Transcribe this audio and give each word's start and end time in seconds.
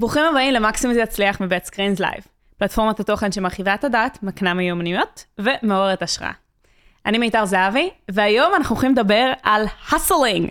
ברוכים 0.00 0.24
הבאים 0.24 0.54
למקסימום 0.54 0.94
זה 0.94 1.00
יצליח 1.00 1.40
מבית 1.40 1.64
Screens 1.64 2.00
Live, 2.00 2.24
פלטפורמת 2.58 3.00
התוכן 3.00 3.32
שמרחיבה 3.32 3.74
את 3.74 3.84
הדעת, 3.84 4.22
מקנה 4.22 4.54
מיומנויות 4.54 5.24
ומעוררת 5.38 6.02
השראה. 6.02 6.30
אני 7.06 7.18
מיתר 7.18 7.44
זהבי, 7.44 7.90
והיום 8.10 8.54
אנחנו 8.54 8.74
הולכים 8.74 8.92
לדבר 8.92 9.32
על 9.42 9.66
hustling, 9.92 10.50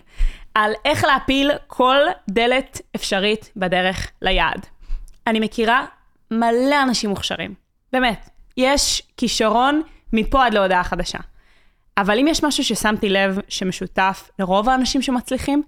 על 0.53 0.71
איך 0.85 1.03
להפיל 1.03 1.51
כל 1.67 1.95
דלת 2.29 2.81
אפשרית 2.95 3.51
בדרך 3.55 4.11
ליעד. 4.21 4.65
אני 5.27 5.39
מכירה 5.39 5.85
מלא 6.31 6.83
אנשים 6.83 7.09
מוכשרים, 7.09 7.53
באמת, 7.93 8.29
יש 8.57 9.03
כישרון 9.17 9.81
מפה 10.13 10.45
עד 10.45 10.53
להודעה 10.53 10.83
חדשה. 10.83 11.19
אבל 11.97 12.19
אם 12.19 12.27
יש 12.27 12.43
משהו 12.43 12.63
ששמתי 12.63 13.09
לב 13.09 13.39
שמשותף 13.47 14.31
לרוב 14.39 14.69
האנשים 14.69 15.01
שמצליחים, 15.01 15.63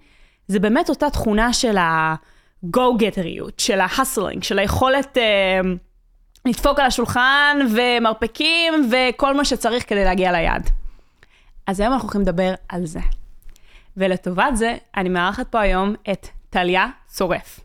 זה 0.47 0.59
באמת 0.59 0.89
אותה 0.89 1.09
תכונה 1.09 1.53
של 1.53 1.77
ה-go-getterיות, 2.63 3.53
של 3.57 3.79
ה-hustling, 3.79 4.41
של 4.41 4.59
היכולת 4.59 5.17
אה, 5.17 5.23
לדפוק 6.45 6.79
על 6.79 6.85
השולחן 6.85 7.57
ומרפקים 7.75 8.89
וכל 8.91 9.33
מה 9.33 9.45
שצריך 9.45 9.89
כדי 9.89 10.03
להגיע 10.03 10.31
ליעד. 10.31 10.69
אז 11.67 11.79
היום 11.79 11.93
אנחנו 11.93 12.05
הולכים 12.05 12.21
לדבר 12.21 12.53
על 12.69 12.85
זה. 12.85 12.99
ולטובת 13.97 14.55
זה, 14.55 14.75
אני 14.97 15.09
מארחת 15.09 15.47
פה 15.47 15.59
היום 15.59 15.95
את 16.11 16.27
טליה 16.49 16.87
צורף, 17.07 17.59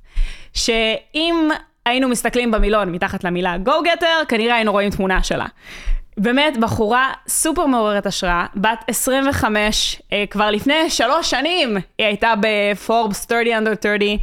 שאם 0.55 1.49
היינו 1.87 2.09
מסתכלים 2.09 2.51
במילון 2.51 2.93
מתחת 2.93 3.25
למילה 3.25 3.57
go-getter, 3.67 4.25
כנראה 4.29 4.55
היינו 4.55 4.73
רואים 4.73 4.91
תמונה 4.91 5.23
שלה. 5.23 5.47
באמת, 6.19 6.57
בחורה 6.57 7.13
סופר 7.29 7.67
מעוררת 7.67 8.07
השראה, 8.07 8.47
בת 8.57 8.85
25, 8.89 10.03
אה, 10.13 10.25
כבר 10.31 10.51
לפני 10.51 10.91
שלוש 10.91 11.31
שנים 11.31 11.77
היא 11.99 12.07
הייתה 12.07 12.35
בפורבס 12.41 13.27
30 13.29 13.53
under 13.59 13.83
30, 13.83 14.19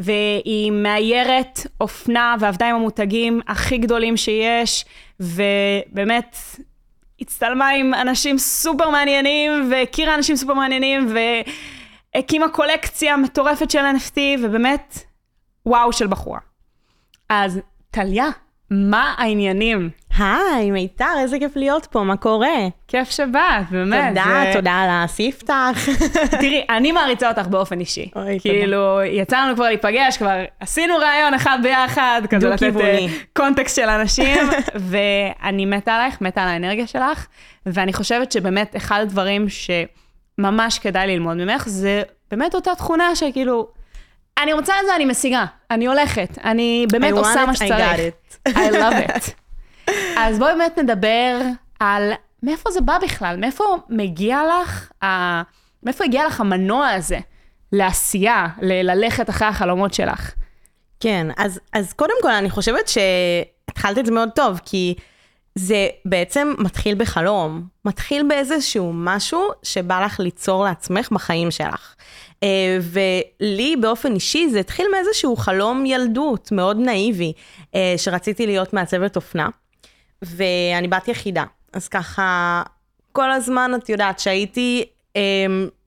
והיא 0.00 0.72
מאיירת 0.72 1.60
אופנה 1.80 2.36
ועבדה 2.40 2.68
עם 2.68 2.76
המותגים 2.76 3.40
הכי 3.48 3.78
גדולים 3.78 4.16
שיש, 4.16 4.84
ובאמת 5.20 6.36
הצטלמה 7.20 7.68
עם 7.68 7.94
אנשים 7.94 8.38
סופר 8.38 8.90
מעניינים, 8.90 9.70
והכירה 9.70 10.14
אנשים 10.14 10.36
סופר 10.36 10.54
מעניינים, 10.54 11.14
והקימה 12.14 12.48
קולקציה 12.48 13.16
מטורפת 13.16 13.70
של 13.70 13.78
NFT, 13.78 14.18
ובאמת, 14.42 14.98
וואו 15.66 15.92
של 15.92 16.06
בחורה. 16.06 16.40
אז 17.28 17.60
טליה, 17.90 18.28
מה 18.70 19.14
העניינים? 19.18 19.90
היי, 20.18 20.70
מיתר, 20.70 21.14
איזה 21.18 21.38
כיף 21.38 21.56
להיות 21.56 21.86
פה, 21.90 22.02
מה 22.02 22.16
קורה? 22.16 22.56
כיף 22.88 23.10
שבאת, 23.10 23.70
באמת. 23.70 24.08
תודה, 24.08 24.42
זה... 24.44 24.50
תודה 24.52 24.72
על 24.72 24.88
הספתח. 24.92 25.78
תראי, 26.40 26.64
אני 26.70 26.92
מעריצה 26.92 27.28
אותך 27.28 27.46
באופן 27.46 27.80
אישי. 27.80 28.10
אוי, 28.16 28.38
כאילו, 28.40 28.96
תודה. 28.96 29.06
יצא 29.06 29.38
לנו 29.40 29.54
כבר 29.54 29.64
להיפגש, 29.64 30.16
כבר 30.16 30.44
עשינו 30.60 30.94
ראיון 30.96 31.34
אחד 31.34 31.58
ביחד, 31.62 32.22
כזה 32.30 32.48
לתת 32.48 32.72
קונטקסט 33.36 33.76
של 33.76 33.88
אנשים, 33.88 34.38
ואני 34.90 35.66
מתה 35.66 35.94
עלייך, 35.94 36.20
מתה 36.20 36.42
על 36.42 36.48
האנרגיה 36.48 36.86
שלך, 36.86 37.26
ואני 37.66 37.92
חושבת 37.92 38.32
שבאמת 38.32 38.76
אחד 38.76 39.00
הדברים 39.00 39.46
שממש 39.48 40.78
כדאי 40.78 41.06
ללמוד 41.06 41.36
ממך, 41.36 41.68
זה 41.68 42.02
באמת 42.30 42.54
אותה 42.54 42.74
תכונה 42.74 43.16
שכאילו, 43.16 43.68
אני 44.42 44.52
רוצה 44.52 44.74
את 44.80 44.86
זה, 44.86 44.96
אני 44.96 45.04
משיגה, 45.04 45.44
אני 45.70 45.86
הולכת, 45.86 46.38
אני 46.44 46.86
באמת 46.92 47.12
עושה 47.12 47.46
מה 47.46 47.54
שצריך. 47.56 48.14
I 48.48 48.72
love 48.72 49.08
it. 49.08 49.30
אז 50.16 50.38
בואי 50.38 50.54
באמת 50.54 50.78
נדבר 50.78 51.40
על 51.80 52.12
מאיפה 52.42 52.70
זה 52.70 52.80
בא 52.80 52.98
בכלל, 53.02 53.36
מאיפה 53.36 53.64
מגיע 53.88 54.40
לך, 54.62 54.90
ה... 55.04 55.42
מאיפה 55.82 56.04
הגיע 56.04 56.26
לך 56.26 56.40
המנוע 56.40 56.88
הזה 56.88 57.18
לעשייה, 57.72 58.46
ל- 58.62 58.90
ללכת 58.90 59.30
אחרי 59.30 59.48
החלומות 59.48 59.94
שלך? 59.94 60.34
כן, 61.00 61.26
אז, 61.36 61.60
אז 61.72 61.92
קודם 61.92 62.14
כל 62.22 62.30
אני 62.30 62.50
חושבת 62.50 62.88
שהתחלת 62.88 63.98
את 63.98 64.06
זה 64.06 64.12
מאוד 64.12 64.28
טוב, 64.34 64.60
כי 64.64 64.94
זה 65.54 65.88
בעצם 66.04 66.54
מתחיל 66.58 66.94
בחלום, 66.94 67.62
מתחיל 67.84 68.28
באיזשהו 68.28 68.92
משהו 68.94 69.48
שבא 69.62 70.04
לך 70.04 70.20
ליצור 70.20 70.64
לעצמך 70.64 71.10
בחיים 71.12 71.50
שלך. 71.50 71.94
אה, 72.42 72.78
ולי 72.82 73.76
באופן 73.76 74.14
אישי 74.14 74.48
זה 74.48 74.60
התחיל 74.60 74.86
מאיזשהו 74.92 75.36
חלום 75.36 75.86
ילדות 75.86 76.52
מאוד 76.52 76.78
נאיבי, 76.78 77.32
אה, 77.74 77.94
שרציתי 77.96 78.46
להיות 78.46 78.72
מעצבת 78.72 79.16
אופנה. 79.16 79.48
ואני 80.22 80.88
בת 80.88 81.08
יחידה. 81.08 81.44
אז 81.72 81.88
ככה, 81.88 82.62
כל 83.12 83.30
הזמן, 83.30 83.70
את 83.74 83.88
יודעת, 83.88 84.18
שהייתי 84.18 84.84
אה, 85.16 85.22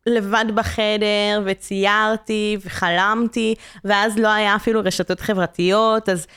לבד 0.05 0.45
בחדר, 0.55 1.41
וציירתי, 1.45 2.57
וחלמתי, 2.65 3.55
ואז 3.85 4.17
לא 4.17 4.27
היה 4.27 4.55
אפילו 4.55 4.81
רשתות 4.83 5.19
חברתיות, 5.19 6.09
אז 6.09 6.27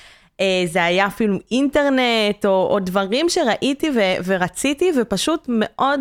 זה 0.67 0.85
היה 0.85 1.07
אפילו 1.07 1.39
אינטרנט, 1.51 2.45
או, 2.45 2.69
או 2.71 2.79
דברים 2.81 3.29
שראיתי 3.29 3.91
ו, 3.95 4.01
ורציתי, 4.25 4.93
ופשוט 5.01 5.47
מאוד, 5.49 6.01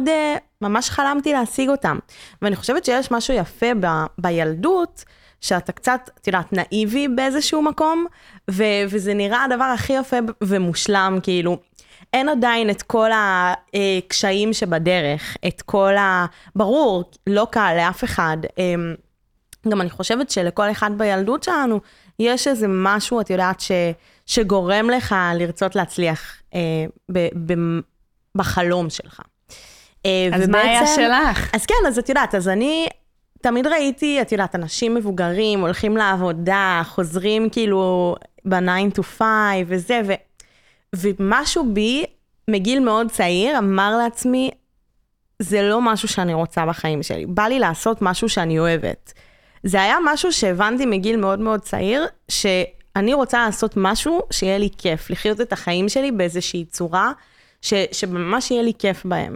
ממש 0.67 0.89
חלמתי 0.89 1.33
להשיג 1.33 1.69
אותם. 1.69 1.99
ואני 2.41 2.55
חושבת 2.55 2.85
שיש 2.85 3.11
משהו 3.11 3.33
יפה 3.33 3.67
ב, 3.79 3.87
בילדות, 4.17 5.03
שאתה 5.41 5.71
קצת, 5.71 6.09
את 6.21 6.27
יודעת, 6.27 6.53
נאיבי 6.53 7.07
באיזשהו 7.07 7.61
מקום, 7.61 8.05
ו- 8.51 8.83
וזה 8.89 9.13
נראה 9.13 9.43
הדבר 9.43 9.63
הכי 9.63 9.93
יפה 9.93 10.17
ומושלם, 10.43 11.19
כאילו, 11.23 11.57
אין 12.13 12.29
עדיין 12.29 12.69
את 12.69 12.81
כל 12.81 13.09
הקשיים 13.13 14.53
שבדרך, 14.53 15.37
את 15.47 15.61
כל 15.61 15.97
ה... 15.97 16.25
ברור, 16.55 17.11
לא 17.27 17.47
קל 17.51 17.73
לאף 17.77 18.03
אחד. 18.03 18.37
אמ, 18.57 18.95
גם 19.69 19.81
אני 19.81 19.89
חושבת 19.89 20.29
שלכל 20.29 20.71
אחד 20.71 20.91
בילדות 20.97 21.43
שלנו, 21.43 21.79
יש 22.19 22.47
איזה 22.47 22.65
משהו, 22.69 23.21
את 23.21 23.29
יודעת, 23.29 23.59
ש, 23.59 23.71
שגורם 24.25 24.89
לך 24.89 25.15
לרצות 25.35 25.75
להצליח 25.75 26.41
אה, 26.53 26.59
ב, 27.11 27.19
ב, 27.45 27.53
בחלום 28.35 28.89
שלך. 28.89 29.21
אה, 30.05 30.29
אז 30.33 30.41
ובעצם, 30.41 30.51
מה 30.51 30.61
היה 30.61 30.87
שלך? 30.87 31.49
אז 31.53 31.65
כן, 31.65 31.75
אז 31.87 31.99
את 31.99 32.09
יודעת, 32.09 32.35
אז 32.35 32.47
אני 32.47 32.87
תמיד 33.41 33.67
ראיתי, 33.67 34.21
את 34.21 34.31
יודעת, 34.31 34.55
אנשים 34.55 34.95
מבוגרים 34.95 35.59
הולכים 35.59 35.97
לעבודה, 35.97 36.81
חוזרים 36.85 37.49
כאילו 37.49 38.15
ב-9 38.45 38.99
to 38.99 39.03
5 39.03 39.23
וזה, 39.67 40.01
ו... 40.05 40.13
ומשהו 40.95 41.73
בי, 41.73 42.05
מגיל 42.47 42.79
מאוד 42.79 43.11
צעיר, 43.11 43.57
אמר 43.57 43.97
לעצמי, 43.97 44.51
זה 45.39 45.61
לא 45.61 45.81
משהו 45.81 46.07
שאני 46.07 46.33
רוצה 46.33 46.65
בחיים 46.65 47.03
שלי. 47.03 47.25
בא 47.25 47.43
לי 47.43 47.59
לעשות 47.59 48.01
משהו 48.01 48.29
שאני 48.29 48.59
אוהבת. 48.59 49.13
זה 49.63 49.81
היה 49.81 49.97
משהו 50.05 50.33
שהבנתי 50.33 50.85
מגיל 50.85 51.17
מאוד 51.17 51.39
מאוד 51.39 51.59
צעיר, 51.59 52.05
שאני 52.27 53.13
רוצה 53.13 53.45
לעשות 53.45 53.73
משהו 53.77 54.21
שיהיה 54.31 54.57
לי 54.57 54.69
כיף, 54.77 55.09
לחיות 55.09 55.41
את 55.41 55.53
החיים 55.53 55.89
שלי 55.89 56.11
באיזושהי 56.11 56.65
צורה, 56.65 57.11
ש, 57.61 57.73
שממש 57.91 58.51
יהיה 58.51 58.63
לי 58.63 58.73
כיף 58.79 59.05
בהם. 59.05 59.35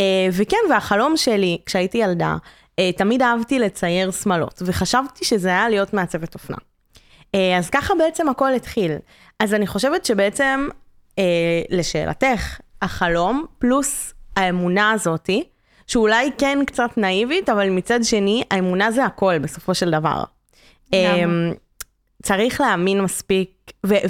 Uh, 0.00 0.02
וכן, 0.32 0.56
והחלום 0.70 1.16
שלי, 1.16 1.58
כשהייתי 1.66 1.98
ילדה, 1.98 2.36
uh, 2.70 2.74
תמיד 2.96 3.22
אהבתי 3.22 3.58
לצייר 3.58 4.10
שמלות, 4.10 4.62
וחשבתי 4.66 5.24
שזה 5.24 5.48
היה 5.48 5.68
להיות 5.68 5.94
מעצבת 5.94 6.34
אופנה. 6.34 6.56
Uh, 7.36 7.38
אז 7.58 7.70
ככה 7.70 7.94
בעצם 7.98 8.28
הכל 8.28 8.54
התחיל. 8.54 8.92
אז 9.40 9.54
אני 9.54 9.66
חושבת 9.66 10.04
שבעצם 10.04 10.68
אה, 11.18 11.62
לשאלתך, 11.70 12.60
החלום 12.82 13.44
פלוס 13.58 14.14
האמונה 14.36 14.90
הזאתי, 14.90 15.44
שאולי 15.86 16.30
כן 16.38 16.58
קצת 16.66 16.90
נאיבית, 16.96 17.48
אבל 17.48 17.70
מצד 17.70 18.04
שני, 18.04 18.42
האמונה 18.50 18.90
זה 18.90 19.04
הכל 19.04 19.38
בסופו 19.38 19.74
של 19.74 19.90
דבר. 19.90 20.22
אה, 20.94 21.24
צריך 22.22 22.60
להאמין 22.60 23.00
מספיק, 23.00 23.50
ו- 23.86 24.06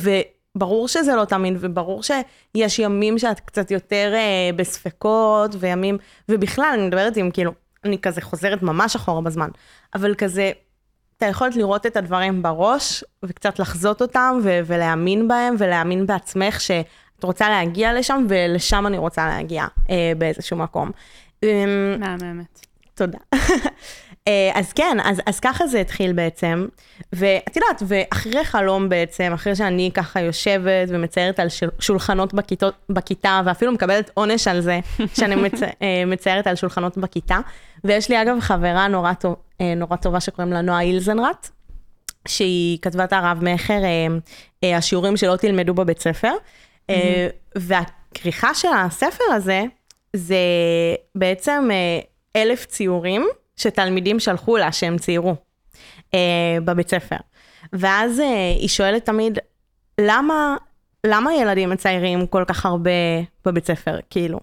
וברור 0.57 0.89
שזה 0.89 1.15
לא 1.15 1.25
תמיד, 1.25 1.55
וברור 1.61 2.03
שיש 2.03 2.79
ימים 2.79 3.19
שאת 3.19 3.41
קצת 3.41 3.71
יותר 3.71 4.13
אה, 4.15 4.51
בספקות, 4.57 5.51
וימים, 5.59 5.99
ובכלל, 6.29 6.71
אני 6.75 6.87
מדברת 6.87 7.17
עם 7.17 7.31
כאילו, 7.31 7.53
אני 7.85 7.99
כזה 7.99 8.21
חוזרת 8.21 8.63
ממש 8.63 8.97
אחורה 8.97 9.21
בזמן, 9.21 9.49
אבל 9.95 10.15
כזה, 10.15 10.53
אתה 11.17 11.27
יכולת 11.27 11.57
לראות 11.57 11.87
את 11.87 11.97
הדברים 11.97 12.43
בראש, 12.43 13.05
וקצת 13.23 13.59
לחזות 13.59 14.03
אותם, 14.03 14.39
ו- 14.43 14.61
ולהאמין 14.67 15.29
בהם, 15.29 15.55
ולהאמין 15.59 16.07
בעצמך 16.07 16.61
שאת 16.61 16.87
רוצה 17.23 17.49
להגיע 17.49 17.93
לשם, 17.93 18.27
ולשם 18.29 18.87
אני 18.87 18.99
רוצה 18.99 19.27
להגיע 19.27 19.67
אה, 19.91 20.13
באיזשהו 20.19 20.57
מקום. 20.57 20.91
אמ, 21.43 21.49
מהממת. 22.01 22.67
תודה. 22.95 23.19
אה, 24.29 24.51
אז 24.55 24.73
כן, 24.73 24.97
אז, 25.05 25.21
אז 25.27 25.41
ככה 25.41 25.67
זה 25.67 25.81
התחיל 25.81 26.13
בעצם, 26.13 26.67
ואת 27.13 27.57
יודעת, 27.57 27.83
ואחרי 27.87 28.45
חלום 28.45 28.89
בעצם, 28.89 29.33
אחרי 29.35 29.57
שאני 29.57 29.91
ככה 29.95 30.21
יושבת 30.21 30.89
ומציירת 30.89 31.41
על 31.41 31.49
שולחנות 31.79 32.35
בכיתות, 32.35 32.75
בכיתה, 32.89 33.41
ואפילו 33.45 33.73
מקבלת 33.73 34.11
עונש 34.15 34.49
על 34.49 34.61
זה, 34.61 34.81
שאני 35.19 35.35
מצ, 35.35 35.63
אה, 35.63 36.05
מציירת 36.07 36.47
על 36.47 36.57
שולחנות 36.57 36.99
בכיתה, 36.99 37.39
ויש 37.85 38.09
לי 38.09 38.23
אגב 38.23 38.41
חברה 38.41 38.89
נורא, 38.89 39.13
טוב, 39.13 39.37
אה, 39.61 39.75
נורא 39.75 39.97
טובה 39.97 40.21
שקוראים 40.21 40.53
לה 40.53 40.61
נועה 40.61 40.81
אילזנרט, 40.81 41.49
שהיא 42.29 42.79
כתבה 42.83 43.05
את 43.05 43.13
הרב-מכר, 43.13 43.81
השיעורים 44.63 45.17
שלא 45.17 45.37
תלמדו 45.37 45.75
בבית 45.75 46.01
ספר, 46.01 46.33
mm-hmm. 46.33 46.95
והכריכה 47.57 48.55
של 48.55 48.69
הספר 48.77 49.25
הזה, 49.35 49.63
זה 50.17 50.37
בעצם 51.15 51.69
אלף 52.37 52.67
ציורים 52.67 53.27
שתלמידים 53.57 54.21
שלחו 54.21 54.57
לה 54.57 54.73
שהם 54.73 54.99
ציירו 54.99 55.35
אה, 56.15 56.59
בבית 56.65 56.89
ספר. 56.89 57.17
ואז 57.73 58.21
אה, 58.21 58.55
היא 58.59 58.69
שואלת 58.69 59.05
תמיד, 59.05 59.39
למה, 60.01 60.57
למה 61.07 61.35
ילדים 61.35 61.71
מציירים 61.71 62.27
כל 62.27 62.45
כך 62.47 62.67
הרבה 62.67 62.91
בבית 63.45 63.67
ספר? 63.67 63.99
כאילו, 64.11 64.41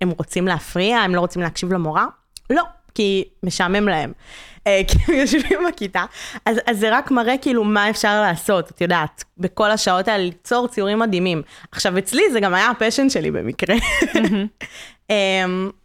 הם 0.00 0.10
רוצים 0.10 0.46
להפריע? 0.46 0.98
הם 0.98 1.14
לא 1.14 1.20
רוצים 1.20 1.42
להקשיב 1.42 1.72
למורה? 1.72 2.06
לא, 2.50 2.62
כי 2.94 3.24
משעמם 3.42 3.88
להם. 3.88 4.12
אה, 4.66 4.80
כי 4.88 4.98
הם 5.08 5.14
יושבים 5.14 5.58
בכיתה. 5.68 6.04
אז, 6.46 6.60
אז 6.66 6.78
זה 6.78 6.98
רק 6.98 7.10
מראה 7.10 7.38
כאילו 7.38 7.64
מה 7.64 7.90
אפשר 7.90 8.22
לעשות, 8.22 8.70
את 8.70 8.80
יודעת, 8.80 9.24
בכל 9.38 9.70
השעות 9.70 10.08
האלה 10.08 10.24
ליצור 10.24 10.68
ציורים 10.68 10.98
מדהימים. 10.98 11.42
עכשיו, 11.72 11.98
אצלי 11.98 12.22
זה 12.32 12.40
גם 12.40 12.54
היה 12.54 12.70
הפשן 12.70 13.10
שלי 13.10 13.30
במקרה. 13.30 13.76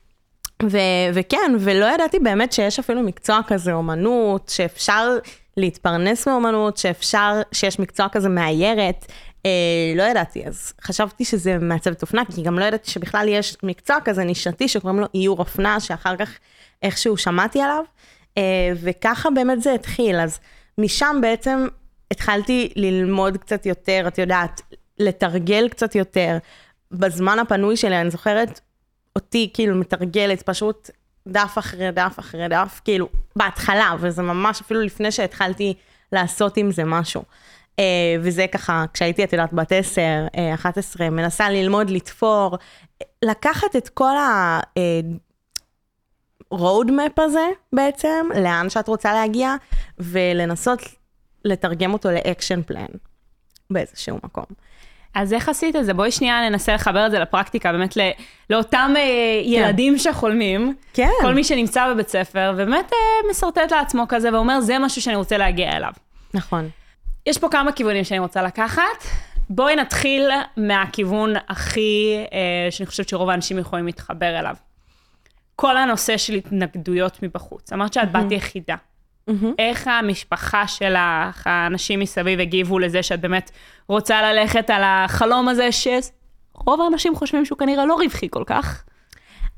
ו- 0.63 1.09
וכן, 1.13 1.51
ולא 1.59 1.85
ידעתי 1.85 2.19
באמת 2.19 2.53
שיש 2.53 2.79
אפילו 2.79 3.03
מקצוע 3.03 3.39
כזה 3.47 3.73
אומנות, 3.73 4.49
שאפשר 4.49 5.17
להתפרנס 5.57 6.27
מאומנות, 6.27 6.77
שאפשר, 6.77 7.41
שיש 7.51 7.79
מקצוע 7.79 8.07
כזה 8.11 8.29
מאיירת. 8.29 9.05
אה, 9.45 9.51
לא 9.95 10.03
ידעתי, 10.03 10.45
אז 10.47 10.73
חשבתי 10.81 11.25
שזה 11.25 11.57
מעצבת 11.57 12.01
אופנה, 12.01 12.21
כי 12.35 12.41
גם 12.41 12.59
לא 12.59 12.65
ידעתי 12.65 12.91
שבכלל 12.91 13.27
יש 13.27 13.57
מקצוע 13.63 13.97
כזה 14.05 14.23
נישתי 14.23 14.67
שקוראים 14.67 14.99
לו 14.99 15.05
איור 15.15 15.39
אופנה, 15.39 15.79
שאחר 15.79 16.15
כך 16.15 16.37
איכשהו 16.83 17.17
שמעתי 17.17 17.61
עליו, 17.61 17.83
אה, 18.37 18.71
וככה 18.75 19.29
באמת 19.29 19.61
זה 19.61 19.73
התחיל. 19.73 20.19
אז 20.19 20.39
משם 20.77 21.17
בעצם 21.21 21.67
התחלתי 22.11 22.73
ללמוד 22.75 23.37
קצת 23.37 23.65
יותר, 23.65 24.03
את 24.07 24.17
יודעת, 24.17 24.61
לתרגל 24.99 25.69
קצת 25.69 25.95
יותר. 25.95 26.37
בזמן 26.91 27.39
הפנוי 27.39 27.77
שלי, 27.77 28.01
אני 28.01 28.11
זוכרת 28.11 28.59
אותי 29.19 29.49
כאילו 29.53 29.75
מתרגלת 29.75 30.41
פשוט 30.41 30.89
דף 31.27 31.55
אחרי 31.59 31.91
דף 31.91 32.15
אחרי 32.19 32.47
דף, 32.47 32.81
כאילו 32.83 33.09
בהתחלה, 33.35 33.95
וזה 33.99 34.21
ממש 34.21 34.61
אפילו 34.61 34.81
לפני 34.81 35.11
שהתחלתי 35.11 35.73
לעשות 36.11 36.57
עם 36.57 36.71
זה 36.71 36.83
משהו. 36.85 37.23
Uh, 37.77 37.81
וזה 38.21 38.45
ככה, 38.51 38.85
כשהייתי, 38.93 39.23
את 39.23 39.33
יודעת, 39.33 39.53
בת 39.53 39.71
10, 39.71 40.01
uh, 40.27 40.39
11, 40.53 41.09
מנסה 41.09 41.49
ללמוד 41.49 41.89
לתפור, 41.89 42.57
לקחת 43.21 43.75
את 43.75 43.89
כל 43.89 44.17
ה... 44.17 44.59
road 46.53 46.87
map 46.87 47.21
הזה 47.21 47.47
בעצם, 47.73 48.27
לאן 48.35 48.69
שאת 48.69 48.87
רוצה 48.87 49.13
להגיע, 49.13 49.55
ולנסות 49.99 50.79
לתרגם 51.45 51.93
אותו 51.93 52.11
לאקשן 52.11 52.61
פלן 52.61 52.85
באיזשהו 53.69 54.19
מקום. 54.23 54.45
אז 55.13 55.33
איך 55.33 55.49
עשית 55.49 55.75
את 55.75 55.85
זה? 55.85 55.93
בואי 55.93 56.11
שנייה 56.11 56.49
ננסה 56.49 56.73
לחבר 56.73 57.05
את 57.05 57.11
זה 57.11 57.19
לפרקטיקה, 57.19 57.71
באמת 57.71 57.97
לא, 57.97 58.03
לאותם 58.49 58.93
אה, 58.95 59.41
ילדים 59.43 59.93
כן. 59.93 59.99
שחולמים. 59.99 60.75
כן. 60.93 61.09
כל 61.21 61.33
מי 61.33 61.43
שנמצא 61.43 61.93
בבית 61.93 62.09
ספר, 62.09 62.51
ובאמת 62.53 62.93
אה, 62.93 63.29
משרטט 63.31 63.71
לעצמו 63.71 64.05
כזה 64.09 64.33
ואומר, 64.33 64.61
זה 64.61 64.79
משהו 64.79 65.01
שאני 65.01 65.15
רוצה 65.15 65.37
להגיע 65.37 65.77
אליו. 65.77 65.91
נכון. 66.33 66.69
יש 67.25 67.37
פה 67.37 67.49
כמה 67.49 67.71
כיוונים 67.71 68.03
שאני 68.03 68.19
רוצה 68.19 68.41
לקחת. 68.41 69.03
בואי 69.49 69.75
נתחיל 69.75 70.29
מהכיוון 70.57 71.33
הכי, 71.49 72.15
אה, 72.33 72.71
שאני 72.71 72.87
חושבת 72.87 73.09
שרוב 73.09 73.29
האנשים 73.29 73.57
יכולים 73.57 73.85
להתחבר 73.85 74.39
אליו. 74.39 74.55
כל 75.55 75.77
הנושא 75.77 76.17
של 76.17 76.33
התנגדויות 76.33 77.23
מבחוץ. 77.23 77.73
אמרת 77.73 77.93
שאת 77.93 78.11
בת 78.11 78.31
יחידה. 78.31 78.75
Mm-hmm. 79.29 79.53
איך 79.59 79.87
המשפחה 79.87 80.67
שלך, 80.67 81.47
האנשים 81.47 81.99
מסביב 81.99 82.39
הגיבו 82.39 82.79
לזה 82.79 83.03
שאת 83.03 83.21
באמת 83.21 83.51
רוצה 83.87 84.21
ללכת 84.21 84.69
על 84.69 84.81
החלום 84.85 85.49
הזה, 85.49 85.69
שרוב 85.71 86.81
האנשים 86.81 87.15
חושבים 87.15 87.45
שהוא 87.45 87.57
כנראה 87.57 87.85
לא 87.85 87.95
רווחי 87.95 88.27
כל 88.31 88.43
כך? 88.45 88.83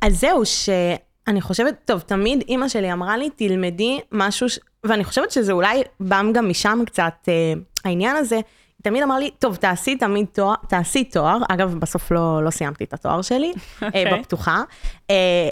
אז 0.01 0.19
זהו, 0.19 0.45
שאני 0.45 1.41
חושבת, 1.41 1.75
טוב, 1.85 1.99
תמיד 1.99 2.43
אימא 2.47 2.67
שלי 2.67 2.93
אמרה 2.93 3.17
לי, 3.17 3.29
תלמדי 3.29 3.99
משהו, 4.11 4.49
ש... 4.49 4.59
ואני 4.83 5.03
חושבת 5.03 5.31
שזה 5.31 5.51
אולי 5.51 5.83
בא 5.99 6.21
גם 6.33 6.49
משם 6.49 6.79
קצת, 6.85 7.13
אה, 7.27 7.53
העניין 7.85 8.15
הזה, 8.15 8.35
היא 8.35 8.83
תמיד 8.83 9.03
אמרה 9.03 9.19
לי, 9.19 9.31
טוב, 9.39 9.55
תעשי 9.55 9.95
תמיד 9.95 10.25
תואר, 10.31 10.55
תעשי 10.69 11.03
תואר, 11.03 11.37
אגב, 11.49 11.75
בסוף 11.79 12.11
לא, 12.11 12.43
לא 12.43 12.49
סיימתי 12.49 12.83
את 12.83 12.93
התואר 12.93 13.21
שלי, 13.21 13.53
okay. 13.53 13.83
אה, 13.83 13.87
אוקיי. 13.87 14.19
בפתוחה, 14.19 14.61
אה, 15.09 15.49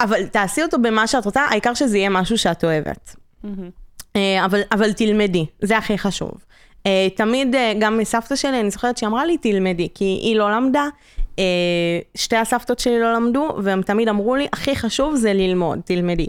אבל 0.00 0.26
תעשי 0.26 0.62
אותו 0.62 0.78
במה 0.82 1.06
שאת 1.06 1.24
רוצה, 1.24 1.42
העיקר 1.42 1.74
שזה 1.74 1.98
יהיה 1.98 2.08
משהו 2.10 2.38
שאת 2.38 2.64
אוהבת. 2.64 3.21
Mm-hmm. 3.44 4.18
אבל, 4.44 4.60
אבל 4.72 4.92
תלמדי, 4.92 5.46
זה 5.62 5.78
הכי 5.78 5.98
חשוב. 5.98 6.32
אה, 6.86 7.08
תמיד, 7.16 7.56
גם 7.78 7.98
מסבתא 7.98 8.36
שלי, 8.36 8.60
אני 8.60 8.70
זוכרת 8.70 8.96
שהיא 8.96 9.08
אמרה 9.08 9.24
לי, 9.24 9.38
תלמדי, 9.38 9.88
כי 9.94 10.04
היא 10.04 10.36
לא 10.36 10.52
למדה, 10.52 10.88
שתי 12.14 12.36
הסבתות 12.36 12.78
שלי 12.78 13.00
לא 13.00 13.12
למדו, 13.12 13.56
והם 13.62 13.82
תמיד 13.82 14.08
אמרו 14.08 14.36
לי, 14.36 14.46
הכי 14.52 14.76
חשוב 14.76 15.16
זה 15.16 15.32
ללמוד, 15.32 15.80
תלמדי. 15.84 16.26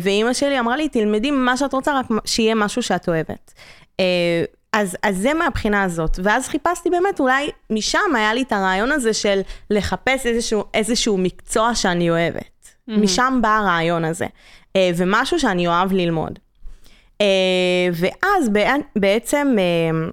ואימא 0.00 0.32
שלי 0.32 0.60
אמרה 0.60 0.76
לי, 0.76 0.88
תלמדי 0.88 1.30
מה 1.30 1.56
שאת 1.56 1.72
רוצה, 1.72 1.98
רק 1.98 2.06
שיהיה 2.24 2.54
משהו 2.54 2.82
שאת 2.82 3.08
אוהבת. 3.08 3.54
אז, 4.76 4.96
אז 5.02 5.16
זה 5.16 5.34
מהבחינה 5.34 5.82
הזאת. 5.82 6.18
ואז 6.22 6.48
חיפשתי 6.48 6.90
באמת, 6.90 7.20
אולי 7.20 7.50
משם 7.70 8.14
היה 8.14 8.34
לי 8.34 8.42
את 8.42 8.52
הרעיון 8.52 8.92
הזה 8.92 9.12
של 9.12 9.40
לחפש 9.70 10.26
איזשהו, 10.26 10.64
איזשהו 10.74 11.18
מקצוע 11.18 11.74
שאני 11.74 12.10
אוהבת. 12.10 12.42
Mm-hmm. 12.42 12.92
משם 12.92 13.38
בא 13.42 13.56
הרעיון 13.56 14.04
הזה, 14.04 14.26
אה, 14.26 14.30
ומשהו 14.96 15.40
שאני 15.40 15.66
אוהב 15.66 15.92
ללמוד. 15.92 16.38
אה, 17.20 17.26
ואז 17.92 18.50
בעצם 18.96 19.56
אה, 19.58 20.08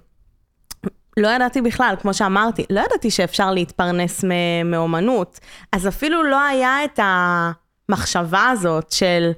לא 1.16 1.28
ידעתי 1.28 1.62
בכלל, 1.62 1.94
כמו 2.00 2.14
שאמרתי, 2.14 2.64
לא 2.70 2.80
ידעתי 2.80 3.10
שאפשר 3.10 3.50
להתפרנס 3.50 4.24
מאומנות, 4.64 5.40
אז 5.72 5.88
אפילו 5.88 6.22
לא 6.22 6.40
היה 6.40 6.84
את 6.84 7.00
המחשבה 7.02 8.48
הזאת 8.48 8.92
של 8.92 9.32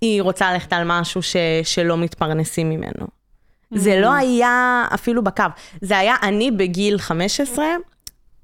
היא 0.00 0.22
רוצה 0.22 0.52
ללכת 0.52 0.72
על 0.72 0.82
משהו 0.86 1.22
ש, 1.22 1.36
שלא 1.62 1.96
מתפרנסים 1.96 2.70
ממנו. 2.70 3.06
זה 3.74 4.00
לא 4.00 4.12
היה 4.12 4.84
אפילו 4.94 5.24
בקו, 5.24 5.44
זה 5.80 5.98
היה 5.98 6.14
אני 6.22 6.50
בגיל 6.50 6.98
15, 6.98 7.66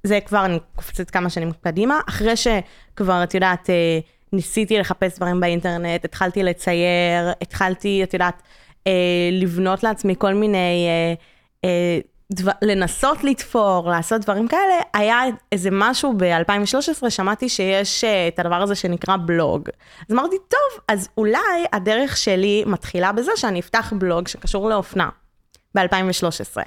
זה 0.04 0.18
כבר, 0.20 0.44
אני 0.44 0.58
קופצת 0.76 1.10
כמה 1.10 1.30
שנים 1.30 1.52
קדימה, 1.60 2.00
אחרי 2.08 2.34
שכבר, 2.36 3.22
את 3.22 3.34
יודעת, 3.34 3.70
אה, 3.70 3.98
ניסיתי 4.32 4.78
לחפש 4.78 5.16
דברים 5.16 5.40
באינטרנט, 5.40 6.04
התחלתי 6.04 6.42
לצייר, 6.42 7.32
התחלתי, 7.42 8.02
את 8.02 8.14
יודעת, 8.14 8.42
אה, 8.86 8.92
לבנות 9.32 9.82
לעצמי 9.82 10.14
כל 10.18 10.34
מיני, 10.34 10.86
אה, 11.64 11.98
דבר, 12.32 12.52
לנסות 12.62 13.24
לתפור, 13.24 13.90
לעשות 13.90 14.20
דברים 14.20 14.48
כאלה, 14.48 14.74
היה 14.94 15.22
איזה 15.52 15.68
משהו 15.72 16.14
ב-2013, 16.16 17.10
שמעתי 17.10 17.48
שיש 17.48 18.04
את 18.04 18.38
הדבר 18.38 18.62
הזה 18.62 18.74
שנקרא 18.74 19.16
בלוג. 19.26 19.68
אז 20.08 20.14
אמרתי, 20.14 20.36
טוב, 20.48 20.84
אז 20.88 21.08
אולי 21.16 21.64
הדרך 21.72 22.16
שלי 22.16 22.64
מתחילה 22.66 23.12
בזה 23.12 23.32
שאני 23.36 23.60
אפתח 23.60 23.92
בלוג 23.98 24.28
שקשור 24.28 24.68
לאופנה, 24.68 25.08
ב-2013. 25.74 26.62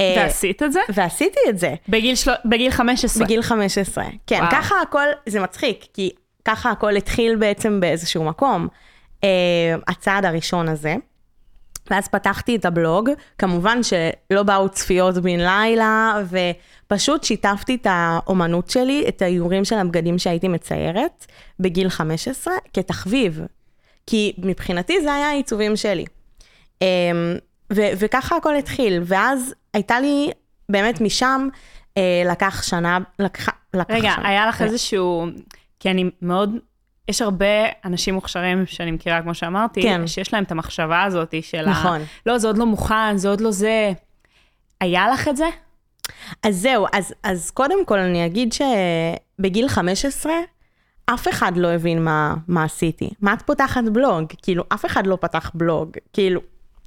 אה, 0.00 0.14
ועשית 0.16 0.62
את 0.62 0.72
זה? 0.72 0.80
ועשיתי 0.88 1.40
את 1.48 1.58
זה. 1.58 1.74
בגיל, 1.88 2.14
של... 2.14 2.30
בגיל 2.44 2.70
15? 2.70 3.24
בגיל 3.24 3.42
15, 3.42 4.04
כן. 4.26 4.38
וואו. 4.38 4.50
ככה 4.50 4.74
הכל, 4.82 5.06
זה 5.26 5.40
מצחיק, 5.40 5.84
כי 5.94 6.10
ככה 6.44 6.70
הכל 6.70 6.96
התחיל 6.96 7.36
בעצם 7.36 7.80
באיזשהו 7.80 8.24
מקום. 8.24 8.68
Uh, 9.20 9.22
הצעד 9.88 10.24
הראשון 10.24 10.68
הזה. 10.68 10.94
ואז 11.90 12.08
פתחתי 12.08 12.56
את 12.56 12.64
הבלוג, 12.64 13.10
כמובן 13.38 13.80
שלא 13.82 14.42
באו 14.42 14.68
צפיות 14.68 15.14
בן 15.14 15.40
לילה, 15.40 16.22
ופשוט 16.86 17.24
שיתפתי 17.24 17.74
את 17.74 17.86
האומנות 17.90 18.70
שלי, 18.70 19.04
את 19.08 19.22
האיורים 19.22 19.64
של 19.64 19.78
הבגדים 19.78 20.18
שהייתי 20.18 20.48
מציירת, 20.48 21.26
בגיל 21.60 21.88
15, 21.88 22.54
כתחביב. 22.74 23.40
כי 24.06 24.32
מבחינתי 24.38 25.00
זה 25.02 25.14
היה 25.14 25.28
העיצובים 25.28 25.76
שלי. 25.76 26.04
Um, 26.78 26.84
ו- 27.72 27.90
וככה 27.98 28.36
הכל 28.36 28.56
התחיל, 28.56 29.02
ואז 29.04 29.54
הייתה 29.74 30.00
לי, 30.00 30.30
באמת 30.68 31.00
משם, 31.00 31.48
אה, 31.96 32.22
לקח 32.26 32.62
שנה, 32.62 32.98
לקח, 33.18 33.48
לקח 33.74 33.94
רגע, 33.94 34.12
שנה. 34.16 34.28
היה 34.28 34.46
לך 34.46 34.54
כן. 34.54 34.64
איזשהו, 34.64 35.26
כי 35.80 35.90
אני 35.90 36.10
מאוד, 36.22 36.50
יש 37.08 37.22
הרבה 37.22 37.46
אנשים 37.84 38.14
מוכשרים 38.14 38.66
שאני 38.66 38.90
מכירה, 38.90 39.22
כמו 39.22 39.34
שאמרתי, 39.34 39.82
כן. 39.82 40.06
שיש 40.06 40.34
להם 40.34 40.44
את 40.44 40.52
המחשבה 40.52 41.02
הזאת 41.02 41.34
של 41.42 41.68
נכון. 41.68 42.00
ה... 42.00 42.04
לא, 42.26 42.38
זה 42.38 42.46
עוד 42.46 42.58
לא 42.58 42.66
מוכן, 42.66 43.16
זה 43.16 43.28
עוד 43.28 43.40
לא 43.40 43.50
זה. 43.50 43.92
היה 44.80 45.08
לך 45.08 45.28
את 45.28 45.36
זה? 45.36 45.48
אז 46.42 46.56
זהו, 46.56 46.86
אז, 46.92 47.14
אז 47.22 47.50
קודם 47.50 47.84
כל 47.84 47.98
אני 47.98 48.26
אגיד 48.26 48.52
שבגיל 48.52 49.68
15, 49.68 50.32
אף 51.06 51.28
אחד 51.28 51.52
לא 51.56 51.68
הבין 51.68 52.04
מה, 52.04 52.34
מה 52.48 52.64
עשיתי. 52.64 53.10
מה 53.20 53.32
את 53.32 53.42
פותחת 53.42 53.84
בלוג? 53.92 54.24
כאילו, 54.42 54.64
אף 54.68 54.86
אחד 54.86 55.06
לא 55.06 55.18
פתח 55.20 55.50
בלוג. 55.54 55.90
כאילו, 56.12 56.40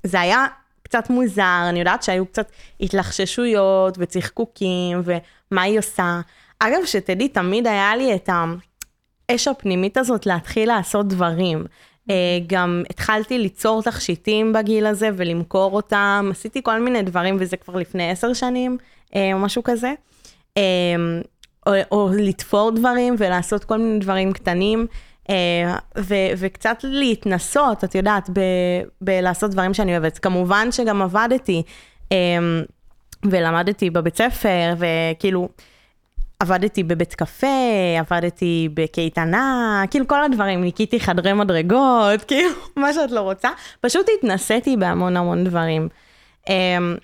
זה 0.03 0.21
היה 0.21 0.45
קצת 0.83 1.09
מוזר, 1.09 1.65
אני 1.69 1.79
יודעת 1.79 2.03
שהיו 2.03 2.25
קצת 2.25 2.51
התלחששויות 2.81 3.97
וצחקוקים 3.99 5.01
ומה 5.03 5.61
היא 5.61 5.79
עושה. 5.79 6.21
אגב, 6.59 6.85
שתדעי, 6.85 7.27
תמיד 7.29 7.67
היה 7.67 7.95
לי 7.95 8.15
את 8.15 8.29
האש 9.33 9.47
הפנימית 9.47 9.97
הזאת 9.97 10.25
להתחיל 10.25 10.69
לעשות 10.69 11.07
דברים. 11.07 11.65
אה, 12.09 12.15
גם 12.47 12.83
התחלתי 12.89 13.39
ליצור 13.39 13.81
תכשיטים 13.81 14.53
בגיל 14.53 14.85
הזה 14.85 15.09
ולמכור 15.15 15.75
אותם, 15.75 16.29
עשיתי 16.31 16.63
כל 16.63 16.79
מיני 16.79 17.01
דברים 17.01 17.37
וזה 17.39 17.57
כבר 17.57 17.75
לפני 17.75 18.11
עשר 18.11 18.33
שנים 18.33 18.77
אה, 19.15 19.33
או 19.33 19.39
משהו 19.39 19.63
כזה. 19.63 19.93
אה, 20.57 20.63
או, 21.67 21.73
או 21.91 22.09
לתפור 22.17 22.71
דברים 22.71 23.15
ולעשות 23.17 23.63
כל 23.63 23.77
מיני 23.77 23.99
דברים 23.99 24.33
קטנים. 24.33 24.87
ו- 25.97 26.33
וקצת 26.37 26.77
להתנסות, 26.83 27.83
את 27.83 27.95
יודעת, 27.95 28.29
ב- 28.29 28.83
בלעשות 29.01 29.51
דברים 29.51 29.73
שאני 29.73 29.91
אוהבת. 29.91 30.17
כמובן 30.17 30.71
שגם 30.71 31.01
עבדתי, 31.01 31.63
ולמדתי 33.25 33.89
בבית 33.89 34.17
ספר, 34.17 34.73
וכאילו, 34.77 35.49
עבדתי 36.43 36.83
בבית 36.83 37.13
קפה, 37.13 37.47
עבדתי 37.99 38.69
בקייטנה, 38.73 39.83
כאילו 39.91 40.07
כל 40.07 40.23
הדברים, 40.23 40.61
ניקיתי 40.61 40.99
חדרי 40.99 41.33
מדרגות, 41.33 42.23
כאילו, 42.27 42.49
מה 42.75 42.93
שאת 42.93 43.11
לא 43.11 43.21
רוצה. 43.21 43.49
פשוט 43.81 44.05
התנסיתי 44.17 44.77
בהמון 44.77 45.17
המון 45.17 45.43
דברים. 45.43 45.87
אמ, 46.49 46.95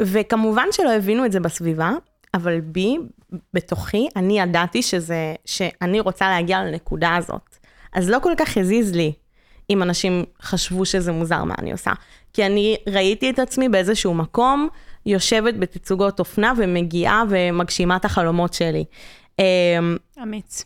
וכמובן 0.00 0.66
שלא 0.72 0.92
הבינו 0.92 1.24
את 1.24 1.32
זה 1.32 1.40
בסביבה, 1.40 1.90
אבל 2.34 2.60
בי, 2.60 2.96
בתוכי, 3.54 4.08
אני 4.16 4.40
ידעתי 4.40 4.82
שזה, 4.82 5.34
שאני 5.44 6.00
רוצה 6.00 6.28
להגיע 6.28 6.64
לנקודה 6.64 7.16
הזאת. 7.16 7.56
אז 7.92 8.10
לא 8.10 8.18
כל 8.22 8.32
כך 8.36 8.56
הזיז 8.56 8.94
לי 8.94 9.12
אם 9.70 9.82
אנשים 9.82 10.24
חשבו 10.42 10.84
שזה 10.84 11.12
מוזר 11.12 11.44
מה 11.44 11.54
אני 11.58 11.72
עושה. 11.72 11.92
כי 12.32 12.46
אני 12.46 12.76
ראיתי 12.88 13.30
את 13.30 13.38
עצמי 13.38 13.68
באיזשהו 13.68 14.14
מקום, 14.14 14.68
יושבת 15.08 15.54
בתצוגות 15.54 16.18
אופנה 16.18 16.52
ומגיעה 16.56 17.24
ומגשימה 17.28 17.96
את 17.96 18.04
החלומות 18.04 18.54
שלי. 18.54 18.84
אמ, 19.38 19.96
אמיץ. 20.22 20.64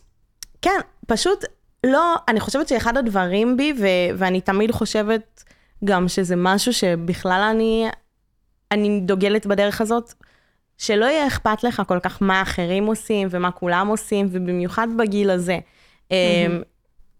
כן, 0.61 0.79
פשוט 1.07 1.45
לא, 1.85 2.15
אני 2.27 2.39
חושבת 2.39 2.67
שאחד 2.67 2.97
הדברים 2.97 3.57
בי, 3.57 3.73
ו- 3.79 4.17
ואני 4.17 4.41
תמיד 4.41 4.71
חושבת 4.71 5.43
גם 5.85 6.07
שזה 6.07 6.35
משהו 6.37 6.73
שבכלל 6.73 7.41
אני, 7.51 7.87
אני 8.71 8.99
דוגלת 8.99 9.45
בדרך 9.45 9.81
הזאת, 9.81 10.13
שלא 10.77 11.05
יהיה 11.05 11.27
אכפת 11.27 11.63
לך 11.63 11.81
כל 11.87 11.99
כך 11.99 12.21
מה 12.21 12.41
אחרים 12.41 12.85
עושים 12.85 13.27
ומה 13.31 13.51
כולם 13.51 13.87
עושים, 13.87 14.27
ובמיוחד 14.31 14.87
בגיל 14.97 15.29
הזה. 15.29 15.59
Mm-hmm. 16.09 16.13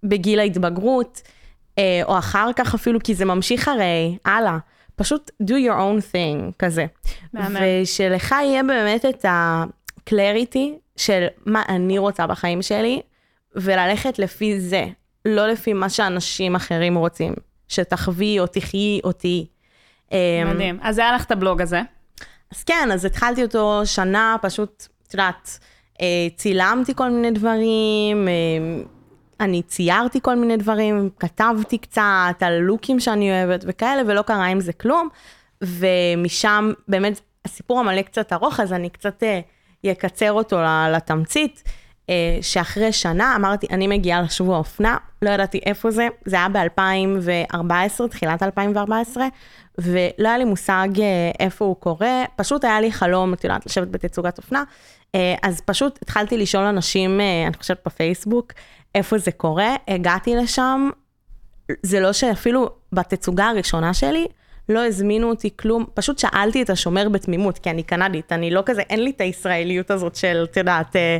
בגיל 0.04 0.40
ההתבגרות, 0.40 1.22
אה, 1.78 2.02
או 2.04 2.18
אחר 2.18 2.50
כך 2.56 2.74
אפילו, 2.74 3.00
כי 3.04 3.16
זה 3.16 3.26
ממשיך 3.26 3.68
הרי 3.68 4.18
הלאה. 4.26 4.58
פשוט 4.96 5.32
do 5.44 5.54
your 5.54 5.78
own 5.80 6.14
thing 6.14 6.52
כזה. 6.60 6.86
מהמם. 7.34 7.56
ושלך 7.62 8.32
יהיה 8.32 8.64
באמת 8.64 9.06
את 9.06 9.26
ה-clarity 9.26 10.58
של 10.98 11.28
מה 11.46 11.64
אני 11.70 11.98
רוצה 11.98 12.28
בחיים 12.28 12.62
שלי, 12.62 13.02
וללכת 13.56 14.20
לפי 14.20 14.60
זה, 14.60 14.86
לא 15.26 15.48
לפי 15.48 15.74
מה 15.74 15.90
שאנשים 15.90 16.56
אחרים 16.56 16.96
רוצים, 16.96 17.34
שתחווי 17.68 18.40
או 18.40 18.48
תחיי 18.48 19.00
או 19.04 19.12
תהיי. 19.12 19.46
אה, 20.14 20.44
מדהים. 20.46 20.80
אז 20.82 21.00
היה 21.00 21.14
לך 21.14 21.26
את 21.26 21.32
הבלוג 21.32 21.62
הזה. 21.62 21.82
אז 22.52 22.64
כן, 22.64 22.90
אז 22.94 23.06
התחלתי 23.06 23.44
אותו 23.44 23.82
שנה, 23.86 24.36
פשוט, 24.42 24.88
את 25.08 25.14
יודעת, 25.14 25.60
אה, 26.02 26.28
צילמתי 26.36 26.96
כל 26.96 27.10
מיני 27.10 27.32
דברים, 27.32 28.28
אה, 28.28 28.34
אני 29.44 29.62
ציירתי 29.62 30.20
כל 30.22 30.36
מיני 30.36 30.58
דברים, 30.58 31.10
כתבתי 31.20 31.78
קצת 31.78 32.36
על 32.40 32.58
לוקים 32.58 33.00
שאני 33.00 33.32
אוהבת 33.32 33.66
וכאלה, 33.68 34.02
ולא 34.08 34.22
קרה 34.22 34.46
עם 34.46 34.60
זה 34.60 34.74
כלום. 34.74 35.10
ומשם, 35.62 36.72
באמת, 36.88 37.22
הסיפור 37.46 37.80
המלא 37.80 38.02
קצת 38.02 38.34
ארוך, 38.34 38.60
אז 38.60 38.74
אני 38.74 38.90
קצת 38.90 39.24
אה, 39.24 39.92
אקצר 39.92 40.32
אותו 40.32 40.58
לתמצית. 40.94 41.64
אה, 42.10 42.38
שאחרי 42.42 42.92
שנה 42.92 43.36
אמרתי, 43.36 43.68
אני 43.72 43.88
מגיעה 43.88 44.22
לשבוע 44.22 44.58
אופנה, 44.58 44.98
לא 45.22 45.30
ידעתי 45.30 45.60
איפה 45.66 45.92
זה, 45.92 46.08
זה 46.26 46.36
היה 46.36 46.48
ב-2014, 46.50 48.08
תחילת 48.10 48.44
2014, 48.44 49.28
ולא 49.78 50.28
היה 50.28 50.38
לי 50.38 50.46
מושג 50.46 50.88
אה, 51.00 51.32
איפה 51.40 51.66
הוא 51.66 51.76
קורה, 51.76 52.24
פשוט 52.36 52.64
היה 52.64 52.82
לי 52.82 52.92
חלום, 52.92 53.34
את 53.34 53.44
יודעת, 53.44 53.66
לשבת 53.66 53.88
בתצוגת 53.88 54.38
אופנה, 54.38 54.64
אז 55.44 55.62
פשוט 55.62 56.00
התחלתי 56.02 56.38
לשאול 56.38 56.64
אנשים, 56.64 57.20
אני 57.48 57.54
חושבת 57.58 57.82
בפייסבוק, 57.86 58.54
איפה 58.96 59.18
זה 59.18 59.32
קורה, 59.32 59.76
הגעתי 59.88 60.36
לשם, 60.36 60.90
זה 61.84 62.00
לא 62.00 62.14
שאפילו 62.14 62.70
בתצוגה 62.94 63.46
הראשונה 63.46 63.94
שלי, 63.94 64.28
לא 64.70 64.86
הזמינו 64.86 65.30
אותי 65.30 65.50
כלום, 65.56 65.86
פשוט 65.94 66.20
שאלתי 66.20 66.62
את 66.62 66.70
השומר 66.70 67.10
בתמימות, 67.10 67.58
כי 67.58 67.70
אני 67.70 67.84
קנדית, 67.84 68.32
אני 68.32 68.52
לא 68.52 68.64
כזה, 68.66 68.82
אין 68.82 69.04
לי 69.04 69.10
את 69.10 69.22
הישראליות 69.22 69.92
הזאת 69.92 70.16
של, 70.16 70.46
את 70.52 70.58
יודעת, 70.58 70.96
אה, 70.96 71.18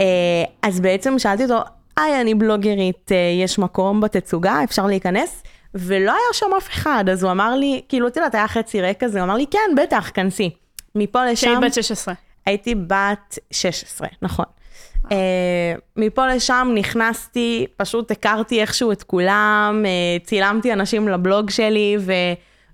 אה, 0.00 0.44
אז 0.62 0.80
בעצם 0.80 1.18
שאלתי 1.18 1.42
אותו, 1.42 1.58
היי, 1.96 2.20
אני 2.20 2.34
בלוגרית, 2.34 3.12
אה, 3.12 3.16
יש 3.42 3.58
מקום 3.58 4.00
בתצוגה, 4.00 4.64
אפשר 4.64 4.86
להיכנס? 4.86 5.42
ולא 5.74 6.10
היה 6.10 6.32
שם 6.32 6.46
אף 6.58 6.68
אחד, 6.68 7.04
אז 7.12 7.22
הוא 7.22 7.30
אמר 7.32 7.54
לי, 7.54 7.82
כאילו, 7.88 8.08
את 8.08 8.16
יודעת, 8.16 8.34
היה 8.34 8.48
חצי 8.48 8.80
ריק 8.80 9.04
כזה, 9.04 9.18
הוא 9.18 9.24
אמר 9.24 9.34
לי, 9.34 9.46
כן, 9.50 9.74
בטח, 9.76 10.10
כנסי. 10.14 10.50
מפה 10.94 11.26
לשם... 11.26 11.46
שהיא 11.46 11.58
בת 11.58 11.74
16. 11.74 12.14
הייתי 12.46 12.74
בת 12.74 13.38
16, 13.50 14.08
נכון. 14.22 14.44
Uh, 15.04 15.10
מפה 15.96 16.26
לשם 16.26 16.68
נכנסתי, 16.74 17.66
פשוט 17.76 18.10
הכרתי 18.10 18.60
איכשהו 18.60 18.92
את 18.92 19.02
כולם, 19.02 19.84
uh, 19.84 20.26
צילמתי 20.26 20.72
אנשים 20.72 21.08
לבלוג 21.08 21.50
שלי, 21.50 21.96
ו, 22.00 22.12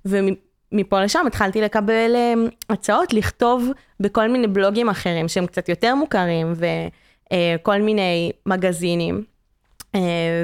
ומפה 0.04 1.02
לשם 1.04 1.26
התחלתי 1.26 1.60
לקבל 1.60 2.14
uh, 2.14 2.50
הצעות 2.70 3.12
לכתוב 3.12 3.68
בכל 4.00 4.28
מיני 4.28 4.46
בלוגים 4.46 4.88
אחרים 4.88 5.28
שהם 5.28 5.46
קצת 5.46 5.68
יותר 5.68 5.94
מוכרים, 5.94 6.52
וכל 6.56 7.82
מיני 7.82 8.32
מגזינים. 8.46 9.24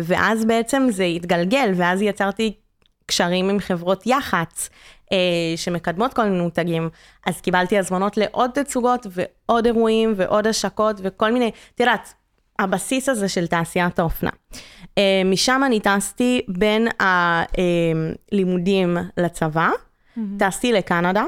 ואז 0.03 0.45
בעצם 0.45 0.87
זה 0.91 1.05
התגלגל, 1.05 1.73
ואז 1.77 2.03
יצרתי 2.03 2.53
קשרים 3.07 3.49
עם 3.51 3.61
חברות 3.61 4.07
יח"צ, 4.07 4.69
אה, 4.69 4.71
שמקדמות 5.57 6.15
כל 6.15 6.25
מיני 6.25 6.43
מותגים. 6.43 6.89
אז 7.27 7.41
קיבלתי 7.41 7.79
הזמנות 7.79 8.17
לעוד 8.17 8.51
תצוגות 8.51 9.07
ועוד 9.11 9.67
אירועים 9.67 10.15
ועוד 10.17 10.47
השקות 10.47 10.97
וכל 11.03 11.33
מיני, 11.33 11.51
יודעת, 11.81 12.15
הבסיס 12.59 13.09
הזה 13.09 13.29
של 13.29 13.47
תעשיית 13.47 13.99
האופנה. 13.99 14.31
אה, 14.99 15.23
משם 15.25 15.63
אני 15.67 15.81
טסתי 15.81 16.41
בין 16.49 16.89
הלימודים 18.33 18.97
לצבא, 19.17 19.69
mm-hmm. 19.69 20.21
טסתי 20.39 20.73
לקנדה 20.73 21.25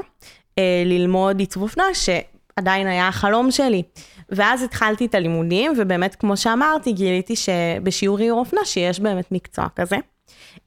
אה, 0.57 0.83
ללמוד 0.85 1.39
עיצוב 1.39 1.63
אופנה, 1.63 1.83
שעדיין 1.93 2.87
היה 2.87 3.07
החלום 3.07 3.51
שלי. 3.51 3.83
ואז 4.29 4.63
התחלתי 4.63 5.05
את 5.05 5.15
הלימודים, 5.15 5.73
ובאמת, 5.77 6.15
כמו 6.15 6.37
שאמרתי, 6.37 6.91
גיליתי 6.91 7.35
שבשיעור 7.35 8.17
עיור 8.17 8.39
אופנה 8.39 8.65
שיש 8.65 8.99
באמת 8.99 9.31
מקצוע 9.31 9.65
כזה. 9.75 9.97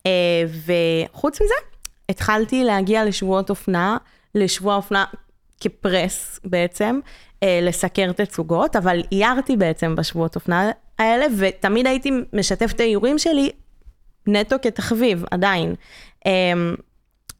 אה, 0.06 0.44
וחוץ 0.66 1.42
מזה, 1.42 1.54
התחלתי 2.08 2.64
להגיע 2.64 3.04
לשבועות 3.04 3.50
אופנה, 3.50 3.96
לשבוע 4.34 4.76
אופנה 4.76 5.04
כפרס 5.60 6.40
בעצם, 6.44 7.00
אה, 7.42 7.60
לסקר 7.62 8.12
תצוגות, 8.12 8.76
אבל 8.76 9.02
איירתי 9.12 9.56
בעצם 9.56 9.96
בשבועות 9.96 10.34
אופנה 10.34 10.70
האלה, 10.98 11.26
ותמיד 11.38 11.86
הייתי 11.86 12.10
משתף 12.32 12.72
את 12.74 12.80
האיורים 12.80 13.18
שלי 13.18 13.50
נטו 14.26 14.56
כתחביב, 14.62 15.24
עדיין. 15.30 15.74
אה, 16.26 16.32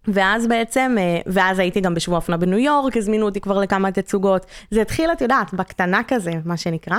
ואז 0.09 0.47
בעצם, 0.47 0.97
אה, 0.99 1.21
ואז 1.27 1.59
הייתי 1.59 1.81
גם 1.81 1.95
בשבוע 1.95 2.17
אופנה 2.17 2.37
בניו 2.37 2.59
יורק, 2.59 2.97
הזמינו 2.97 3.27
אותי 3.27 3.41
כבר 3.41 3.59
לכמה 3.59 3.93
תצוגות. 3.93 4.47
זה 4.71 4.83
התחיל, 4.83 5.13
את 5.13 5.21
יודעת, 5.21 5.55
בקטנה 5.55 6.01
כזה, 6.09 6.33
מה 6.45 6.57
שנקרא, 6.57 6.99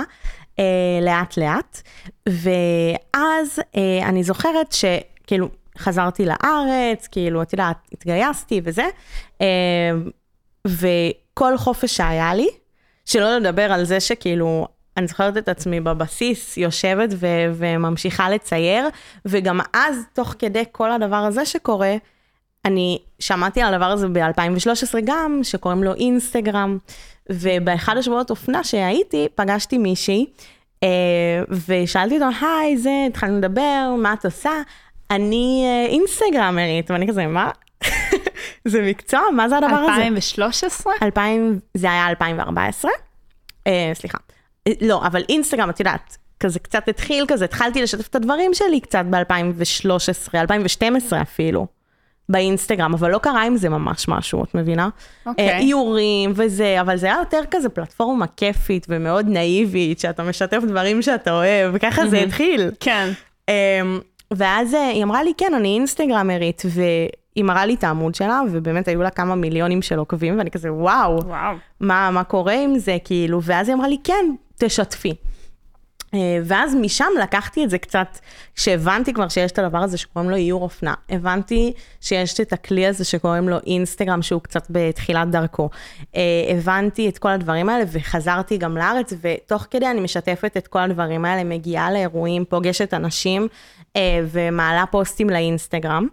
אה, 0.58 0.64
לאט 1.02 1.36
לאט. 1.36 1.82
ואז 2.28 3.60
אני 4.02 4.24
זוכרת 4.24 4.72
שכאילו 4.72 5.48
חזרתי 5.78 6.24
לארץ, 6.26 7.06
כאילו, 7.10 7.42
את 7.42 7.52
יודעת, 7.52 7.76
התגייסתי 7.92 8.60
וזה, 8.64 8.86
אה, 9.40 9.46
וכל 10.66 11.58
חופש 11.58 11.96
שהיה 11.96 12.34
לי, 12.34 12.48
שלא 13.04 13.36
לדבר 13.36 13.72
על 13.72 13.84
זה 13.84 14.00
שכאילו, 14.00 14.66
אני 14.96 15.06
זוכרת 15.06 15.36
את 15.36 15.48
עצמי 15.48 15.80
בבסיס, 15.80 16.56
יושבת 16.56 17.10
ו- 17.12 17.52
וממשיכה 17.54 18.30
לצייר, 18.30 18.88
וגם 19.24 19.60
אז, 19.72 19.96
תוך 20.12 20.34
כדי 20.38 20.64
כל 20.72 20.92
הדבר 20.92 21.16
הזה 21.16 21.46
שקורה, 21.46 21.96
אני 22.64 22.98
שמעתי 23.18 23.62
על 23.62 23.74
הדבר 23.74 23.84
הזה 23.84 24.08
ב-2013 24.08 25.00
גם, 25.04 25.40
שקוראים 25.42 25.84
לו 25.84 25.94
אינסטגרם, 25.94 26.78
ובאחד 27.30 27.96
השבועות 27.96 28.30
אופנה 28.30 28.64
שהייתי, 28.64 29.28
פגשתי 29.34 29.78
מישהי, 29.78 30.26
אה, 30.82 30.88
ושאלתי 31.66 32.14
אותו, 32.14 32.26
היי, 32.40 32.78
זה, 32.78 32.90
התחלנו 33.08 33.38
לדבר, 33.38 33.94
מה 33.98 34.12
את 34.12 34.24
עושה? 34.24 34.52
אני 35.14 35.64
אה, 35.66 35.86
אינסטגרמרית, 35.90 36.90
ואני 36.90 37.08
כזה, 37.08 37.26
מה? 37.26 37.50
זה 38.64 38.82
מקצוע? 38.82 39.20
מה 39.36 39.48
זה 39.48 39.56
הדבר 39.56 39.76
הזה? 39.76 39.92
2013? 39.92 40.92
2000, 41.02 41.58
זה 41.74 41.90
היה 41.90 42.08
2014. 42.08 42.90
אה, 43.66 43.90
סליחה. 43.94 44.18
אה, 44.66 44.72
לא, 44.80 45.06
אבל 45.06 45.22
אינסטגרם, 45.28 45.70
את 45.70 45.80
יודעת, 45.80 46.16
כזה 46.40 46.58
קצת 46.58 46.88
התחיל 46.88 47.24
כזה, 47.28 47.44
התחלתי 47.44 47.82
לשתף 47.82 48.08
את 48.08 48.14
הדברים 48.14 48.54
שלי 48.54 48.80
קצת 48.80 49.04
ב-2013, 49.10 50.34
2012 50.34 51.22
אפילו, 51.22 51.66
באינסטגרם, 52.28 52.94
אבל 52.94 53.10
לא 53.10 53.18
קרה 53.18 53.42
עם 53.42 53.56
זה 53.56 53.68
ממש 53.68 54.08
משהו, 54.08 54.44
את 54.44 54.54
מבינה? 54.54 54.88
אוקיי. 55.26 55.48
אה, 55.48 55.58
איורים 55.58 56.32
וזה, 56.34 56.80
אבל 56.80 56.96
זה 56.96 57.06
היה 57.06 57.16
יותר 57.18 57.40
כזה 57.50 57.68
פלטפורמה 57.68 58.26
כיפית 58.26 58.86
ומאוד 58.88 59.26
נאיבית, 59.28 59.98
שאתה 60.00 60.22
משתף 60.22 60.62
דברים 60.68 61.02
שאתה 61.02 61.32
אוהב, 61.32 61.70
וככה 61.74 62.06
זה 62.08 62.18
התחיל. 62.18 62.70
כן. 62.80 63.10
אמ, 63.48 64.00
ואז 64.30 64.74
אה, 64.74 64.88
היא 64.88 65.02
אמרה 65.02 65.22
לי, 65.22 65.32
כן, 65.38 65.54
אני 65.56 65.74
אינסטגרמרית, 65.74 66.62
והיא 66.66 67.44
מראה 67.44 67.66
לי 67.66 67.74
את 67.74 67.84
העמוד 67.84 68.14
שלה, 68.14 68.40
ובאמת 68.52 68.88
היו 68.88 69.02
לה 69.02 69.10
כמה 69.10 69.34
מיליונים 69.34 69.82
של 69.82 69.98
עוקבים, 69.98 70.38
ואני 70.38 70.50
כזה, 70.50 70.72
וואו, 70.72 71.18
וואו. 71.24 71.56
מה, 71.80 72.10
מה 72.10 72.24
קורה 72.24 72.60
עם 72.60 72.78
זה, 72.78 72.96
כאילו, 73.04 73.42
ואז 73.42 73.68
היא 73.68 73.74
אמרה 73.74 73.88
לי, 73.88 73.96
כן, 74.04 74.34
תשתפי. 74.58 75.14
אה, 76.14 76.38
ואז 76.44 76.74
משם 76.74 77.08
לקחתי 77.22 77.64
את 77.64 77.70
זה 77.70 77.78
קצת, 77.78 78.18
כשהבנתי 78.54 79.12
כבר 79.12 79.28
שיש 79.28 79.52
את 79.52 79.58
הדבר 79.58 79.78
הזה 79.78 79.98
שקוראים 79.98 80.30
לו 80.30 80.36
איור 80.36 80.62
אופנה, 80.62 80.94
הבנתי 81.10 81.72
שיש 82.00 82.40
את 82.40 82.52
הכלי 82.52 82.86
הזה 82.86 83.04
שקוראים 83.04 83.48
לו 83.48 83.56
אינסטגרם, 83.66 84.22
שהוא 84.22 84.40
קצת 84.40 84.66
בתחילת 84.70 85.30
דרכו. 85.30 85.70
אה, 86.16 86.20
הבנתי 86.48 87.08
את 87.08 87.18
כל 87.18 87.28
הדברים 87.28 87.68
האלה 87.68 87.84
וחזרתי 87.92 88.58
גם 88.58 88.76
לארץ, 88.76 89.12
ותוך 89.20 89.66
כדי 89.70 89.86
אני 89.86 90.00
משתפת 90.00 90.56
את 90.56 90.66
כל 90.66 90.78
הדברים 90.78 91.24
האלה, 91.24 91.44
מגיעה 91.44 91.92
לאירועים, 91.92 92.44
פוגשת 92.44 92.94
אנשים 92.94 93.48
ומעלה 94.30 94.84
פוסטים 94.90 95.30
לאינסטגרם. 95.30 96.06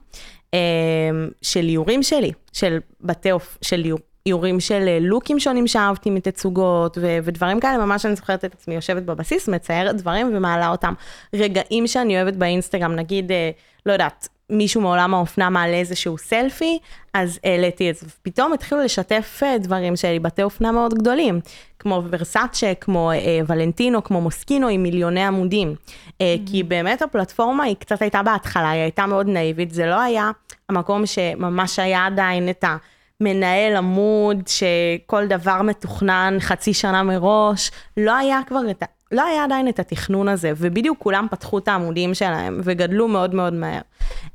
של 1.42 1.66
איורים 1.70 2.04
שלי, 2.04 2.32
של 2.54 2.78
בתי 3.02 3.32
אוף, 3.32 3.58
של 3.62 3.86
איור, 3.86 4.00
איורים 4.26 4.60
של 4.60 4.88
אה, 4.88 4.98
לוקים 5.02 5.40
שונים 5.40 5.68
שאהבתי 5.68 6.10
מתצוגות 6.10 6.98
ו- 7.02 7.18
ודברים 7.24 7.60
כאלה, 7.60 7.86
ממש 7.86 8.06
אני 8.06 8.16
זוכרת 8.16 8.46
את 8.46 8.54
עצמי 8.54 8.76
יושבת 8.76 9.04
בבסיס, 9.04 9.50
מציירת 9.50 9.96
דברים 9.96 10.32
ומעלה 10.34 10.70
אותם. 10.70 10.94
רגעים 11.36 11.88
שאני 11.88 12.22
אוהבת 12.22 12.34
באינסטגרם, 12.34 12.96
נגיד, 12.96 13.32
אה, 13.32 13.50
לא 13.86 13.94
יודעת, 13.94 14.28
מישהו 14.52 14.82
מעולם 14.82 15.14
האופנה 15.14 15.50
מעלה 15.50 15.78
איזשהו 15.78 16.18
סלפי, 16.18 16.80
אז 17.14 17.40
העליתי 17.44 17.90
את 17.90 17.96
זה. 17.96 18.08
פתאום 18.22 18.54
התחילו 18.54 18.82
לשתף 18.82 19.40
אה, 19.44 19.58
דברים 19.58 19.96
שלי, 19.96 20.20
בתי 20.20 20.44
אופנה 20.44 20.72
מאוד 20.72 20.94
גדולים, 20.94 21.40
כמו 21.80 22.04
ורסאצ'ה, 22.10 22.74
כמו 22.82 23.12
אה, 23.12 23.40
ולנטינו, 23.48 24.04
כמו 24.04 24.22
מוסקינו, 24.22 24.68
עם 24.68 24.84
מיליוני 24.84 25.24
עמודים. 25.24 25.76
אה, 26.22 26.36
mm-hmm. 26.36 26.52
כי 26.52 26.64
באמת 26.64 27.02
הפלטפורמה 27.02 27.64
היא 27.64 27.76
קצת 27.80 28.02
הייתה 28.02 28.24
בהתחלה, 28.24 28.70
היא 28.70 28.82
הייתה 28.82 29.06
מאוד 29.06 29.28
נאיבית, 29.28 29.72
זה 29.72 29.86
לא 29.86 30.02
היה 30.02 30.32
המקום 30.70 31.06
שממש 31.06 31.80
היה 31.80 32.06
עדיין 32.06 32.50
את 32.50 32.64
ה... 32.64 32.78
מנהל 33.24 33.76
עמוד 33.76 34.48
שכל 34.48 35.28
דבר 35.28 35.62
מתוכנן 35.62 36.38
חצי 36.40 36.74
שנה 36.74 37.04
מראש, 37.04 37.72
לא 37.98 38.16
היה 38.16 38.40
כבר 38.48 38.72
את. 38.72 38.84
לא 39.12 39.26
היה 39.26 39.44
עדיין 39.44 39.68
את 39.68 39.80
התכנון 39.80 40.28
הזה, 40.28 40.52
ובדיוק 40.58 41.00
כולם 41.00 41.28
פתחו 41.32 41.58
את 41.58 41.68
העמודים 41.68 42.14
שלהם 42.14 42.62
וגדלו 42.64 43.08
מאוד 43.08 43.36
מאוד 43.36 43.54
מהר. 43.54 43.82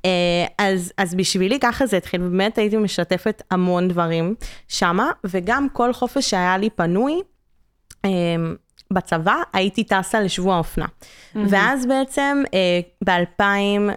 אה, 0.05 0.11
אז, 0.59 0.93
אז 0.99 1.15
בשבילי 1.15 1.59
ככה 1.61 1.87
זה 1.87 1.97
התחיל, 1.97 2.21
באמת 2.21 2.59
הייתי 2.59 2.77
משתפת 2.77 3.43
המון 3.51 3.89
דברים 3.89 4.35
שמה, 4.69 5.11
וגם 5.25 5.67
כל 5.73 5.93
חופש 5.93 6.31
שהיה 6.31 6.59
לי 6.59 6.71
פנוי, 6.71 7.21
אה, 8.05 8.11
בצבא 8.91 9.37
הייתי 9.53 9.85
טסה 9.85 10.21
לשבוע 10.21 10.55
האופנה. 10.55 10.87
Mm-hmm. 10.87 11.39
ואז 11.49 11.87
בעצם 11.87 12.43
אה, 12.55 12.81
ב-2000, 13.05 13.93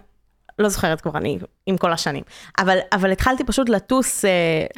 לא 0.58 0.68
זוכרת 0.68 1.00
כבר 1.00 1.18
אני 1.18 1.38
עם 1.66 1.76
כל 1.76 1.92
השנים. 1.92 2.22
אבל, 2.58 2.78
אבל 2.92 3.12
התחלתי 3.12 3.44
פשוט 3.44 3.68
לטוס 3.68 4.24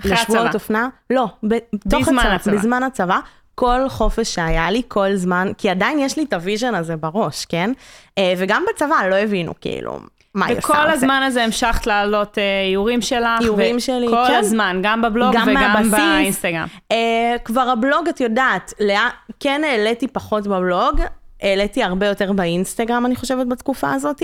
לשבועות 0.05 0.55
אופנה. 0.55 0.89
לא, 1.11 1.27
בתוך 1.43 2.01
בזמן 2.01 2.19
הצבא, 2.19 2.35
הצבא. 2.35 2.57
בזמן 2.57 2.83
הצבא. 2.83 3.19
כל 3.55 3.89
חופש 3.89 4.35
שהיה 4.35 4.71
לי, 4.71 4.83
כל 4.89 5.15
זמן, 5.15 5.53
כי 5.59 5.71
עדיין 5.71 5.99
יש 5.99 6.17
לי 6.17 6.25
את 6.25 6.33
ה 6.33 6.39
vision 6.39 6.75
הזה 6.75 6.97
בראש, 6.97 7.45
כן? 7.45 7.73
אה, 8.19 8.35
וגם 8.39 8.65
בצבא 8.75 9.07
לא 9.11 9.15
הבינו, 9.15 9.53
כאילו, 9.61 9.99
מה 10.35 10.47
היא 10.47 10.59
עושה. 10.59 10.73
וכל 10.73 10.91
הזמן 10.91 11.23
הזה 11.27 11.45
המשכת 11.45 11.87
להעלות 11.87 12.39
אה, 12.39 12.43
איורים 12.71 13.01
שלך. 13.03 13.41
איורים 13.43 13.81
שלי, 13.81 14.07
כל 14.11 14.25
כן. 14.29 14.35
הזמן, 14.39 14.81
גם 14.83 15.03
בבלוג 15.03 15.35
גם 15.35 15.49
וגם 15.51 15.73
מהבסיס. 15.73 15.93
באינסטגרם. 15.95 16.67
אה, 16.93 16.97
כבר 17.45 17.61
הבלוג, 17.69 18.09
את 18.09 18.21
יודעת, 18.21 18.73
לאן- 18.81 19.09
כן 19.41 19.63
העליתי 19.65 20.09
פחות 20.09 20.47
בבלוג, 20.47 21.01
העליתי 21.43 21.83
הרבה 21.83 22.07
יותר 22.07 22.33
באינסטגרם, 22.33 23.07
אני 23.07 23.17
חושבת, 23.17 23.47
בתקופה 23.47 23.93
הזאת, 23.93 24.23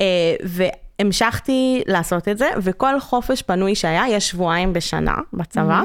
אה, 0.00 0.06
והמשכתי 1.00 1.82
לעשות 1.86 2.28
את 2.28 2.38
זה, 2.38 2.50
וכל 2.62 3.00
חופש 3.00 3.42
פנוי 3.42 3.74
שהיה, 3.74 4.02
יש 4.08 4.28
שבועיים 4.30 4.72
בשנה 4.72 5.14
בצבא, 5.32 5.82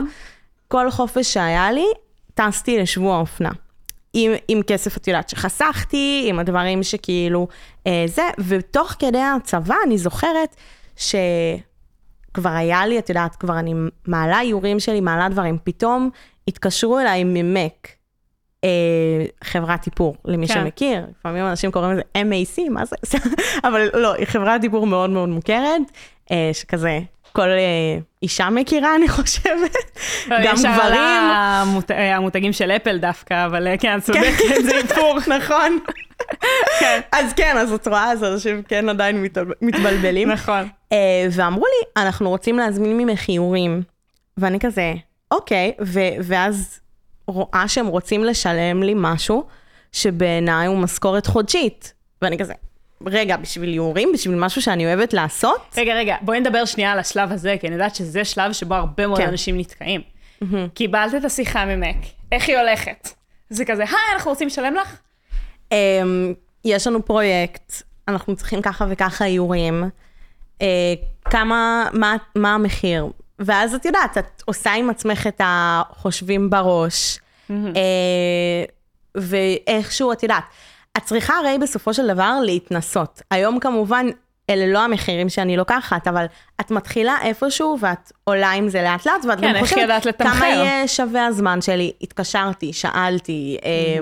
כל 0.68 0.92
חופש 0.92 1.34
שהיה 1.34 1.72
לי, 1.72 1.86
טסתי 2.40 2.80
לשבוע 2.80 3.20
אופנה. 3.20 3.50
עם, 4.14 4.32
עם 4.48 4.62
כסף, 4.64 4.98
את 4.98 5.08
יודעת, 5.08 5.30
שחסכתי, 5.30 6.26
עם 6.30 6.40
הדברים 6.40 6.84
שכאילו, 6.84 7.48
אה, 7.88 8.04
זה, 8.08 8.22
ותוך 8.48 8.96
כדי 9.00 9.22
הצבא 9.22 9.76
אני 9.86 9.98
זוכרת 9.98 10.56
שכבר 10.96 12.50
היה 12.50 12.86
לי, 12.86 13.00
את 13.00 13.10
יודעת, 13.10 13.36
כבר 13.36 13.60
אני 13.60 13.74
מעלה 14.08 14.42
איורים 14.42 14.80
שלי, 14.80 15.02
מעלה 15.02 15.30
דברים, 15.30 15.58
פתאום 15.64 16.10
התקשרו 16.48 17.00
אליי 17.00 17.24
ממק, 17.24 17.88
אה, 18.64 18.70
חברת 19.44 19.86
איפור, 19.86 20.16
למי 20.26 20.48
כן. 20.48 20.54
שמכיר, 20.54 21.06
לפעמים 21.20 21.46
אנשים 21.46 21.72
קוראים 21.72 21.92
לזה 21.92 22.02
MAC, 22.02 22.70
מה 22.70 22.86
זה? 22.86 22.96
אבל 23.68 23.90
לא, 23.94 24.14
היא 24.14 24.26
חברת 24.26 24.64
איפור 24.64 24.88
מאוד 24.88 25.10
מאוד 25.10 25.30
מוכרת, 25.30 25.82
אה, 26.32 26.50
שכזה, 26.54 27.00
כל 27.34 27.50
אה, 27.50 27.98
אישה 28.24 28.50
מכירה, 28.50 28.96
אני 28.96 29.08
חושבת, 29.10 29.76
גם 30.30 30.56
יש 30.56 30.66
על 30.66 30.74
גברים. 30.74 31.00
אה, 31.92 32.16
המותגים 32.16 32.54
של 32.54 32.72
אפל 32.72 32.98
דווקא, 32.98 33.46
אבל 33.46 33.68
אה, 33.68 33.78
כן, 33.78 33.98
את 33.98 34.04
צודקת, 34.04 34.64
זה 34.64 34.72
איפור. 34.78 35.18
נכון. 35.38 35.80
כן. 36.80 37.00
אז 37.12 37.34
כן, 37.34 37.58
אז 37.58 37.74
את 37.74 37.88
רואה, 37.88 38.12
אז 38.12 38.24
אנשים 38.24 38.64
כן 38.64 38.90
עדיין 38.90 39.24
מתבל- 39.24 39.54
מתבלבלים. 39.62 40.32
נכון. 40.32 40.68
ואמרו 41.32 41.66
לי, 41.66 42.04
אנחנו 42.04 42.30
רוצים 42.30 42.58
להזמין 42.58 42.98
ממך 42.98 43.30
איורים. 43.30 43.82
ואני 44.38 44.60
כזה, 44.60 44.94
אוקיי, 45.32 45.72
ואז 46.24 46.80
רואה 47.28 47.64
שהם 47.68 47.88
רוצים 47.88 48.24
לשלם 48.24 48.84
לי 48.84 48.94
משהו 48.96 49.44
שבעיניי 49.92 50.68
הוא 50.68 50.78
משכורת 50.78 51.28
חודשית. 51.28 51.94
ואני 52.22 52.38
כזה, 52.38 52.54
רגע, 53.06 53.38
בשביל 53.38 53.74
איורים? 53.74 54.10
בשביל 54.14 54.36
משהו 54.36 54.62
שאני 54.62 54.86
אוהבת 54.86 55.14
לעשות? 55.14 55.76
רגע, 55.78 55.94
רגע, 55.94 56.16
בואי 56.22 56.40
נדבר 56.40 56.66
שנייה 56.66 56.92
על 56.92 57.00
השלב 57.00 57.32
הזה, 57.32 57.56
כי 57.62 57.68
אני 57.68 57.76
יודעת 57.76 57.96
שזה 57.96 58.26
שלב 58.26 58.54
שבו 58.54 58.76
הרבה 58.76 59.08
מאוד 59.08 59.20
כן. 59.20 59.28
אנשים 59.28 59.58
נתקעים. 59.58 60.02
קיבלת 60.74 61.16
את 61.16 61.26
השיחה 61.26 61.66
ממק, 61.66 61.98
איך 62.32 62.48
היא 62.50 62.58
הולכת? 62.58 63.10
זה 63.50 63.66
כזה, 63.66 63.84
היי, 63.84 64.14
אנחנו 64.14 64.32
רוצים 64.32 64.48
לשלם 64.48 64.74
לך? 64.76 64.98
אמ, 65.72 66.34
יש 66.66 66.88
לנו 66.88 67.06
פרויקט, 67.06 67.74
אנחנו 68.08 68.36
צריכים 68.36 68.62
ככה 68.62 68.86
וככה 68.90 69.26
איורים, 69.26 69.84
אה, 70.62 70.94
כמה, 71.26 71.88
מה, 71.94 72.16
מה 72.36 72.54
המחיר? 72.54 73.08
ואז 73.40 73.76
את 73.76 73.86
יודעת, 73.86 74.18
את 74.18 74.44
עושה 74.46 74.74
עם 74.74 74.90
עצמך 74.90 75.28
את 75.28 75.42
החושבים 75.44 76.50
בראש, 76.50 77.20
אה, 77.52 78.64
ואיכשהו, 79.16 80.12
את 80.12 80.24
יודעת, 80.24 80.44
את 80.98 81.04
צריכה 81.04 81.34
הרי 81.38 81.58
בסופו 81.62 81.94
של 81.94 82.08
דבר 82.08 82.40
להתנסות. 82.46 83.22
היום 83.32 83.60
כמובן, 83.60 84.06
אלה 84.50 84.68
לא 84.74 84.80
המחירים 84.80 85.30
שאני 85.30 85.58
לוקחת, 85.58 86.08
אבל 86.08 86.26
את 86.62 86.72
מתחילה 86.72 87.16
איפשהו 87.24 87.78
ואת 87.80 88.12
עולה 88.24 88.52
עם 88.52 88.70
זה 88.70 88.82
לאט 88.82 89.06
לאט, 89.06 89.26
ואת 89.30 89.40
כן, 89.40 89.54
גם 89.54 89.60
חושבת? 89.60 90.22
כמה 90.22 90.48
יהיה 90.48 90.88
שווה 90.88 91.26
הזמן 91.26 91.62
שלי. 91.62 91.92
התקשרתי, 92.02 92.74
שאלתי, 92.74 93.58
אה, 93.66 93.98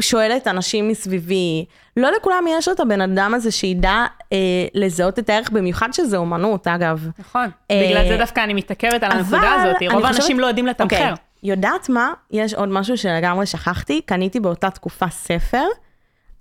שואלת 0.00 0.48
אנשים 0.48 0.88
מסביבי, 0.88 1.64
לא 1.96 2.10
לכולם 2.16 2.44
יש 2.48 2.68
את 2.68 2.80
הבן 2.80 3.00
אדם 3.00 3.34
הזה 3.34 3.50
שידע 3.50 4.04
אה, 4.32 4.36
לזהות 4.74 5.18
את 5.18 5.30
הערך, 5.30 5.50
במיוחד 5.50 5.92
שזה 5.92 6.16
אומנות, 6.16 6.66
אגב. 6.68 7.08
נכון. 7.18 7.50
אה, 7.70 7.84
בגלל 7.88 8.08
זה 8.08 8.16
דווקא 8.16 8.40
אני 8.44 8.54
מתעכבת 8.54 9.02
על 9.02 9.12
הנקודה 9.12 9.52
הזאת, 9.52 9.76
רוב 9.82 9.92
חושבת- 9.92 10.04
האנשים 10.04 10.40
לא 10.40 10.46
יודעים 10.46 10.66
לתמחר. 10.66 10.96
אוקיי, 10.96 11.14
יודעת 11.42 11.88
מה? 11.88 12.12
יש 12.30 12.54
עוד 12.54 12.68
משהו 12.68 12.96
שלגמרי 12.96 13.46
שכחתי, 13.46 14.00
קניתי 14.02 14.40
באותה 14.40 14.70
תקופה 14.70 15.08
ספר 15.08 15.64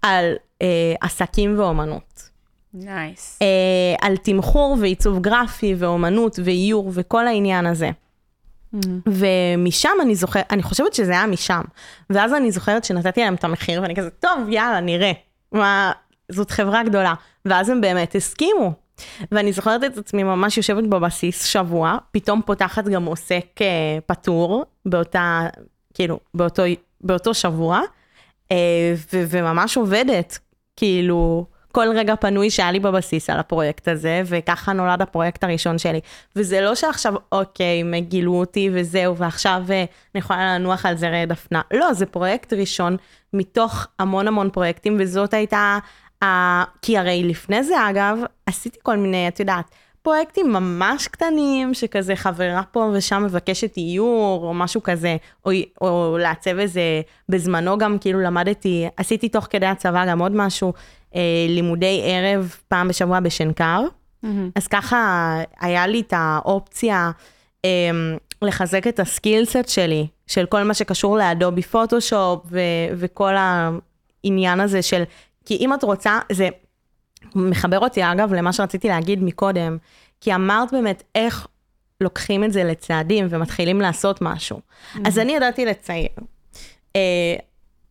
על 0.01 0.33
אה, 0.62 0.67
עסקים 1.01 1.59
ואומנות. 1.59 2.29
נייס. 2.73 3.39
אה, 3.41 3.47
על 4.07 4.17
תמחור 4.17 4.77
ועיצוב 4.81 5.19
גרפי 5.19 5.75
ואומנות 5.77 6.39
ואיור 6.43 6.91
וכל 6.93 7.27
העניין 7.27 7.65
הזה. 7.65 7.91
ומשם 9.05 9.91
אני 10.01 10.15
זוכרת, 10.15 10.45
אני 10.51 10.63
חושבת 10.63 10.93
שזה 10.93 11.12
היה 11.12 11.27
משם. 11.27 11.62
ואז 12.09 12.33
אני 12.33 12.51
זוכרת 12.51 12.83
שנתתי 12.83 13.21
להם 13.21 13.35
את 13.35 13.43
המחיר, 13.43 13.81
ואני 13.81 13.95
כזה, 13.95 14.09
טוב, 14.09 14.49
יאללה, 14.49 14.79
נראה. 14.79 15.12
מה, 15.51 15.91
זאת 16.31 16.51
חברה 16.51 16.83
גדולה. 16.83 17.13
ואז 17.45 17.69
הם 17.69 17.81
באמת 17.81 18.15
הסכימו. 18.15 18.73
ואני 19.31 19.51
זוכרת 19.51 19.83
את 19.83 19.97
עצמי 19.97 20.23
ממש 20.23 20.57
יושבת 20.57 20.83
בבסיס 20.83 21.45
שבוע, 21.45 21.97
פתאום 22.12 22.41
פותחת 22.45 22.85
גם 22.85 23.05
עוסק 23.05 23.45
אה, 23.62 23.97
פטור 24.05 24.65
באותה, 24.85 25.47
כאילו, 25.93 26.19
באותו, 26.33 26.63
באותו 27.01 27.33
שבוע, 27.33 27.81
אה, 28.51 28.93
ו- 29.13 29.23
וממש 29.29 29.77
עובדת, 29.77 30.39
כאילו, 30.75 31.45
כל 31.71 31.88
רגע 31.95 32.15
פנוי 32.15 32.49
שהיה 32.49 32.71
לי 32.71 32.79
בבסיס 32.79 33.29
על 33.29 33.39
הפרויקט 33.39 33.88
הזה, 33.88 34.21
וככה 34.25 34.73
נולד 34.73 35.01
הפרויקט 35.01 35.43
הראשון 35.43 35.77
שלי. 35.77 35.99
וזה 36.35 36.62
לא 36.62 36.75
שעכשיו, 36.75 37.13
אוקיי, 37.31 37.83
גילו 37.99 38.33
אותי 38.33 38.69
וזהו, 38.73 39.17
ועכשיו 39.17 39.63
אה, 39.69 39.85
אני 40.15 40.19
יכולה 40.19 40.55
לנוח 40.55 40.85
על 40.85 40.97
זרי 40.97 41.25
דפנה. 41.25 41.62
לא, 41.71 41.93
זה 41.93 42.05
פרויקט 42.05 42.53
ראשון 42.53 42.97
מתוך 43.33 43.88
המון 43.99 44.27
המון 44.27 44.49
פרויקטים, 44.49 44.97
וזאת 44.99 45.33
הייתה, 45.33 45.77
ה... 46.23 46.63
כי 46.82 46.97
הרי 46.97 47.23
לפני 47.23 47.63
זה, 47.63 47.89
אגב, 47.89 48.17
עשיתי 48.45 48.79
כל 48.84 48.97
מיני, 48.97 49.27
את 49.27 49.39
יודעת, 49.39 49.65
פרויקטים 50.01 50.53
ממש 50.53 51.08
קטנים, 51.08 51.73
שכזה 51.73 52.15
חברה 52.15 52.62
פה 52.71 52.91
ושם 52.93 53.23
מבקשת 53.23 53.77
איור, 53.77 54.45
או 54.45 54.53
משהו 54.53 54.84
כזה, 54.84 55.17
או, 55.45 55.51
או 55.82 56.17
לעצב 56.19 56.58
איזה, 56.58 56.82
בזמנו 57.29 57.77
גם 57.77 57.97
כאילו 58.01 58.19
למדתי, 58.19 58.88
עשיתי 58.97 59.29
תוך 59.29 59.47
כדי 59.49 59.65
הצבא 59.65 60.05
גם 60.05 60.19
עוד 60.21 60.32
משהו, 60.36 60.73
אה, 61.15 61.21
לימודי 61.49 62.01
ערב 62.03 62.55
פעם 62.67 62.88
בשבוע 62.88 63.19
בשנקר, 63.19 63.82
אז 64.55 64.67
ככה 64.67 65.36
היה 65.60 65.88
לי 65.88 65.99
את 65.99 66.13
האופציה 66.17 67.12
אה, 67.65 67.89
לחזק 68.41 68.88
את 68.88 68.99
הסקילסט 68.99 69.67
שלי, 69.67 70.08
של 70.27 70.45
כל 70.45 70.63
מה 70.63 70.73
שקשור 70.73 71.17
לאדובי 71.17 71.62
פוטושופ 71.62 72.45
ו- 72.51 72.60
וכל 72.95 73.34
העניין 73.38 74.60
הזה 74.60 74.82
של, 74.82 75.03
כי 75.49 75.55
אם 75.55 75.73
את 75.73 75.83
רוצה, 75.83 76.19
זה 76.31 76.49
מחבר 77.35 77.79
אותי 77.79 78.03
אגב 78.03 78.33
למה 78.33 78.53
שרציתי 78.53 78.88
להגיד 78.88 79.23
מקודם, 79.23 79.77
כי 80.21 80.35
אמרת 80.35 80.71
באמת 80.71 81.03
איך 81.15 81.47
לוקחים 82.01 82.43
את 82.43 82.53
זה 82.53 82.63
לצעדים 82.63 83.27
ומתחילים 83.29 83.81
לעשות 83.81 84.21
משהו. 84.21 84.59
Mm-hmm. 84.59 84.99
אז 85.05 85.19
אני 85.19 85.35
ידעתי 85.35 85.65
לצייר. 85.65 86.09
אה, 86.95 87.35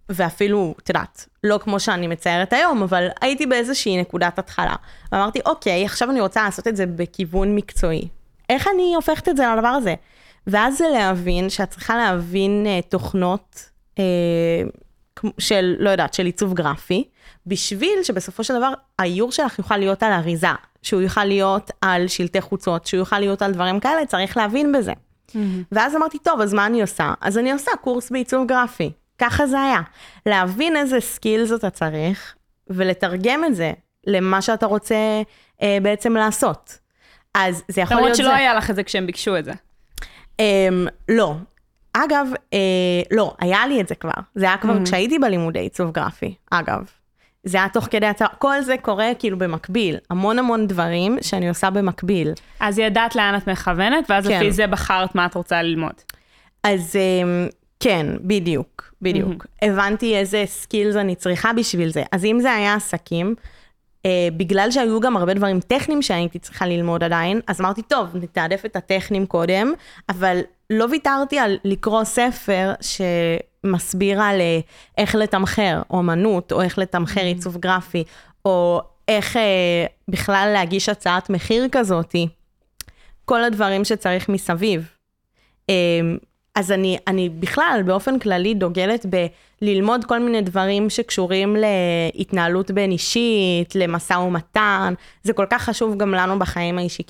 ואפילו, 0.08 0.74
את 0.82 0.88
יודעת, 0.88 1.28
לא 1.44 1.58
כמו 1.62 1.80
שאני 1.80 2.06
מציירת 2.06 2.52
היום, 2.52 2.82
אבל 2.82 3.08
הייתי 3.20 3.46
באיזושהי 3.46 4.00
נקודת 4.00 4.38
התחלה. 4.38 4.74
ואמרתי, 5.12 5.40
אוקיי, 5.46 5.84
עכשיו 5.84 6.10
אני 6.10 6.20
רוצה 6.20 6.44
לעשות 6.44 6.68
את 6.68 6.76
זה 6.76 6.86
בכיוון 6.86 7.54
מקצועי. 7.54 8.08
איך 8.48 8.68
אני 8.74 8.94
הופכת 8.94 9.28
את 9.28 9.36
זה 9.36 9.44
לדבר 9.56 9.68
הזה? 9.68 9.94
ואז 10.46 10.78
זה 10.78 10.88
להבין 10.92 11.50
שאת 11.50 11.70
צריכה 11.70 11.96
להבין 11.96 12.66
אה, 12.66 12.90
תוכנות 12.90 13.70
אה, 13.94 14.00
של, 15.38 15.76
לא 15.78 15.90
יודעת, 15.90 16.14
של 16.14 16.26
עיצוב 16.26 16.54
גרפי, 16.54 17.04
בשביל 17.46 18.02
שבסופו 18.02 18.44
של 18.44 18.54
דבר 18.56 18.72
האיור 18.98 19.32
שלך 19.32 19.58
יוכל 19.58 19.76
להיות 19.76 20.02
על 20.02 20.12
אריזה, 20.12 20.48
שהוא 20.82 21.02
יוכל 21.02 21.24
להיות 21.24 21.70
על 21.80 22.08
שלטי 22.08 22.40
חוצות, 22.40 22.86
שהוא 22.86 22.98
יוכל 22.98 23.18
להיות 23.18 23.42
על 23.42 23.52
דברים 23.52 23.80
כאלה, 23.80 24.06
צריך 24.06 24.36
להבין 24.36 24.72
בזה. 24.72 24.92
Mm-hmm. 24.92 25.36
ואז 25.72 25.96
אמרתי, 25.96 26.18
טוב, 26.18 26.40
אז 26.40 26.54
מה 26.54 26.66
אני 26.66 26.80
עושה? 26.80 27.12
אז 27.20 27.38
אני 27.38 27.52
עושה 27.52 27.70
קורס 27.80 28.10
בעיצוב 28.10 28.46
גרפי. 28.46 28.90
ככה 29.18 29.46
זה 29.46 29.62
היה. 29.62 29.80
להבין 30.26 30.76
איזה 30.76 31.00
skills 31.00 31.52
אתה 31.52 31.70
צריך, 31.70 32.34
ולתרגם 32.70 33.44
את 33.44 33.54
זה 33.54 33.72
למה 34.06 34.42
שאתה 34.42 34.66
רוצה 34.66 35.22
אה, 35.62 35.78
בעצם 35.82 36.16
לעשות. 36.16 36.78
אז 37.34 37.62
זה 37.68 37.80
יכול 37.80 37.96
להיות 37.96 38.16
זה. 38.16 38.22
למרות 38.22 38.36
שלא 38.36 38.42
היה 38.42 38.54
לך 38.54 38.70
את 38.70 38.76
זה 38.76 38.82
כשהם 38.82 39.06
ביקשו 39.06 39.38
את 39.38 39.44
זה. 39.44 39.52
אה, 40.40 40.68
לא. 41.08 41.34
אגב, 41.92 42.26
אה, 42.52 42.58
לא, 43.10 43.34
היה 43.40 43.66
לי 43.66 43.80
את 43.80 43.88
זה 43.88 43.94
כבר. 43.94 44.10
זה 44.34 44.44
היה 44.44 44.56
כבר 44.56 44.76
mm-hmm. 44.76 44.84
כשהייתי 44.84 45.18
בלימודי 45.18 45.58
עיצוב 45.58 45.90
גרפי, 45.90 46.34
אגב. 46.50 46.84
זה 47.44 47.58
היה 47.58 47.68
תוך 47.68 47.88
כדי 47.90 48.06
הצעה, 48.06 48.28
כל 48.38 48.60
זה 48.60 48.74
קורה 48.82 49.10
כאילו 49.18 49.38
במקביל, 49.38 49.96
המון 50.10 50.38
המון 50.38 50.66
דברים 50.66 51.18
שאני 51.20 51.48
עושה 51.48 51.70
במקביל. 51.70 52.32
אז 52.60 52.78
ידעת 52.78 53.16
לאן 53.16 53.34
את 53.36 53.48
מכוונת, 53.48 54.10
ואז 54.10 54.26
כן. 54.26 54.36
לפי 54.40 54.52
זה 54.52 54.66
בחרת 54.66 55.14
מה 55.14 55.26
את 55.26 55.34
רוצה 55.34 55.62
ללמוד. 55.62 55.92
אז 56.64 56.96
אה, 56.96 57.48
כן, 57.80 58.06
בדיוק, 58.20 58.94
בדיוק. 59.02 59.44
Mm-hmm. 59.44 59.66
הבנתי 59.66 60.16
איזה 60.16 60.44
skills 60.46 60.96
אני 60.96 61.14
צריכה 61.14 61.52
בשביל 61.52 61.88
זה. 61.88 62.02
אז 62.12 62.24
אם 62.24 62.38
זה 62.40 62.52
היה 62.52 62.74
עסקים, 62.74 63.34
בגלל 64.36 64.70
שהיו 64.70 65.00
גם 65.00 65.16
הרבה 65.16 65.34
דברים 65.34 65.60
טכניים 65.60 66.02
שהייתי 66.02 66.38
צריכה 66.38 66.66
ללמוד 66.66 67.04
עדיין, 67.04 67.40
אז 67.46 67.60
אמרתי, 67.60 67.82
טוב, 67.82 68.08
נתעדף 68.14 68.62
את 68.64 68.76
הטכניים 68.76 69.26
קודם, 69.26 69.72
אבל 70.08 70.40
לא 70.70 70.86
ויתרתי 70.90 71.38
על 71.38 71.58
לקרוא 71.64 72.04
ספר 72.04 72.72
שמסביר 72.80 74.22
על 74.22 74.40
אה, 74.40 74.60
איך 74.98 75.14
לתמחר 75.14 75.82
אומנות, 75.90 76.52
או 76.52 76.62
איך 76.62 76.78
לתמחר 76.78 77.20
mm-hmm. 77.20 77.24
עיצוב 77.24 77.56
גרפי, 77.56 78.04
או 78.44 78.80
איך 79.08 79.36
אה, 79.36 79.86
בכלל 80.08 80.50
להגיש 80.52 80.88
הצעת 80.88 81.30
מחיר 81.30 81.68
כזאתי. 81.72 82.28
כל 83.24 83.44
הדברים 83.44 83.84
שצריך 83.84 84.28
מסביב. 84.28 84.88
אה, 85.70 85.74
אז 86.54 86.72
אני, 86.72 86.98
אני 87.06 87.28
בכלל, 87.28 87.82
באופן 87.86 88.18
כללי, 88.18 88.54
דוגלת 88.54 89.06
בללמוד 89.62 90.04
כל 90.04 90.18
מיני 90.18 90.42
דברים 90.42 90.90
שקשורים 90.90 91.56
להתנהלות 92.14 92.70
בין 92.70 92.90
אישית, 92.90 93.74
למשא 93.74 94.14
ומתן. 94.14 94.94
זה 95.22 95.32
כל 95.32 95.46
כך 95.50 95.62
חשוב 95.62 95.96
גם 95.96 96.14
לנו 96.14 96.38
בחיים, 96.38 96.78
האישי, 96.78 97.02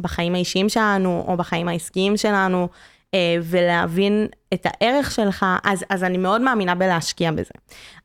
בחיים 0.00 0.34
האישיים 0.34 0.68
שלנו, 0.68 1.24
או 1.28 1.36
בחיים 1.36 1.68
העסקיים 1.68 2.16
שלנו, 2.16 2.68
אה, 3.14 3.36
ולהבין 3.42 4.26
את 4.54 4.66
הערך 4.66 5.10
שלך, 5.10 5.46
אז, 5.64 5.84
אז 5.90 6.04
אני 6.04 6.18
מאוד 6.18 6.40
מאמינה 6.40 6.74
בלהשקיע 6.74 7.30
בזה. 7.30 7.54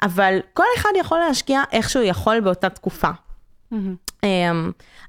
אבל 0.02 0.40
כל 0.54 0.64
אחד 0.78 0.90
יכול 1.00 1.20
להשקיע 1.20 1.62
איך 1.72 1.90
שהוא 1.90 2.04
יכול 2.04 2.40
באותה 2.40 2.70
תקופה. 2.70 3.10
Mm-hmm. 3.74 4.26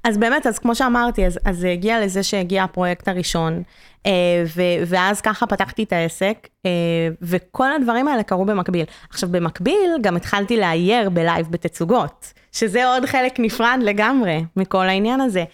אז 0.05 0.19
באמת, 0.19 0.47
אז 0.47 0.59
כמו 0.59 0.75
שאמרתי, 0.75 1.27
אז, 1.27 1.39
אז 1.45 1.59
זה 1.59 1.71
הגיע 1.71 2.01
לזה 2.01 2.23
שהגיע 2.23 2.65
הפרויקט 2.65 3.09
הראשון, 3.09 3.63
אה, 4.07 4.13
ו, 4.57 4.63
ואז 4.87 5.21
ככה 5.21 5.47
פתחתי 5.47 5.83
את 5.83 5.93
העסק, 5.93 6.49
אה, 6.67 6.71
וכל 7.23 7.73
הדברים 7.73 8.09
האלה 8.09 8.23
קרו 8.23 8.45
במקביל. 8.45 8.85
עכשיו, 9.11 9.29
במקביל 9.33 9.91
גם 10.01 10.17
התחלתי 10.17 10.57
לאייר 10.57 11.11
בלייב 11.11 11.47
בתצוגות, 11.51 12.33
שזה 12.53 12.87
עוד 12.87 13.07
חלק 13.07 13.41
נפרד 13.41 13.79
לגמרי 13.83 14.45
מכל 14.57 14.87
העניין 14.89 15.21
הזה. 15.21 15.45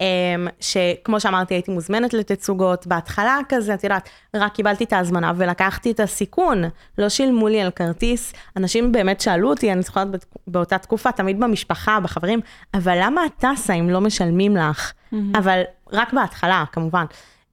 אמ, 0.00 0.48
שכמו 0.60 1.20
שאמרתי, 1.20 1.54
הייתי 1.54 1.70
מוזמנת 1.70 2.14
לתצוגות, 2.14 2.86
בהתחלה 2.86 3.38
כזה, 3.48 3.74
את 3.74 3.84
יודעת, 3.84 4.08
רק 4.34 4.54
קיבלתי 4.54 4.84
את 4.84 4.92
ההזמנה 4.92 5.32
ולקחתי 5.36 5.90
את 5.90 6.00
הסיכון, 6.00 6.64
לא 6.98 7.08
שילמו 7.08 7.48
לי 7.48 7.60
על 7.60 7.70
כרטיס. 7.70 8.32
אנשים 8.56 8.92
באמת 8.92 9.20
שאלו 9.20 9.50
אותי, 9.50 9.72
אני 9.72 9.82
זוכרת 9.82 10.08
באותה 10.46 10.78
תקופה, 10.78 11.12
תמיד 11.12 11.40
במשפחה, 11.40 12.00
בחברים, 12.00 12.40
אבל 12.74 12.98
למה 13.00 13.26
את 13.26 13.32
טסה 13.44 13.72
אם 13.72 13.90
לא 13.90 14.00
משלמים 14.00 14.56
לך? 14.56 14.92
Mm-hmm. 14.92 15.16
אבל 15.38 15.62
רק 15.92 16.12
בהתחלה, 16.12 16.64
כמובן. 16.72 17.04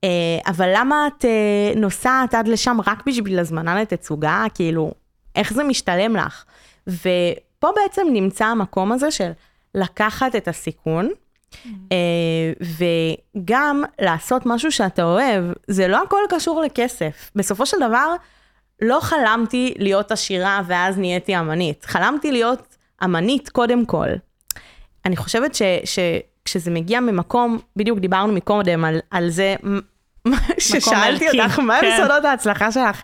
אה, 0.04 0.10
אבל 0.48 0.72
למה 0.76 1.08
את 1.08 1.26
אה, 1.26 1.74
נוסעת 1.76 2.34
עד 2.34 2.48
לשם 2.48 2.78
רק 2.88 3.04
בשביל 3.08 3.40
הזמנה 3.40 3.82
לתצוגה? 3.82 4.46
כאילו, 4.54 4.92
איך 5.36 5.54
זה 5.54 5.64
משתלם 5.64 6.16
לך? 6.16 6.44
ופה 6.88 7.68
בעצם 7.76 8.08
נמצא 8.14 8.46
המקום 8.46 8.92
הזה 8.92 9.12
של 9.12 9.32
לקחת 9.76 10.36
את 10.36 10.48
הסיכון, 10.48 11.10
וגם 12.62 13.84
לעשות 14.02 14.46
משהו 14.46 14.72
שאתה 14.72 15.04
אוהב, 15.04 15.44
זה 15.68 15.88
לא 15.88 16.04
הכל 16.04 16.22
קשור 16.30 16.62
לכסף. 16.62 17.32
בסופו 17.36 17.66
של 17.66 17.78
דבר, 17.78 18.16
לא 18.82 19.00
חלמתי 19.02 19.74
להיות 19.78 20.12
עשירה 20.12 20.62
ואז 20.68 20.98
נהייתי 20.98 21.40
אמנית. 21.40 21.86
חלמתי 21.86 22.32
להיות 22.32 22.78
אמנית 23.04 23.50
קודם 23.50 23.86
כל. 23.86 24.08
אני 25.06 25.18
חושבת 25.18 25.56
ש, 25.56 25.62
שכשזה 25.86 26.72
מגיע 26.72 27.00
ממקום, 27.00 27.60
בדיוק 27.76 28.00
דיברנו 28.00 28.34
מקודם 28.34 28.86
על, 28.86 29.00
על 29.12 29.30
זה, 29.30 29.56
ששאלתי 30.60 31.28
אותך, 31.30 31.60
מה 31.60 31.76
הם 31.76 31.82
כן. 31.82 31.98
סודות 32.02 32.26
ההצלחה 32.26 32.72
שלך? 32.72 33.02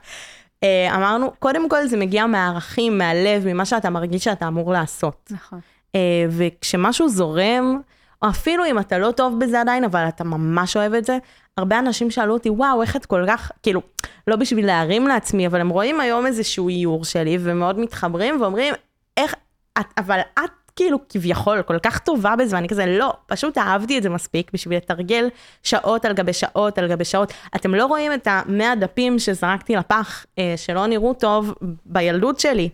אה, 0.64 0.96
אמרנו, 0.96 1.32
קודם 1.40 1.70
כל 1.70 1.88
זה 1.88 1.98
מגיע 1.98 2.26
מהערכים, 2.26 2.98
מהלב, 2.98 3.48
ממה 3.48 3.66
שאתה 3.66 3.90
מרגיש 3.90 4.24
שאתה 4.24 4.48
אמור 4.48 4.74
לעשות. 4.74 5.32
נכון. 5.32 5.60
אה, 5.96 6.26
וכשמשהו 6.30 7.10
זורם, 7.10 7.82
או 8.22 8.30
אפילו 8.30 8.66
אם 8.66 8.80
אתה 8.80 8.98
לא 8.98 9.12
טוב 9.12 9.40
בזה 9.40 9.62
עדיין, 9.62 9.84
אבל 9.84 10.08
אתה 10.08 10.24
ממש 10.24 10.78
אוהב 10.78 10.94
את 10.94 11.06
זה, 11.06 11.18
הרבה 11.58 11.80
אנשים 11.80 12.12
שאלו 12.12 12.34
אותי, 12.34 12.50
וואו, 12.50 12.82
איך 12.82 12.96
את 12.96 13.06
כל 13.06 13.24
כך, 13.28 13.52
כאילו, 13.64 13.82
לא 14.28 14.36
בשביל 14.36 14.66
להרים 14.66 15.08
לעצמי, 15.08 15.48
אבל 15.48 15.62
הם 15.62 15.70
רואים 15.70 16.00
היום 16.00 16.26
איזשהו 16.26 16.70
איור 16.70 17.06
שלי, 17.06 17.38
ומאוד 17.42 17.80
מתחברים, 17.80 18.42
ואומרים, 18.42 18.74
איך, 19.18 19.36
את, 19.80 19.86
אבל 19.98 20.20
את 20.40 20.50
כאילו 20.76 20.98
כביכול 21.10 21.62
כל 21.62 21.80
כך 21.80 22.00
טובה 22.00 22.36
בזה, 22.36 22.56
ואני 22.56 22.68
כזה, 22.68 22.86
לא, 22.86 23.14
פשוט 23.28 23.58
אהבתי 23.58 23.98
את 23.98 24.04
זה 24.04 24.10
מספיק 24.10 24.52
בשביל 24.54 24.78
לתרגל 24.78 25.30
שעות 25.64 26.06
על 26.06 26.14
גבי 26.14 26.34
שעות 26.34 26.78
על 26.78 26.88
גבי 26.88 27.06
שעות. 27.06 27.34
אתם 27.56 27.76
לא 27.76 27.86
רואים 27.86 28.14
את 28.14 28.28
המאה 28.32 28.76
דפים 28.76 29.20
שזרקתי 29.20 29.76
לפח, 29.76 30.26
אה, 30.40 30.54
שלא 30.58 30.88
נראו 30.88 31.14
טוב 31.14 31.54
בילדות 31.86 32.40
שלי, 32.40 32.70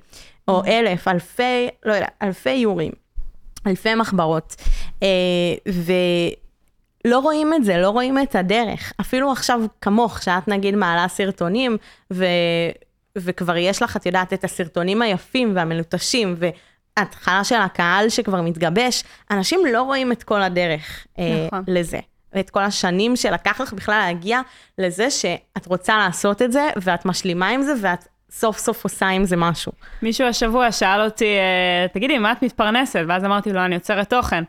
או 0.48 0.62
mm. 0.62 0.68
אלף, 0.68 1.08
אלפי, 1.08 1.70
לא 1.86 1.94
יודע, 1.94 2.08
אלפי 2.22 2.50
איורים. 2.50 3.03
אלפי 3.68 3.96
מחברות, 3.96 4.56
אה, 5.04 5.08
ולא 7.06 7.20
רואים 7.20 7.54
את 7.54 7.64
זה, 7.64 7.78
לא 7.78 7.90
רואים 7.90 8.20
את 8.20 8.36
הדרך. 8.36 8.94
אפילו 9.02 9.32
עכשיו 9.32 9.62
כמוך, 9.82 10.24
שאת 10.24 10.48
נגיד 10.48 10.76
מעלה 10.76 11.08
סרטונים, 11.08 11.78
ו... 12.14 12.26
וכבר 13.18 13.58
יש 13.58 13.82
לך, 13.82 13.98
את 13.98 14.06
יודעת, 14.06 14.34
את 14.34 14.44
הסרטונים 14.44 15.02
היפים 15.02 15.52
והמלוטשים, 15.56 16.36
וההתחלה 16.38 17.44
של 17.44 17.56
הקהל 17.56 18.10
שכבר 18.10 18.42
מתגבש, 18.42 19.04
אנשים 19.32 19.60
לא 19.72 19.82
רואים 19.82 20.12
את 20.12 20.24
כל 20.24 20.42
הדרך 20.42 21.08
אה, 21.20 21.46
נכון. 21.48 21.64
לזה. 21.68 22.00
ואת 22.34 22.50
כל 22.50 22.62
השנים 22.62 23.16
שלקח 23.16 23.62
לך 23.62 23.74
בכלל 23.74 24.00
להגיע 24.00 24.42
לזה 24.78 25.12
שאת 25.12 25.66
רוצה 25.66 25.98
לעשות 25.98 26.42
את 26.42 26.52
זה, 26.52 26.70
ואת 26.82 27.06
משלימה 27.06 27.50
עם 27.50 27.62
זה, 27.62 27.74
ואת 27.82 28.08
סוף 28.34 28.58
סוף 28.58 28.84
עושה 28.84 29.08
עם 29.08 29.26
זה 29.26 29.36
משהו. 29.38 29.72
מישהו 30.02 30.28
השבוע 30.28 30.72
שאל 30.72 31.02
אותי, 31.02 31.26
אה, 31.26 31.88
תגידי, 31.94 32.18
מה 32.18 32.32
את 32.32 32.44
מתפרנסת? 32.44 33.02
ואז 33.08 33.26
אמרתי 33.26 33.54
לו, 33.54 33.66
אני 33.66 33.76
יוצרת 33.76 34.10
תוכן. 34.10 34.44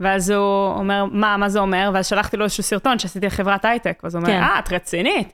ואז 0.00 0.30
הוא 0.30 0.74
אומר, 0.74 1.04
מה, 1.10 1.36
מה 1.36 1.48
זה 1.48 1.58
אומר? 1.58 1.90
ואז 1.94 2.06
שלחתי 2.06 2.36
לו 2.36 2.44
איזשהו 2.44 2.62
סרטון 2.62 2.98
שעשיתי 2.98 3.26
לחברת 3.26 3.64
הייטק. 3.64 4.00
ואז 4.02 4.14
הוא 4.14 4.22
אומר, 4.22 4.34
כן. 4.34 4.42
אה, 4.42 4.58
את 4.58 4.72
רצינית. 4.72 5.32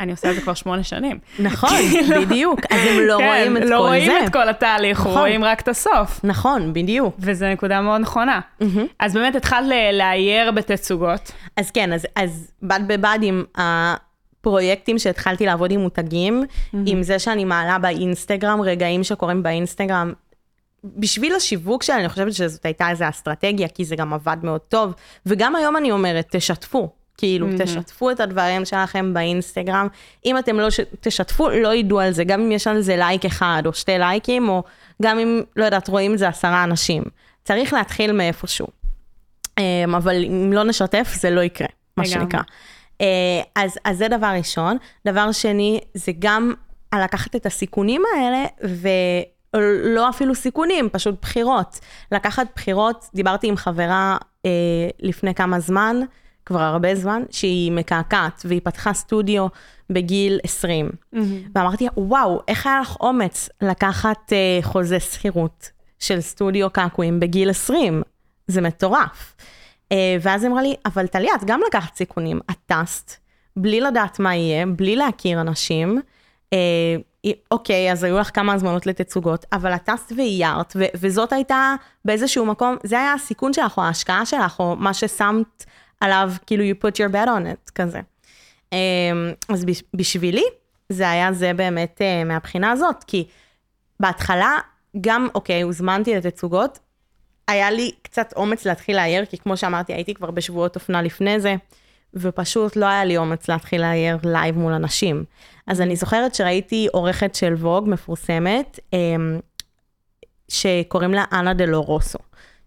אני 0.00 0.12
עושה 0.12 0.30
את 0.30 0.34
זה 0.34 0.40
כבר 0.40 0.54
שמונה 0.54 0.82
שנים. 0.82 1.18
נכון, 1.38 1.70
כאילו. 1.90 2.20
בדיוק. 2.20 2.60
אז 2.70 2.80
הם 2.90 3.00
לא 3.00 3.18
כן, 3.18 3.26
רואים 3.26 3.56
את 3.56 3.62
לא 3.62 3.66
כל 3.66 3.68
זה. 3.68 3.74
לא 3.74 3.78
רואים 3.78 4.12
את 4.24 4.32
כל 4.32 4.48
התהליך, 4.48 5.00
נכון. 5.00 5.12
רואים 5.18 5.44
רק 5.44 5.60
את 5.60 5.68
הסוף. 5.68 6.20
נכון, 6.24 6.72
בדיוק. 6.72 7.16
וזו 7.18 7.46
נקודה 7.46 7.80
מאוד 7.80 8.00
נכונה. 8.00 8.40
אז 8.98 9.14
באמת 9.14 9.34
התחלת 9.34 9.72
לאייר 9.92 10.50
בתצוגות. 10.50 11.32
אז 11.56 11.70
כן, 11.70 11.92
אז, 11.92 12.06
אז 12.16 12.50
בד 12.62 12.80
בבד 12.86 13.18
עם 13.22 13.44
פרויקטים 14.40 14.98
שהתחלתי 14.98 15.46
לעבוד 15.46 15.70
עם 15.70 15.80
מותגים, 15.80 16.42
mm-hmm. 16.42 16.76
עם 16.86 17.02
זה 17.02 17.18
שאני 17.18 17.44
מעלה 17.44 17.78
באינסטגרם, 17.78 18.60
רגעים 18.60 19.04
שקורים 19.04 19.42
באינסטגרם. 19.42 20.12
בשביל 20.84 21.34
השיווק 21.34 21.82
שלי, 21.82 21.96
אני 21.96 22.08
חושבת 22.08 22.34
שזאת 22.34 22.64
הייתה 22.64 22.90
איזו 22.90 23.04
אסטרטגיה, 23.08 23.68
כי 23.68 23.84
זה 23.84 23.96
גם 23.96 24.12
עבד 24.12 24.36
מאוד 24.42 24.60
טוב. 24.60 24.92
וגם 25.26 25.56
היום 25.56 25.76
אני 25.76 25.90
אומרת, 25.90 26.26
תשתפו. 26.30 26.90
כאילו, 27.16 27.46
מהמם. 27.46 27.58
תשתפו 27.64 28.10
את 28.10 28.20
הדברים 28.20 28.64
שלכם 28.64 29.14
באינסטגרם. 29.14 29.88
אם 30.26 30.38
אתם 30.38 30.60
לא 30.60 30.70
ש... 30.70 30.80
תשתפו, 31.00 31.48
לא 31.48 31.74
ידעו 31.74 32.00
על 32.00 32.12
זה, 32.12 32.24
גם 32.24 32.40
אם 32.40 32.52
יש 32.52 32.66
על 32.66 32.80
זה 32.80 32.96
לייק 32.96 33.24
אחד 33.24 33.62
או 33.66 33.72
שתי 33.72 33.98
לייקים, 33.98 34.48
או 34.48 34.62
גם 35.02 35.18
אם, 35.18 35.42
לא 35.56 35.64
יודעת, 35.64 35.88
רואים 35.88 36.12
את 36.12 36.18
זה 36.18 36.28
עשרה 36.28 36.64
אנשים. 36.64 37.02
צריך 37.44 37.72
להתחיל 37.72 38.12
מאיפשהו. 38.12 38.66
אמ, 39.58 39.94
אבל 39.94 40.24
אם 40.24 40.52
לא 40.52 40.64
נשתף, 40.64 41.12
זה 41.14 41.30
לא 41.30 41.40
יקרה, 41.40 41.68
מה. 41.96 42.06
שנקרא. 42.06 42.40
אה, 43.00 43.06
אז, 43.56 43.78
אז 43.84 43.98
זה 43.98 44.08
דבר 44.08 44.32
ראשון. 44.36 44.76
דבר 45.06 45.32
שני, 45.32 45.80
זה 45.94 46.12
גם 46.18 46.54
לקחת 46.94 47.36
את 47.36 47.46
הסיכונים 47.46 48.02
האלה, 48.14 48.44
ולא 49.54 50.08
אפילו 50.08 50.34
סיכונים, 50.34 50.88
פשוט 50.92 51.14
בחירות. 51.22 51.78
לקחת 52.12 52.46
בחירות, 52.54 53.04
דיברתי 53.14 53.48
עם 53.48 53.56
חברה 53.56 54.16
אה, 54.46 54.50
לפני 55.00 55.34
כמה 55.34 55.60
זמן, 55.60 56.00
כבר 56.46 56.60
הרבה 56.60 56.94
זמן, 56.94 57.22
שהיא 57.30 57.72
מקעקעת, 57.72 58.42
והיא 58.44 58.60
פתחה 58.64 58.92
סטודיו 58.92 59.46
בגיל 59.90 60.40
20. 60.42 60.90
ואמרתי, 61.54 61.88
וואו, 61.96 62.40
איך 62.48 62.66
היה 62.66 62.80
לך 62.80 62.96
אומץ 63.00 63.48
לקחת 63.62 64.32
אה, 64.32 64.58
חוזה 64.62 65.00
שכירות 65.00 65.70
של 65.98 66.20
סטודיו 66.20 66.70
קעקועים 66.70 67.20
בגיל 67.20 67.50
20? 67.50 68.02
זה 68.46 68.60
מטורף. 68.60 69.34
אה, 69.92 70.16
ואז 70.20 70.42
היא 70.42 70.50
אמרה 70.50 70.62
לי, 70.62 70.74
אבל 70.86 71.06
טליה, 71.06 71.34
את 71.34 71.44
גם 71.44 71.60
לקחת 71.66 71.94
סיכונים. 71.96 72.40
את 72.50 72.56
טסת, 72.66 73.12
בלי 73.56 73.80
לדעת 73.80 74.18
מה 74.18 74.34
יהיה, 74.36 74.66
בלי 74.66 74.96
להכיר 74.96 75.40
אנשים. 75.40 76.00
אה, 76.52 76.96
אוקיי, 77.50 77.92
אז 77.92 78.04
היו 78.04 78.18
לך 78.18 78.30
כמה 78.34 78.52
הזמנות 78.52 78.86
לתצוגות, 78.86 79.46
אבל 79.52 79.74
את 79.74 79.84
טסת 79.84 80.12
ואיירת, 80.16 80.76
וזאת 80.96 81.32
הייתה 81.32 81.74
באיזשהו 82.04 82.46
מקום, 82.46 82.76
זה 82.82 82.98
היה 82.98 83.12
הסיכון 83.12 83.52
שלך, 83.52 83.78
או 83.78 83.82
ההשקעה 83.82 84.26
שלך, 84.26 84.60
או 84.60 84.76
מה 84.76 84.94
ששמת 84.94 85.64
עליו, 86.00 86.32
כאילו 86.46 86.64
you 86.64 86.84
put 86.84 86.94
your 86.94 87.12
bet 87.12 87.26
on 87.28 87.68
it, 87.68 87.70
כזה. 87.74 88.00
אה, 88.72 88.78
אז 89.48 89.64
בש- 89.64 89.82
בשבילי, 89.94 90.44
זה 90.88 91.10
היה 91.10 91.32
זה 91.32 91.52
באמת 91.52 92.00
מהבחינה 92.26 92.70
הזאת, 92.70 93.04
כי 93.06 93.26
בהתחלה, 94.00 94.58
גם, 95.00 95.28
אוקיי, 95.34 95.62
הוזמנתי 95.62 96.14
לתצוגות, 96.16 96.78
היה 97.50 97.70
לי 97.70 97.90
קצת 98.02 98.32
אומץ 98.36 98.66
להתחיל 98.66 98.96
לאייר, 98.96 99.24
כי 99.24 99.38
כמו 99.38 99.56
שאמרתי, 99.56 99.92
הייתי 99.92 100.14
כבר 100.14 100.30
בשבועות 100.30 100.74
אופנה 100.76 101.02
לפני 101.02 101.40
זה, 101.40 101.54
ופשוט 102.14 102.76
לא 102.76 102.86
היה 102.86 103.04
לי 103.04 103.16
אומץ 103.16 103.48
להתחיל 103.48 103.80
לאייר 103.80 104.18
live 104.24 104.58
מול 104.58 104.72
אנשים. 104.72 105.24
אז 105.66 105.80
אני 105.80 105.96
זוכרת 105.96 106.34
שראיתי 106.34 106.88
עורכת 106.92 107.34
של 107.34 107.54
ווג 107.54 107.88
מפורסמת, 107.88 108.78
אמ, 108.92 109.40
שקוראים 110.48 111.14
לה 111.14 111.24
אנה 111.32 111.54
דלו 111.54 111.82
רוסו, 111.82 112.18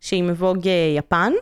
שהיא 0.02 0.24
מווג 0.24 0.68
אה, 0.68 0.94
יפן, 0.98 1.34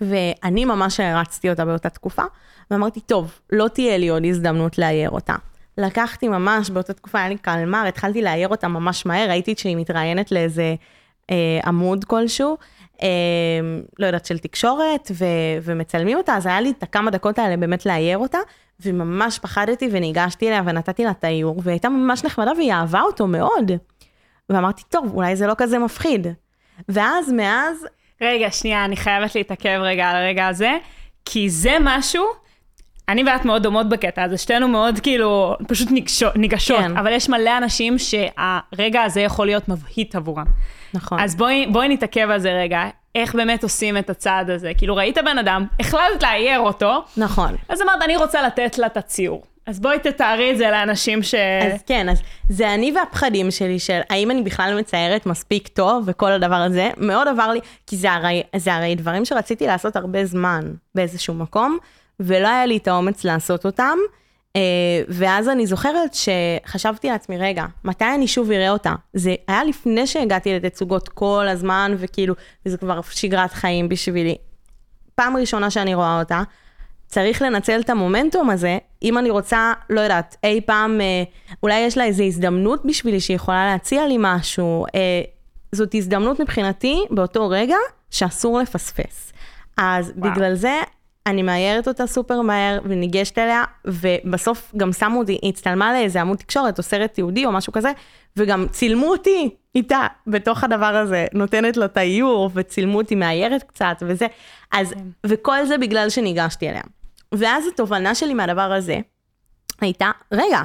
ואני 0.00 0.64
ממש 0.64 1.00
הרצתי 1.00 1.50
אותה 1.50 1.64
באותה 1.64 1.90
תקופה, 1.90 2.22
ואמרתי, 2.70 3.00
טוב, 3.00 3.40
לא 3.52 3.68
תהיה 3.68 3.98
לי 3.98 4.08
עוד 4.08 4.24
הזדמנות 4.24 4.78
לאייר 4.78 5.10
אותה. 5.10 5.34
לקחתי 5.78 6.28
ממש, 6.28 6.70
באותה 6.70 6.92
תקופה 6.92 7.18
היה 7.18 7.28
לי 7.28 7.38
קלמר, 7.38 7.84
התחלתי 7.88 8.22
לאייר 8.22 8.48
אותה 8.48 8.68
ממש 8.68 9.06
מהר, 9.06 9.28
ראיתי 9.28 9.54
שהיא 9.58 9.76
מתראיינת 9.76 10.32
לאיזה 10.32 10.74
עמוד 11.64 12.04
כלשהו, 12.04 12.56
אה, 13.02 13.08
לא 13.98 14.06
יודעת, 14.06 14.26
של 14.26 14.38
תקשורת, 14.38 15.10
ו, 15.14 15.24
ומצלמים 15.62 16.16
אותה, 16.16 16.36
אז 16.36 16.46
היה 16.46 16.60
לי 16.60 16.70
את 16.70 16.82
הכמה 16.82 17.10
דקות 17.10 17.38
האלה 17.38 17.56
באמת 17.56 17.86
לאייר 17.86 18.18
אותה, 18.18 18.38
וממש 18.80 19.38
פחדתי 19.38 19.88
וניגשתי 19.92 20.48
אליה 20.48 20.62
ונתתי 20.66 21.04
לה 21.04 21.10
את 21.10 21.24
האיור, 21.24 21.60
והיא 21.62 21.72
הייתה 21.72 21.88
ממש 21.88 22.24
נחמדה 22.24 22.52
והיא 22.56 22.72
אהבה 22.72 23.00
אותו 23.00 23.26
מאוד. 23.26 23.72
ואמרתי, 24.50 24.82
טוב, 24.88 25.10
אולי 25.14 25.36
זה 25.36 25.46
לא 25.46 25.54
כזה 25.58 25.78
מפחיד. 25.78 26.26
ואז, 26.88 27.32
מאז, 27.32 27.86
רגע, 28.20 28.50
שנייה, 28.50 28.84
אני 28.84 28.96
חייבת 28.96 29.34
להתעכב 29.34 29.78
רגע 29.82 30.08
על 30.10 30.16
הרגע 30.16 30.46
הזה, 30.46 30.72
כי 31.24 31.50
זה 31.50 31.76
משהו, 31.80 32.24
אני 33.08 33.24
ואת 33.26 33.44
מאוד 33.44 33.62
דומות 33.62 33.88
בקטע 33.88 34.22
הזה, 34.22 34.38
שתינו 34.38 34.68
מאוד 34.68 35.00
כאילו, 35.02 35.56
פשוט 35.68 35.90
ניגשות, 35.90 36.36
ניגשות 36.36 36.78
כן. 36.78 36.96
אבל 36.96 37.12
יש 37.12 37.28
מלא 37.28 37.58
אנשים 37.58 37.96
שהרגע 37.98 39.02
הזה 39.02 39.20
יכול 39.20 39.46
להיות 39.46 39.68
מבהיט 39.68 40.14
עבורם. 40.16 40.46
נכון. 40.94 41.20
אז 41.20 41.36
בואי, 41.36 41.66
בואי 41.72 41.88
נתעכב 41.88 42.30
על 42.30 42.38
זה 42.38 42.52
רגע, 42.52 42.84
איך 43.14 43.34
באמת 43.34 43.62
עושים 43.62 43.98
את 43.98 44.10
הצעד 44.10 44.50
הזה. 44.50 44.72
כאילו, 44.78 44.96
ראית 44.96 45.18
בן 45.18 45.38
אדם, 45.38 45.66
החלטת 45.80 46.22
לאייר 46.22 46.60
אותו, 46.60 47.04
נכון. 47.16 47.56
אז 47.68 47.82
אמרת, 47.82 48.02
אני 48.02 48.16
רוצה 48.16 48.42
לתת 48.42 48.78
לה 48.78 48.86
את 48.86 48.96
הציור. 48.96 49.42
אז 49.66 49.80
בואי 49.80 49.98
תתארי 49.98 50.50
את 50.52 50.58
זה 50.58 50.70
לאנשים 50.70 51.22
ש... 51.22 51.34
אז 51.34 51.82
כן, 51.86 52.08
אז 52.08 52.22
זה 52.48 52.74
אני 52.74 52.92
והפחדים 52.96 53.50
שלי 53.50 53.78
של 53.78 54.00
האם 54.10 54.30
אני 54.30 54.42
בכלל 54.42 54.78
מציירת 54.78 55.26
מספיק 55.26 55.68
טוב 55.68 56.04
וכל 56.06 56.32
הדבר 56.32 56.54
הזה, 56.54 56.90
מאוד 56.96 57.28
עבר 57.28 57.48
לי, 57.48 57.60
כי 57.86 57.96
זה 57.96 58.12
הרי, 58.12 58.42
זה 58.56 58.74
הרי 58.74 58.94
דברים 58.94 59.24
שרציתי 59.24 59.66
לעשות 59.66 59.96
הרבה 59.96 60.24
זמן 60.24 60.60
באיזשהו 60.94 61.34
מקום, 61.34 61.78
ולא 62.20 62.48
היה 62.48 62.66
לי 62.66 62.76
את 62.76 62.88
האומץ 62.88 63.24
לעשות 63.24 63.66
אותם. 63.66 63.98
אה, 64.56 64.60
ואז 65.08 65.48
אני 65.48 65.66
זוכרת 65.66 66.14
שחשבתי 66.14 67.08
לעצמי, 67.08 67.38
רגע, 67.38 67.64
מתי 67.84 68.04
אני 68.14 68.28
שוב 68.28 68.50
אראה 68.50 68.70
אותה? 68.70 68.94
זה 69.12 69.34
היה 69.48 69.64
לפני 69.64 70.06
שהגעתי 70.06 70.54
לתצוגות 70.54 71.08
כל 71.08 71.48
הזמן, 71.48 71.94
וכאילו, 71.98 72.34
וזה 72.66 72.78
כבר 72.78 73.00
שגרת 73.10 73.52
חיים 73.52 73.88
בשבילי. 73.88 74.36
פעם 75.14 75.36
ראשונה 75.36 75.70
שאני 75.70 75.94
רואה 75.94 76.18
אותה, 76.18 76.42
צריך 77.06 77.42
לנצל 77.42 77.80
את 77.80 77.90
המומנטום 77.90 78.50
הזה, 78.50 78.78
אם 79.02 79.18
אני 79.18 79.30
רוצה, 79.30 79.72
לא 79.90 80.00
יודעת, 80.00 80.36
אי 80.44 80.60
פעם, 80.60 81.00
אה, 81.00 81.22
אולי 81.62 81.80
יש 81.80 81.98
לה 81.98 82.04
איזו 82.04 82.24
הזדמנות 82.24 82.86
בשבילי 82.86 83.20
שהיא 83.20 83.34
יכולה 83.34 83.66
להציע 83.66 84.06
לי 84.06 84.16
משהו. 84.18 84.86
אה, 84.94 85.22
זאת 85.72 85.94
הזדמנות 85.94 86.40
מבחינתי, 86.40 87.04
באותו 87.10 87.48
רגע, 87.48 87.76
שאסור 88.10 88.58
לפספס. 88.58 89.32
אז 89.76 90.12
וואו. 90.16 90.32
בגלל 90.32 90.54
זה, 90.54 90.80
אני 91.26 91.42
מאיירת 91.42 91.88
אותה 91.88 92.06
סופר 92.06 92.40
מהר 92.40 92.78
וניגשת 92.84 93.38
אליה, 93.38 93.64
ובסוף 93.84 94.72
גם 94.76 94.92
שמו 94.92 95.18
אותי, 95.18 95.38
היא 95.42 95.52
הצטלמה 95.52 95.92
לאיזה 95.92 96.20
עמוד 96.20 96.38
תקשורת 96.38 96.78
או 96.78 96.82
סרט 96.82 97.12
תיעודי 97.14 97.46
או 97.46 97.52
משהו 97.52 97.72
כזה, 97.72 97.92
וגם 98.36 98.66
צילמו 98.70 99.06
אותי 99.06 99.50
איתה 99.74 100.06
בתוך 100.26 100.64
הדבר 100.64 100.96
הזה, 100.96 101.26
נותנת 101.32 101.76
לו 101.76 101.84
את 101.84 101.96
האיור, 101.96 102.50
וצילמו 102.54 102.98
אותי 102.98 103.14
מאיירת 103.14 103.62
קצת 103.62 103.96
וזה. 104.06 104.26
אז, 104.72 104.94
וכל 105.26 105.64
זה 105.66 105.78
בגלל 105.78 106.10
שניגשתי 106.10 106.68
אליה. 106.68 106.82
ואז 107.34 107.66
התובנה 107.66 108.14
שלי 108.14 108.34
מהדבר 108.34 108.72
הזה 108.72 108.98
הייתה, 109.80 110.10
רגע, 110.32 110.62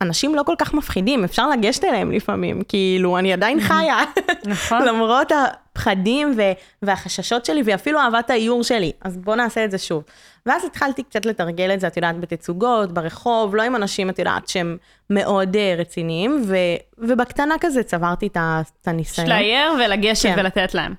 אנשים 0.00 0.34
לא 0.34 0.42
כל 0.42 0.54
כך 0.58 0.74
מפחידים, 0.74 1.24
אפשר 1.24 1.50
לגשת 1.50 1.84
אליהם 1.84 2.12
לפעמים, 2.12 2.62
כאילו, 2.68 3.18
אני 3.18 3.32
עדיין 3.32 3.60
חיה. 3.60 3.96
נכון. 4.44 4.82
למרות 4.84 5.32
הפחדים 5.32 6.34
ו- 6.36 6.52
והחששות 6.82 7.44
שלי, 7.44 7.62
ואפילו 7.64 7.98
אהבת 8.00 8.30
האיור 8.30 8.62
שלי. 8.62 8.92
אז 9.00 9.16
בואו 9.16 9.36
נעשה 9.36 9.64
את 9.64 9.70
זה 9.70 9.78
שוב. 9.78 10.02
ואז 10.46 10.64
התחלתי 10.64 11.02
קצת 11.02 11.26
לתרגל 11.26 11.74
את 11.74 11.80
זה, 11.80 11.86
את 11.86 11.96
יודעת, 11.96 12.20
בתצוגות, 12.20 12.92
ברחוב, 12.92 13.56
לא 13.56 13.62
עם 13.62 13.76
אנשים, 13.76 14.10
את 14.10 14.18
יודעת, 14.18 14.48
שהם 14.48 14.76
מאוד 15.10 15.56
uh, 15.56 15.80
רציניים, 15.80 16.42
ו- 16.46 16.56
ובקטנה 16.98 17.54
כזה 17.60 17.82
צברתי 17.82 18.26
את 18.26 18.36
את 18.82 18.88
הניסיון. 18.88 19.28
לאייר 19.28 19.72
ולגשת 19.84 20.28
כן. 20.28 20.34
ולתת 20.38 20.74
להם. 20.74 20.94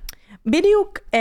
בדיוק. 0.46 0.98
uh, 0.98 1.15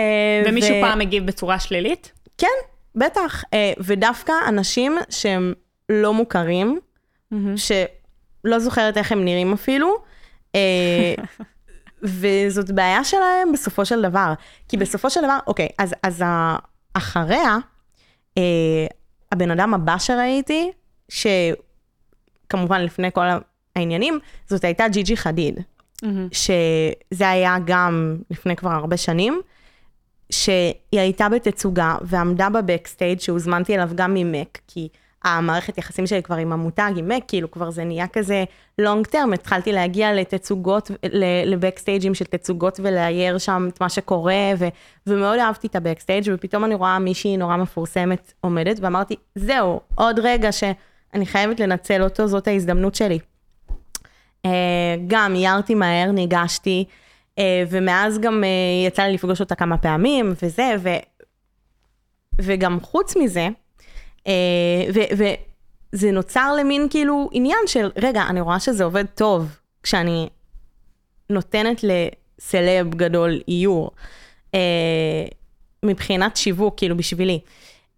ומישהו 0.46 0.76
ו- 0.76 0.80
פעם 0.80 1.00
הגיב 1.00 1.26
בצורה 1.26 1.58
שלילית? 1.58 2.12
כן, 2.38 2.46
בטח. 2.94 3.44
אה, 3.54 3.72
ודווקא 3.78 4.32
אנשים 4.48 4.98
שהם 5.10 5.52
לא 5.88 6.14
מוכרים, 6.14 6.78
שלא 7.56 8.58
זוכרת 8.58 8.96
איך 8.96 9.12
הם 9.12 9.24
נראים 9.24 9.52
אפילו, 9.52 9.96
אה, 10.54 11.14
וזאת 12.02 12.70
בעיה 12.70 13.04
שלהם 13.04 13.52
בסופו 13.52 13.84
של 13.84 14.02
דבר. 14.02 14.32
כי 14.68 14.76
בסופו 14.76 15.10
של 15.10 15.20
דבר, 15.20 15.38
אוקיי, 15.46 15.68
אז, 15.78 15.94
אז 16.02 16.24
אחריה, 16.94 17.56
אה, 18.38 18.86
הבן 19.32 19.50
אדם 19.50 19.74
הבא 19.74 19.98
שראיתי, 19.98 20.72
שכמובן 21.08 22.80
לפני 22.80 23.12
כל 23.12 23.24
העניינים, 23.76 24.18
זאת 24.46 24.64
הייתה 24.64 24.88
ג'יג'י 24.88 25.16
חדיד. 25.16 25.60
שזה 26.32 27.30
היה 27.30 27.56
גם 27.64 28.16
לפני 28.30 28.56
כבר 28.56 28.70
הרבה 28.70 28.96
שנים, 28.96 29.40
שהיא 30.30 30.74
הייתה 30.90 31.28
בתצוגה 31.28 31.96
ועמדה 32.02 32.48
ב 32.48 32.55
backstage 32.55 33.20
שהוזמנתי 33.20 33.74
אליו 33.74 33.90
גם 33.94 34.14
ממק, 34.14 34.58
כי 34.68 34.88
המערכת 35.24 35.78
יחסים 35.78 36.06
שלי 36.06 36.22
כבר 36.22 36.36
עם 36.36 36.52
המותג, 36.52 36.92
עם 36.96 37.08
מק, 37.08 37.24
כאילו 37.28 37.50
כבר 37.50 37.70
זה 37.70 37.84
נהיה 37.84 38.06
כזה 38.06 38.44
long 38.78 39.06
term, 39.06 39.32
התחלתי 39.32 39.72
להגיע 39.72 40.12
לתצוגות, 40.12 40.90
ל 41.46 41.52
backstageים 41.52 42.14
של 42.14 42.24
תצוגות 42.24 42.80
ולאייר 42.82 43.38
שם 43.38 43.68
את 43.72 43.80
מה 43.80 43.88
שקורה, 43.88 44.52
ו- 44.58 44.68
ומאוד 45.06 45.38
אהבתי 45.38 45.66
את 45.66 45.76
ה 45.76 45.81
backstage 45.81 46.24
ופתאום 46.34 46.64
אני 46.64 46.74
רואה 46.74 46.98
מישהי 46.98 47.36
נורא 47.36 47.56
מפורסמת 47.56 48.32
עומדת, 48.40 48.76
ואמרתי, 48.80 49.16
זהו, 49.34 49.80
עוד 49.94 50.18
רגע 50.18 50.52
שאני 50.52 51.26
חייבת 51.26 51.60
לנצל 51.60 52.02
אותו, 52.02 52.26
זאת 52.26 52.48
ההזדמנות 52.48 52.94
שלי. 52.94 53.18
Uh, 54.46 54.50
גם 55.06 55.34
איירתי 55.34 55.74
מהר, 55.74 56.10
ניגשתי, 56.10 56.84
uh, 57.30 57.42
ומאז 57.70 58.18
גם 58.18 58.42
uh, 58.42 58.86
יצא 58.86 59.02
לי 59.02 59.14
לפגוש 59.14 59.40
אותה 59.40 59.54
כמה 59.54 59.78
פעמים, 59.78 60.34
וזה, 60.42 60.74
ו... 60.82 60.88
וגם 62.40 62.80
חוץ 62.80 63.16
מזה, 63.16 63.48
וזה 65.92 66.10
נוצר 66.10 66.52
למין 66.58 66.86
כאילו 66.90 67.28
עניין 67.32 67.66
של, 67.66 67.90
רגע, 67.96 68.22
אני 68.28 68.40
רואה 68.40 68.60
שזה 68.60 68.84
עובד 68.84 69.04
טוב, 69.14 69.58
כשאני 69.82 70.28
נותנת 71.30 71.84
לסלב 71.84 72.94
גדול 72.94 73.40
איור, 73.48 73.90
uh, 74.50 74.56
מבחינת 75.84 76.36
שיווק, 76.36 76.74
כאילו 76.76 76.96
בשבילי. 76.96 77.40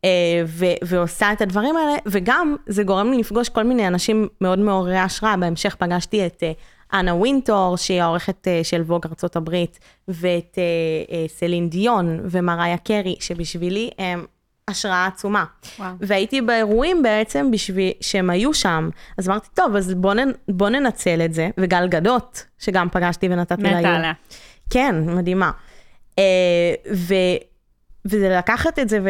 אה, 0.04 0.42
ו- 0.46 0.78
ועושה 0.84 1.32
את 1.32 1.40
הדברים 1.40 1.76
האלה, 1.76 1.92
וגם 2.06 2.56
זה 2.66 2.82
גורם 2.82 3.10
לי 3.10 3.18
לפגוש 3.18 3.48
כל 3.48 3.62
מיני 3.62 3.86
אנשים 3.86 4.28
מאוד 4.40 4.58
מעוררי 4.58 4.98
השראה. 4.98 5.36
בהמשך 5.36 5.76
פגשתי 5.78 6.26
את 6.26 6.42
אה, 6.42 6.52
אנה 7.00 7.14
וינטור, 7.14 7.76
שהיא 7.76 8.02
העורכת 8.02 8.48
אה, 8.48 8.64
של 8.64 8.82
ווג 8.82 9.06
ארצות 9.06 9.36
הברית, 9.36 9.78
ואת 10.08 10.58
אה, 10.58 10.62
אה, 11.16 11.24
סלין 11.28 11.70
דיון 11.70 12.20
ומריה 12.24 12.78
קרי, 12.78 13.16
שבשבילי 13.20 13.90
הם 13.98 14.24
השראה 14.68 15.06
עצומה. 15.06 15.44
וואו. 15.78 15.92
והייתי 16.00 16.40
באירועים 16.40 17.02
בעצם 17.02 17.50
בשביל 17.50 17.92
שהם 18.00 18.30
היו 18.30 18.54
שם. 18.54 18.88
אז 19.18 19.28
אמרתי, 19.28 19.48
טוב, 19.54 19.76
אז 19.76 19.94
בוא, 19.94 20.14
נ, 20.14 20.28
בוא 20.48 20.68
ננצל 20.68 21.22
את 21.24 21.34
זה. 21.34 21.50
וגל 21.58 21.88
גדות, 21.88 22.44
שגם 22.58 22.88
פגשתי 22.92 23.28
ונתתי 23.30 23.62
לה 23.62 23.78
מתה 23.78 23.88
יום. 23.88 23.96
עליה. 23.96 24.12
כן, 24.70 25.16
מדהימה. 25.16 25.50
אה, 26.18 26.24
ו, 26.94 27.14
וזה 28.04 28.36
לקחת 28.38 28.78
את 28.78 28.88
זה 28.88 29.00
ו, 29.04 29.08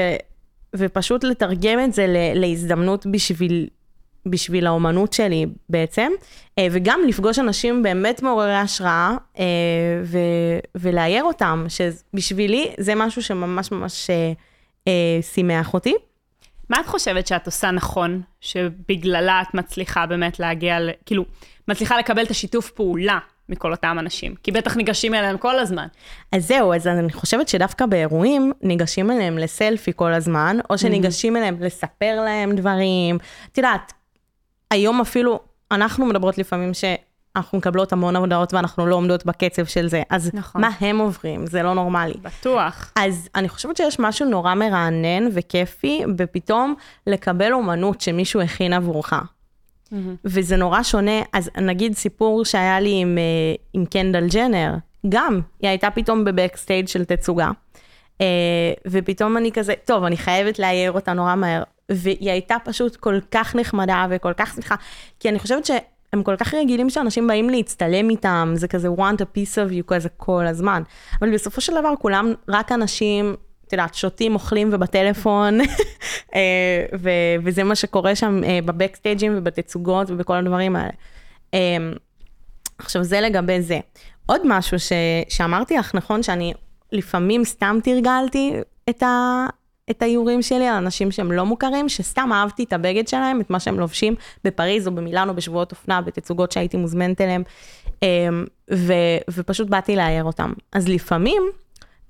ופשוט 0.77 1.25
לתרגם 1.25 1.81
את 1.85 1.93
זה 1.93 2.07
ל, 2.07 2.17
להזדמנות 2.35 3.07
בשביל, 3.07 3.69
בשביל 4.27 4.67
האומנות 4.67 5.13
שלי 5.13 5.47
בעצם, 5.69 6.13
אה, 6.59 6.67
וגם 6.71 7.01
לפגוש 7.09 7.39
אנשים 7.39 7.83
באמת 7.83 8.23
מעוררי 8.23 8.55
השראה 8.55 9.17
אה, 9.39 9.45
ו, 10.05 10.19
ולאייר 10.75 11.25
אותם, 11.25 11.67
שבשבילי 11.69 12.73
זה 12.79 12.95
משהו 12.95 13.23
שממש 13.23 13.73
ממש 13.73 14.11
אה, 14.11 14.33
אה, 14.89 15.19
שימח 15.23 15.75
אותי. 15.75 15.95
מה 16.69 16.81
את 16.81 16.87
חושבת 16.87 17.27
שאת 17.27 17.47
עושה 17.47 17.71
נכון, 17.71 18.23
שבגללה 18.41 19.43
את 19.43 19.55
מצליחה 19.55 20.07
באמת 20.07 20.41
להגיע, 20.41 20.81
ל... 20.81 20.91
כאילו, 21.07 21.25
מצליחה 21.69 21.99
לקבל 21.99 22.23
את 22.23 22.31
השיתוף 22.31 22.71
פעולה 22.71 23.19
מכל 23.49 23.73
אותם 23.73 23.97
אנשים? 24.01 24.35
כי 24.43 24.53
בטח 24.53 24.77
ניגשים 24.77 25.15
אליהם 25.15 25.39
כל 25.39 25.59
הזמן. 25.59 25.87
אז 26.33 26.47
זהו, 26.47 26.75
אז 26.75 26.87
אני 26.87 27.13
חושבת 27.13 27.49
שדווקא 27.49 27.87
באירועים 27.87 28.53
ניגשים 28.63 29.11
אליהם 29.11 29.39
לסלפי 29.39 29.93
כל 29.97 30.13
הזמן, 30.13 30.57
או 30.71 30.79
שניגשים 30.79 31.37
אליהם 31.37 31.57
לספר 31.61 32.21
להם 32.25 32.57
דברים. 32.57 33.19
את 33.53 33.59
יודעת, 33.59 33.93
היום 34.71 35.01
אפילו, 35.01 35.41
אנחנו 35.71 36.07
מדברות 36.07 36.39
לפעמים 36.39 36.75
שאנחנו 37.35 37.59
מקבלות 37.59 37.93
המון 37.93 38.17
הודעות 38.17 38.55
ואנחנו 38.55 38.87
לא 38.87 38.95
עומדות 38.95 39.27
בקצב 39.27 39.65
של 39.65 39.89
זה, 39.89 40.03
אז 40.11 40.31
נכון. 40.35 40.61
מה 40.61 40.71
הם 40.81 40.99
עוברים? 40.99 41.47
זה 41.47 41.63
לא 41.63 41.75
נורמלי. 41.75 42.15
בטוח. 42.23 42.93
אז 42.97 43.29
אני 43.35 43.49
חושבת 43.49 43.77
שיש 43.77 44.01
משהו 44.01 44.29
נורא 44.29 44.55
מרענן 44.55 45.29
וכיפי 45.33 46.03
בפתאום 46.17 46.75
לקבל 47.07 47.53
אומנות 47.53 48.01
שמישהו 48.01 48.41
הכין 48.41 48.73
עבורך. 48.73 49.13
וזה 50.25 50.57
נורא 50.57 50.83
שונה, 50.83 51.23
אז 51.33 51.51
נגיד 51.61 51.95
סיפור 51.97 52.45
שהיה 52.45 52.81
לי 52.81 53.01
עם, 53.01 53.19
אה, 53.19 53.55
עם 53.73 53.85
קנדל 53.85 54.29
ג'נר, 54.29 54.75
גם, 55.09 55.41
היא 55.61 55.69
הייתה 55.69 55.91
פתאום 55.91 56.25
בבקסטייג' 56.25 56.89
של 56.89 57.05
תצוגה, 57.05 57.51
אה, 58.21 58.27
ופתאום 58.87 59.37
אני 59.37 59.53
כזה, 59.53 59.75
טוב, 59.85 60.05
אני 60.05 60.17
חייבת 60.17 60.59
לאייר 60.59 60.93
אותה 60.93 61.13
נורא 61.13 61.35
מהר, 61.35 61.63
והיא 61.89 62.31
הייתה 62.31 62.57
פשוט 62.65 62.97
כל 62.97 63.19
כך 63.31 63.57
נחמדה 63.57 64.07
וכל 64.11 64.33
כך 64.37 64.55
שמחה, 64.55 64.75
כי 65.21 65.29
אני 65.29 65.39
חושבת 65.39 65.67
שהם 66.15 66.23
כל 66.23 66.37
כך 66.37 66.55
רגילים 66.55 66.91
שאנשים 66.91 67.27
באים 67.27 67.51
להצטלם 67.51 68.11
איתם, 68.11 68.53
זה 68.55 68.69
כזה 68.69 68.89
want 68.89 69.19
a 69.21 69.39
piece 69.39 69.55
of 69.55 69.73
you 69.73 69.83
כזה 69.87 70.09
כל 70.17 70.47
הזמן, 70.47 70.83
אבל 71.21 71.35
בסופו 71.35 71.61
של 71.61 71.73
דבר 71.81 71.95
כולם 71.99 72.33
רק 72.49 72.73
אנשים, 72.73 73.37
את 73.67 73.73
יודעת, 73.73 73.95
שותים, 73.95 74.35
אוכלים 74.35 74.69
ובטלפון, 74.73 75.61
אה, 76.35 76.41
ו- 76.99 77.11
וזה 77.45 77.65
מה 77.65 77.75
שקורה 77.75 78.15
שם 78.15 78.41
אה, 78.45 78.59
בבקסטייג'ים 78.65 79.33
ובתצוגות 79.37 80.11
ובכל 80.11 80.35
הדברים 80.35 80.77
האלה. 80.77 80.93
אה, 81.55 81.77
עכשיו, 82.79 83.05
זה 83.05 83.21
לגבי 83.21 83.63
זה. 83.63 83.79
עוד 84.27 84.41
משהו 84.45 84.79
ש- 84.79 84.93
שאמרתי 85.29 85.77
לך, 85.77 85.95
נכון, 85.95 86.23
שאני 86.23 86.53
לפעמים 86.93 87.45
סתם 87.45 87.79
תרגלתי 87.85 88.53
את, 88.91 89.03
ה- 89.03 89.47
את 89.91 90.03
האיורים 90.03 90.43
שלי 90.43 90.67
על 90.69 90.77
אנשים 90.77 91.11
שהם 91.11 91.33
לא 91.33 91.47
מוכרים, 91.47 91.89
שסתם 91.89 92.31
אהבתי 92.33 92.65
את 92.65 92.73
הבגד 92.73 93.09
שלהם, 93.09 93.41
את 93.41 93.51
מה 93.51 93.61
שהם 93.61 93.79
לובשים 93.79 94.15
בפריז 94.45 94.87
או 94.87 94.93
במילאנו, 94.95 95.35
בשבועות 95.35 95.71
אופנה, 95.71 96.01
בתצוגות 96.01 96.53
שהייתי 96.53 96.77
מוזמנת 96.77 97.21
אליהם, 97.21 97.43
אה, 98.03 98.29
ו- 98.73 99.19
ופשוט 99.31 99.69
באתי 99.69 99.97
לאייר 99.97 100.25
אותם. 100.25 100.53
אז 100.73 100.89
לפעמים, 100.89 101.43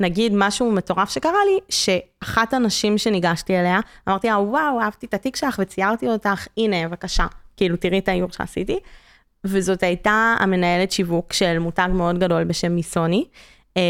נגיד 0.01 0.33
משהו 0.35 0.73
מטורף 0.73 1.11
שקרה 1.11 1.39
לי, 1.47 1.59
שאחת 1.69 2.55
הנשים 2.55 2.99
שניגשתי 2.99 3.57
אליה, 3.61 3.81
אמרתי 4.09 4.27
לה, 4.29 4.39
וואו, 4.39 4.81
אהבתי 4.81 5.07
את 5.07 5.15
התיק 5.15 5.37
שלך 5.37 5.59
וציירתי 5.63 6.09
אותך, 6.09 6.47
הנה, 6.57 6.89
בבקשה, 6.89 7.27
כאילו, 7.57 7.77
תראי 7.77 7.99
את 7.99 8.09
האיור 8.09 8.31
שעשיתי. 8.31 8.79
וזאת 9.45 9.83
הייתה 9.83 10.35
המנהלת 10.41 10.93
שיווק 10.93 11.33
של 11.33 11.59
מותג 11.59 11.89
מאוד 11.93 12.19
גדול 12.19 12.45
בשם 12.45 12.73
מיסוני, 12.73 13.25
אה, 13.77 13.83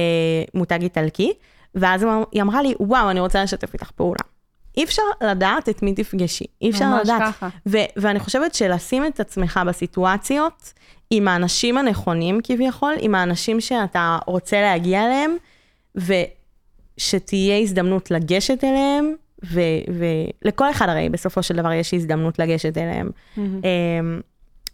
מותג 0.54 0.82
איטלקי, 0.82 1.32
ואז 1.74 2.06
היא 2.32 2.42
אמרה 2.42 2.62
לי, 2.62 2.74
וואו, 2.80 3.10
אני 3.10 3.20
רוצה 3.20 3.42
לשתף 3.42 3.74
איתך 3.74 3.90
פעולה. 3.90 4.20
אי 4.76 4.84
אפשר 4.84 5.02
לדעת 5.20 5.68
את 5.68 5.82
מי 5.82 5.94
תפגשי, 5.94 6.44
אי 6.62 6.70
אפשר 6.70 6.86
ממש 6.86 7.00
לדעת. 7.04 7.22
ככה. 7.22 7.48
ו- 7.66 7.78
ואני 7.96 8.18
חושבת 8.18 8.54
שלשים 8.54 9.06
את 9.06 9.20
עצמך 9.20 9.60
בסיטואציות, 9.66 10.72
עם 11.10 11.28
האנשים 11.28 11.78
הנכונים 11.78 12.40
כביכול, 12.44 12.94
עם 13.00 13.14
האנשים 13.14 13.60
שאתה 13.60 14.18
רוצה 14.26 14.60
להגיע 14.60 15.04
אליהם, 15.06 15.36
ושתהיה 16.96 17.58
הזדמנות 17.58 18.10
לגשת 18.10 18.64
אליהם, 18.64 19.14
ולכל 19.42 20.70
אחד 20.70 20.88
הרי 20.88 21.08
בסופו 21.08 21.42
של 21.42 21.56
דבר 21.56 21.72
יש 21.72 21.94
הזדמנות 21.94 22.38
לגשת 22.38 22.78
אליהם, 22.78 23.10
אמ, 23.38 24.20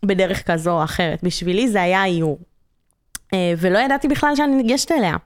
בדרך 0.05 0.51
כזו 0.51 0.71
או 0.71 0.85
אחרת. 0.85 1.23
בשבילי 1.23 1.69
זה 1.69 1.83
היה 1.83 2.05
איור. 2.05 2.39
אה, 3.35 3.53
ולא 3.59 3.79
ידעתי 3.79 4.09
בכלל 4.09 4.37
שאני 4.37 4.55
ניגשת 4.57 4.93
אליה. 4.93 5.17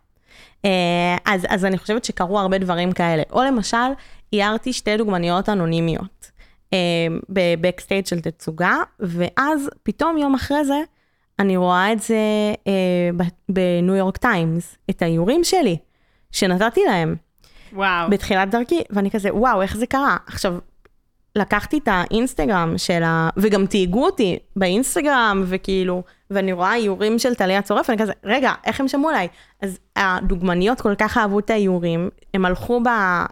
אה, 0.64 1.16
אז, 1.24 1.46
אז 1.48 1.64
אני 1.64 1.78
חושבת 1.78 2.04
שקרו 2.04 2.38
הרבה 2.40 2.58
דברים 2.58 2.92
כאלה. 2.92 3.22
או 3.32 3.42
למשל, 3.42 3.76
איירתי 4.32 4.72
שתי 4.72 4.96
דוגמניות 4.96 5.48
אנונימיות 5.48 6.30
אה, 6.72 6.78
בבקסטייג' 7.28 8.06
של 8.06 8.20
תצוגה, 8.20 8.76
ואז 9.00 9.70
פתאום 9.82 10.18
יום 10.18 10.34
אחרי 10.34 10.64
זה, 10.64 10.80
אני 11.38 11.56
רואה 11.56 11.92
את 11.92 12.02
זה 12.02 12.16
אה, 12.66 13.26
בניו 13.48 13.94
יורק 13.94 14.16
טיימס, 14.16 14.76
את 14.90 15.02
האיורים 15.02 15.44
שלי, 15.44 15.76
שנתתי 16.32 16.80
להם 16.86 17.16
וואו. 17.72 18.10
בתחילת 18.10 18.50
דרכי, 18.50 18.82
ואני 18.90 19.10
כזה, 19.10 19.34
וואו, 19.34 19.62
איך 19.62 19.76
זה 19.76 19.86
קרה? 19.86 20.16
עכשיו, 20.26 20.58
לקחתי 21.36 21.78
את 21.78 21.88
האינסטגרם 21.88 22.74
של 22.76 23.02
ה... 23.02 23.28
וגם 23.36 23.66
תהיגו 23.66 24.04
אותי 24.04 24.38
באינסטגרם, 24.56 25.44
וכאילו, 25.46 26.02
ואני 26.34 26.52
רואה 26.52 26.74
איורים 26.74 27.18
של 27.18 27.34
טליה 27.34 27.62
צורף, 27.62 27.88
ואני 27.88 28.02
כזה, 28.02 28.12
רגע, 28.24 28.52
איך 28.64 28.80
הם 28.80 28.88
שמעו 28.88 29.08
עליי? 29.08 29.28
אז 29.62 29.78
הדוגמניות 29.96 30.80
כל 30.80 30.94
כך 30.98 31.18
אהבו 31.18 31.38
את 31.38 31.50
האיורים, 31.50 32.10
הם 32.34 32.44
הלכו 32.44 32.80
ב, 32.80 32.88
אה, 32.88 33.24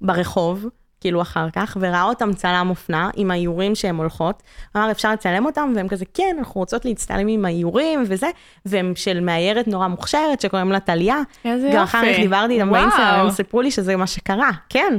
ברחוב, 0.00 0.66
כאילו 1.00 1.22
אחר 1.22 1.50
כך, 1.50 1.76
וראה 1.80 2.02
אותם 2.02 2.32
צלם 2.32 2.66
אופנה 2.70 3.10
עם 3.16 3.30
האיורים 3.30 3.74
שהן 3.74 3.96
הולכות, 3.96 4.42
אמר, 4.76 4.90
אפשר 4.90 5.12
לצלם 5.12 5.46
אותם? 5.46 5.72
והם 5.76 5.88
כזה, 5.88 6.04
כן, 6.14 6.36
אנחנו 6.38 6.60
רוצות 6.60 6.84
להצטלם 6.84 7.28
עם 7.28 7.44
האיורים 7.44 8.04
וזה, 8.06 8.30
והם 8.66 8.92
של 8.96 9.20
מאיירת 9.20 9.68
נורא 9.68 9.88
מוכשרת 9.88 10.40
שקוראים 10.40 10.72
לה 10.72 10.80
טליה. 10.80 11.20
איזה 11.44 11.70
גם 11.74 11.82
אחר 11.82 11.98
כך 11.98 12.06
יופי. 12.06 12.20
דיברתי 12.20 12.54
איתם. 12.54 12.70
באינסטגרם, 12.70 13.20
הם 13.20 13.30
סיפרו 13.30 13.62
לי 13.62 13.70
שזה 13.70 13.96
מה 13.96 14.06
שקרה, 14.06 14.50
כן. 14.68 14.98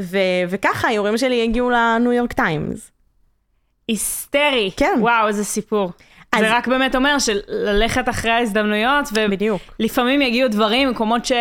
ו- 0.00 0.18
וככה 0.48 0.88
האיורים 0.88 1.18
שלי 1.18 1.44
הגיעו 1.44 1.70
לניו 1.70 2.12
יורק 2.12 2.32
טיימס. 2.32 2.90
היסטרי. 3.88 4.70
כן. 4.76 4.98
וואו, 5.00 5.28
איזה 5.28 5.44
סיפור. 5.44 5.92
אז- 6.32 6.40
זה 6.40 6.56
רק 6.56 6.68
באמת 6.68 6.94
אומר 6.94 7.18
שללכת 7.18 8.08
אחרי 8.08 8.30
ההזדמנויות, 8.30 9.08
בדיוק. 9.30 9.62
ולפעמים 9.80 10.22
יגיעו 10.22 10.48
דברים 10.48 10.88
ממקומות 10.88 11.24
ש... 11.24 11.32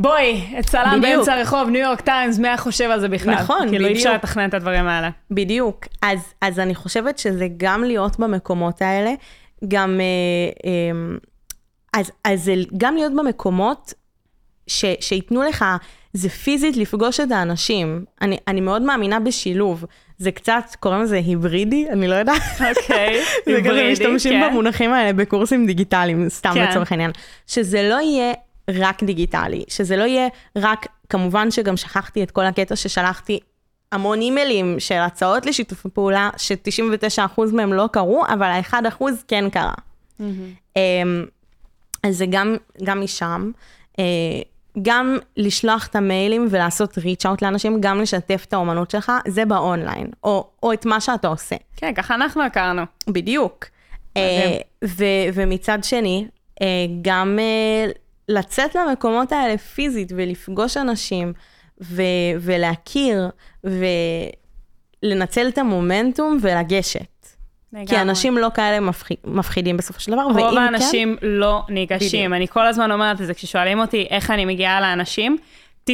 בואי, 0.00 0.54
צלם 0.66 1.00
בדיוק. 1.00 1.04
באמצע 1.16 1.34
הרחוב, 1.34 1.68
ניו 1.68 1.80
יורק 1.80 2.00
טיימס, 2.00 2.38
מי 2.38 2.48
היה 2.48 2.56
חושב 2.56 2.90
על 2.90 3.00
זה 3.00 3.08
בכלל? 3.08 3.34
נכון, 3.34 3.68
כאילו, 3.68 3.86
אי 3.86 3.92
אפשר 3.92 4.08
בדיוק. 4.08 4.24
לתכנן 4.24 4.48
את 4.48 4.54
הדברים 4.54 4.86
האלה. 4.86 5.10
בדיוק. 5.30 5.84
אז, 6.02 6.18
אז 6.40 6.58
אני 6.58 6.74
חושבת 6.74 7.18
שזה 7.18 7.46
גם 7.56 7.84
להיות 7.84 8.18
במקומות 8.18 8.82
האלה, 8.82 9.12
גם... 9.68 10.00
אה, 10.00 10.70
אה, 10.70 11.16
אז, 12.00 12.10
אז 12.24 12.44
זה 12.44 12.54
גם 12.76 12.94
להיות 12.94 13.12
במקומות 13.16 13.94
ש, 14.66 14.84
שייתנו 15.00 15.42
לך, 15.42 15.64
זה 16.12 16.28
פיזית 16.28 16.76
לפגוש 16.76 17.20
את 17.20 17.30
האנשים. 17.30 18.04
אני, 18.22 18.38
אני 18.48 18.60
מאוד 18.60 18.82
מאמינה 18.82 19.20
בשילוב. 19.20 19.84
זה 20.18 20.30
קצת, 20.30 20.64
קוראים 20.80 21.02
לזה 21.02 21.16
היברידי, 21.16 21.86
אני 21.90 22.08
לא 22.08 22.14
יודעת. 22.14 22.42
אוקיי, 22.76 23.22
זה 23.46 23.60
כזה 23.60 23.70
היברידי, 23.70 23.92
משתמשים 23.92 24.32
כן. 24.32 24.50
במונחים 24.50 24.92
האלה 24.92 25.12
בקורסים 25.12 25.66
דיגיטליים, 25.66 26.28
סתם 26.28 26.50
כן. 26.54 26.70
לצורך 26.70 26.92
העניין. 26.92 27.10
שזה 27.46 27.88
לא 27.88 28.00
יהיה 28.00 28.32
רק 28.70 29.02
דיגיטלי, 29.02 29.64
שזה 29.68 29.96
לא 29.96 30.04
יהיה 30.04 30.28
רק, 30.56 30.86
כמובן 31.08 31.50
שגם 31.50 31.76
שכחתי 31.76 32.22
את 32.22 32.30
כל 32.30 32.44
הקטע 32.44 32.76
ששלחתי 32.76 33.38
המון 33.92 34.20
אימיילים 34.20 34.80
של 34.80 34.94
הצעות 34.94 35.46
לשיתוף 35.46 35.86
פעולה, 35.86 36.30
ש-99% 36.36 37.42
מהם 37.52 37.72
לא 37.72 37.88
קרו, 37.92 38.24
אבל 38.28 38.46
ה-1% 38.46 39.04
כן 39.28 39.50
קרה. 39.50 39.74
אמ, 40.20 41.24
אז 42.02 42.16
זה 42.16 42.26
גם, 42.30 42.56
גם 42.84 43.00
משם. 43.00 43.50
גם 44.82 45.18
לשלוח 45.36 45.86
את 45.86 45.96
המיילים 45.96 46.46
ולעשות 46.50 46.98
reach 46.98 47.24
out 47.24 47.38
לאנשים, 47.42 47.80
גם 47.80 48.00
לשתף 48.00 48.44
את 48.48 48.52
האומנות 48.52 48.90
שלך, 48.90 49.12
זה 49.28 49.44
באונליין, 49.44 50.06
או, 50.24 50.48
או 50.62 50.72
את 50.72 50.86
מה 50.86 51.00
שאתה 51.00 51.28
עושה. 51.28 51.56
כן, 51.76 51.94
ככה 51.94 52.14
אנחנו 52.14 52.42
הכרנו. 52.42 52.82
בדיוק. 53.08 53.64
אה, 54.16 54.56
ו- 54.84 55.26
ומצד 55.34 55.84
שני, 55.84 56.26
אה, 56.62 56.66
גם 57.02 57.38
אה, 57.38 57.90
לצאת 58.28 58.74
למקומות 58.74 59.32
האלה 59.32 59.58
פיזית 59.58 60.12
ולפגוש 60.16 60.76
אנשים, 60.76 61.32
ו- 61.80 62.02
ולהכיר, 62.40 63.28
ולנצל 65.04 65.48
את 65.48 65.58
המומנטום 65.58 66.38
ולגשת. 66.40 67.13
לגמרי. 67.74 67.86
כי 67.86 68.00
אנשים 68.00 68.38
לא 68.38 68.48
כאלה 68.54 68.80
מפחיד, 68.80 69.16
מפחידים 69.24 69.76
בסופו 69.76 70.00
של 70.00 70.12
דבר, 70.12 70.22
רוב 70.22 70.36
ואם 70.36 70.58
האנשים 70.58 71.16
לא 71.22 71.62
ניגשים. 71.68 72.08
בדיוק. 72.08 72.32
אני 72.32 72.48
כל 72.48 72.66
הזמן 72.66 72.92
אומרת 72.92 73.20
את 73.20 73.26
זה, 73.26 73.34
כששואלים 73.34 73.80
אותי 73.80 74.06
איך 74.10 74.30
אני 74.30 74.44
מגיעה 74.44 74.80
לאנשים, 74.80 75.36
99% 75.90 75.92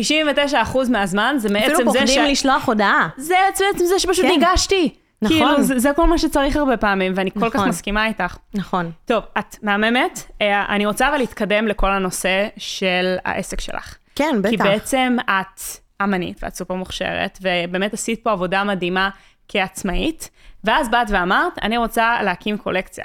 מהזמן 0.90 1.34
זה 1.38 1.48
כן, 1.48 1.54
מעצם 1.54 1.72
אפילו 1.74 1.92
זה 1.92 1.98
ש... 1.98 2.02
פוחדים 2.02 2.24
לשלוח 2.24 2.68
הודעה. 2.68 3.08
זה 3.16 3.34
בעצם 3.46 3.64
זה 3.84 3.98
שפשוט 3.98 4.24
כן. 4.24 4.30
ניגשתי. 4.30 4.94
נכון. 5.22 5.36
כאילו, 5.36 5.62
זה, 5.62 5.78
זה 5.78 5.90
כל 5.96 6.06
מה 6.06 6.18
שצריך 6.18 6.56
הרבה 6.56 6.76
פעמים, 6.76 7.12
ואני 7.16 7.30
כל 7.30 7.50
כך 7.50 7.56
נכון. 7.56 7.68
מסכימה 7.68 8.06
איתך. 8.06 8.36
נכון. 8.54 8.90
טוב, 9.04 9.24
את 9.38 9.56
מהממת. 9.62 10.22
אה, 10.42 10.74
אני 10.74 10.86
רוצה 10.86 11.08
אבל 11.08 11.18
להתקדם 11.18 11.68
לכל 11.68 11.90
הנושא 11.90 12.48
של 12.56 13.16
העסק 13.24 13.60
שלך. 13.60 13.96
כן, 14.14 14.36
כי 14.50 14.56
בטח. 14.56 14.64
בעצם 14.64 15.16
את 15.24 15.60
אמנית 16.02 16.40
ואת 16.42 16.54
סופר 16.54 16.74
מוכשרת, 16.74 17.38
ובאמת 17.42 17.94
עשית 17.94 18.24
פה 18.24 18.32
עבודה 18.32 18.64
מדהימה 18.64 19.10
כעצמאית, 19.48 20.30
ואז 20.64 20.88
באת 20.88 21.06
ואמרת, 21.10 21.52
אני 21.62 21.76
רוצה 21.76 22.22
להקים 22.22 22.58
קולקציה. 22.58 23.04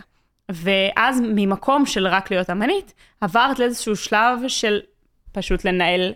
ואז 0.50 1.22
ממקום 1.22 1.86
של 1.86 2.08
רק 2.08 2.32
להיות 2.32 2.50
אמנית, 2.50 2.94
עברת 3.22 3.60
לאיזשהו 3.60 3.96
שלב 3.96 4.40
של 4.48 4.80
פשוט 5.32 5.66
לנהל 5.66 6.14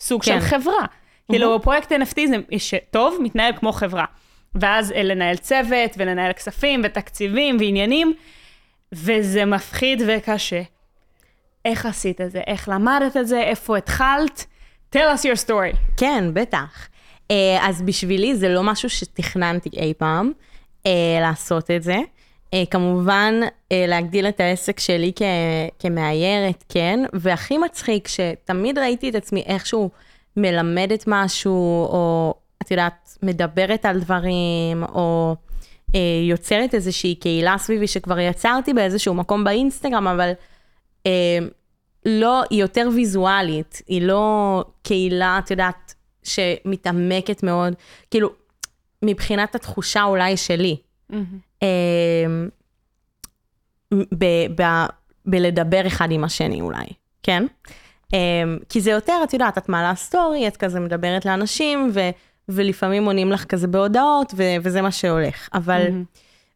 סוג 0.00 0.22
כן. 0.22 0.40
של 0.40 0.46
חברה. 0.46 0.84
כאילו, 1.30 1.62
פרויקט 1.62 1.92
NFT 1.92 2.20
זה 2.28 2.58
ש- 2.58 2.74
טוב, 2.90 3.18
מתנהל 3.22 3.52
כמו 3.56 3.72
חברה. 3.72 4.04
ואז 4.54 4.92
אה, 4.92 5.02
לנהל 5.02 5.36
צוות, 5.36 5.90
ולנהל 5.96 6.32
כספים, 6.32 6.80
ותקציבים, 6.84 7.56
ועניינים, 7.60 8.14
וזה 8.92 9.44
מפחיד 9.44 10.02
וקשה. 10.06 10.62
איך 11.64 11.86
עשית 11.86 12.20
את 12.20 12.30
זה? 12.30 12.40
איך 12.46 12.68
למדת 12.68 13.16
את 13.16 13.26
זה? 13.26 13.40
איפה 13.40 13.76
התחלת? 13.76 14.46
tell 14.96 15.16
us 15.16 15.22
your 15.22 15.48
story. 15.48 15.76
כן, 15.96 16.24
בטח. 16.32 16.88
אה, 17.30 17.58
אז 17.68 17.82
בשבילי 17.82 18.34
זה 18.36 18.48
לא 18.48 18.62
משהו 18.62 18.90
שתכננתי 18.90 19.70
אי 19.76 19.94
פעם 19.98 20.32
לעשות 21.20 21.70
את 21.70 21.82
זה. 21.82 21.96
אה, 22.54 22.62
כמובן, 22.70 23.34
אה, 23.72 23.84
להגדיל 23.88 24.28
את 24.28 24.40
העסק 24.40 24.80
שלי 24.80 25.12
כ- 25.16 25.22
כמאיירת, 25.78 26.64
כן, 26.68 27.00
והכי 27.12 27.58
מצחיק 27.58 28.08
שתמיד 28.08 28.78
ראיתי 28.78 29.10
את 29.10 29.14
עצמי 29.14 29.42
איכשהו 29.46 29.90
מלמדת 30.36 31.04
משהו, 31.06 31.84
או 31.84 32.34
את 32.62 32.70
יודעת, 32.70 33.18
מדברת 33.22 33.84
על 33.84 34.00
דברים, 34.00 34.84
או 34.84 35.36
אה, 35.94 36.00
יוצרת 36.28 36.74
איזושהי 36.74 37.14
קהילה 37.14 37.56
סביבי 37.58 37.86
שכבר 37.86 38.18
יצרתי 38.18 38.72
באיזשהו 38.74 39.14
מקום 39.14 39.44
באינסטגרם, 39.44 40.08
אבל 40.08 40.32
אה, 41.06 41.38
לא, 42.06 42.42
היא 42.50 42.60
יותר 42.60 42.88
ויזואלית, 42.94 43.82
היא 43.88 44.02
לא 44.02 44.64
קהילה, 44.82 45.40
את 45.44 45.50
יודעת, 45.50 45.94
שמתעמקת 46.22 47.42
מאוד, 47.42 47.74
כאילו, 48.10 48.30
מבחינת 49.02 49.54
התחושה 49.54 50.02
אולי 50.02 50.36
שלי. 50.36 50.76
ב- 53.94 54.60
ב- 54.62 54.86
בלדבר 55.26 55.86
אחד 55.86 56.10
עם 56.10 56.24
השני 56.24 56.60
אולי, 56.60 56.86
כן? 57.22 57.46
אה, 58.14 58.18
כי 58.68 58.80
זה 58.80 58.90
יותר, 58.90 59.20
את 59.24 59.32
יודעת, 59.32 59.58
את 59.58 59.68
מעלה 59.68 59.94
סטורי, 59.94 60.48
את 60.48 60.56
כזה 60.56 60.80
מדברת 60.80 61.24
לאנשים, 61.24 61.90
ו, 61.94 62.00
ולפעמים 62.48 63.04
עונים 63.04 63.32
לך 63.32 63.44
כזה 63.44 63.66
בהודעות, 63.66 64.32
ו, 64.36 64.42
וזה 64.62 64.82
מה 64.82 64.90
שהולך. 64.90 65.48
אבל, 65.54 65.82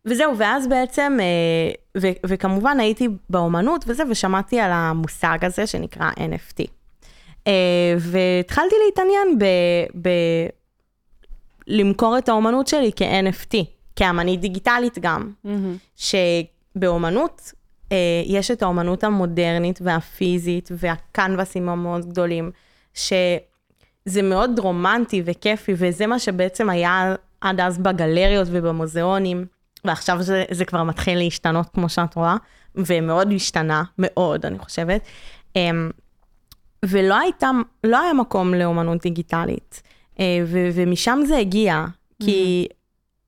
וזהו, 0.04 0.38
ואז 0.38 0.68
בעצם, 0.68 1.16
אה, 1.20 2.00
ו, 2.00 2.06
וכמובן 2.26 2.80
הייתי 2.80 3.08
באומנות 3.30 3.84
וזה, 3.88 4.02
ושמעתי 4.10 4.60
על 4.60 4.70
המושג 4.72 5.38
הזה 5.42 5.66
שנקרא 5.66 6.10
NFT. 6.10 6.64
אה, 7.46 7.94
והתחלתי 7.98 8.74
להתעניין 8.86 9.38
ב... 9.38 9.44
ב 10.02 10.08
למכור 11.66 12.18
את 12.18 12.28
האומנות 12.28 12.66
שלי 12.66 12.90
כ-NFT, 12.96 13.56
כאמנית 13.96 14.40
דיגיטלית 14.40 14.98
גם. 14.98 15.32
שבאומנות 15.96 17.52
אה, 17.92 18.22
יש 18.26 18.50
את 18.50 18.62
האומנות 18.62 19.04
המודרנית 19.04 19.78
והפיזית 19.82 20.68
והקנבסים 20.72 21.68
המאוד 21.68 22.08
גדולים, 22.08 22.50
שזה 22.94 24.22
מאוד 24.22 24.58
רומנטי 24.58 25.22
וכיפי, 25.24 25.74
וזה 25.76 26.06
מה 26.06 26.18
שבעצם 26.18 26.70
היה 26.70 27.14
עד 27.40 27.60
אז 27.60 27.78
בגלריות 27.78 28.48
ובמוזיאונים, 28.50 29.46
ועכשיו 29.84 30.22
זה, 30.22 30.44
זה 30.50 30.64
כבר 30.64 30.82
מתחיל 30.82 31.18
להשתנות 31.18 31.66
כמו 31.74 31.88
שאת 31.88 32.14
רואה, 32.14 32.36
ומאוד 32.74 33.32
השתנה, 33.32 33.82
מאוד, 33.98 34.46
אני 34.46 34.58
חושבת. 34.58 35.00
אה, 35.56 35.70
ולא 36.84 37.18
הייתה, 37.18 37.50
לא 37.84 38.00
היה 38.00 38.12
מקום 38.12 38.54
לאומנות 38.54 39.02
דיגיטלית. 39.02 39.82
אה, 40.20 40.38
ו- 40.46 40.68
ומשם 40.74 41.18
זה 41.26 41.36
הגיע, 41.36 41.84
כי 42.22 42.66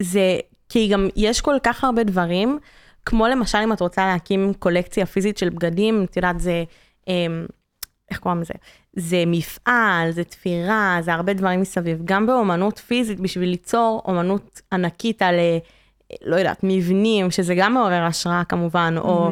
זה, 0.02 0.38
כי 0.68 0.88
גם 0.88 1.08
יש 1.16 1.40
כל 1.40 1.56
כך 1.62 1.84
הרבה 1.84 2.04
דברים, 2.04 2.58
כמו 3.06 3.26
למשל 3.26 3.58
אם 3.58 3.72
את 3.72 3.80
רוצה 3.80 4.06
להקים 4.06 4.52
קולקציה 4.58 5.06
פיזית 5.06 5.38
של 5.38 5.48
בגדים, 5.48 6.04
את 6.04 6.16
יודעת, 6.16 6.40
זה, 6.40 6.64
אמ, 7.08 7.46
איך 8.10 8.18
קוראים 8.18 8.40
לזה? 8.40 8.54
זה 8.96 9.24
מפעל, 9.26 10.10
זה 10.10 10.24
תפירה, 10.24 10.98
זה 11.00 11.14
הרבה 11.14 11.32
דברים 11.32 11.60
מסביב. 11.60 11.98
גם 12.04 12.26
באומנות 12.26 12.78
פיזית, 12.78 13.20
בשביל 13.20 13.48
ליצור 13.48 14.02
אומנות 14.04 14.60
ענקית 14.72 15.22
על, 15.22 15.34
אה, 15.34 15.58
לא 16.24 16.36
יודעת, 16.36 16.60
מבנים, 16.62 17.30
שזה 17.30 17.54
גם 17.54 17.74
מעורר 17.74 18.02
השראה 18.02 18.44
כמובן, 18.44 18.94
או 18.98 19.30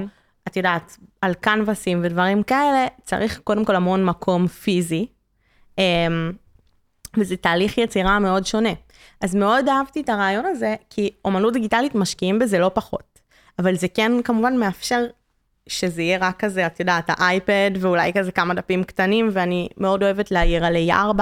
את 0.48 0.56
יודעת, 0.56 0.96
על 1.22 1.34
קנבסים 1.34 2.00
ודברים 2.02 2.42
כאלה, 2.42 2.86
צריך 3.02 3.40
קודם 3.44 3.64
כל 3.64 3.76
המון 3.76 4.04
מקום 4.04 4.46
פיזי. 4.46 5.06
וזה 7.18 7.36
תהליך 7.36 7.78
יצירה 7.78 8.18
מאוד 8.18 8.46
שונה. 8.46 8.72
אז 9.20 9.34
מאוד 9.34 9.68
אהבתי 9.68 10.00
את 10.00 10.08
הרעיון 10.08 10.46
הזה, 10.46 10.74
כי 10.90 11.10
אומנות 11.24 11.52
דיגיטלית 11.52 11.94
משקיעים 11.94 12.38
בזה 12.38 12.58
לא 12.58 12.70
פחות. 12.74 13.18
אבל 13.58 13.76
זה 13.76 13.88
כן 13.88 14.12
כמובן 14.24 14.56
מאפשר 14.56 15.04
שזה 15.68 16.02
יהיה 16.02 16.18
רק 16.20 16.38
כזה, 16.38 16.66
את 16.66 16.80
יודעת, 16.80 17.04
האייפד 17.08 17.70
ואולי 17.80 18.12
כזה 18.12 18.32
כמה 18.32 18.54
דפים 18.54 18.84
קטנים, 18.84 19.28
ואני 19.32 19.68
מאוד 19.76 20.02
אוהבת 20.02 20.30
להעיר 20.30 20.64
על 20.64 20.76
A4, 20.76 21.20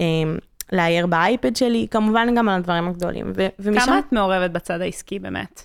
אמ, 0.00 0.36
להעיר 0.72 1.06
באייפד 1.06 1.56
שלי, 1.56 1.86
כמובן 1.90 2.34
גם 2.34 2.48
על 2.48 2.56
הדברים 2.56 2.88
הגדולים. 2.88 3.32
ו- 3.36 3.46
ומשם... 3.58 3.86
כמה 3.86 3.98
את 3.98 4.12
מעורבת 4.12 4.50
בצד 4.50 4.80
העסקי 4.80 5.18
באמת? 5.18 5.62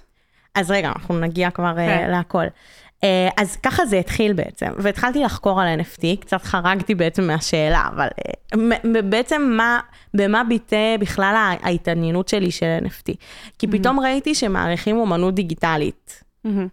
אז 0.55 0.71
רגע, 0.71 0.87
אנחנו 0.87 1.19
נגיע 1.19 1.51
כבר 1.51 1.73
כן. 1.75 1.87
כן. 1.87 2.11
להכל. 2.11 2.45
אה, 3.03 3.29
אז 3.37 3.55
ככה 3.55 3.85
זה 3.85 3.97
התחיל 3.99 4.33
בעצם, 4.33 4.67
והתחלתי 4.77 5.19
לחקור 5.23 5.61
על 5.61 5.79
NFT, 5.79 6.05
קצת 6.19 6.43
חרגתי 6.43 6.95
בעצם 6.95 7.27
מהשאלה, 7.27 7.87
אבל 7.95 8.07
אה, 8.55 9.01
בעצם 9.01 9.53
מה, 9.57 9.79
במה 10.13 10.43
ביטא 10.43 10.95
בכלל 10.99 11.55
ההתעניינות 11.63 12.27
שלי 12.27 12.51
של 12.51 12.77
NFT? 12.85 13.13
כי 13.59 13.67
פתאום 13.67 13.99
ראיתי 13.99 14.35
שמעריכים 14.35 14.97
אומנות 14.97 15.35
דיגיטלית, 15.35 16.23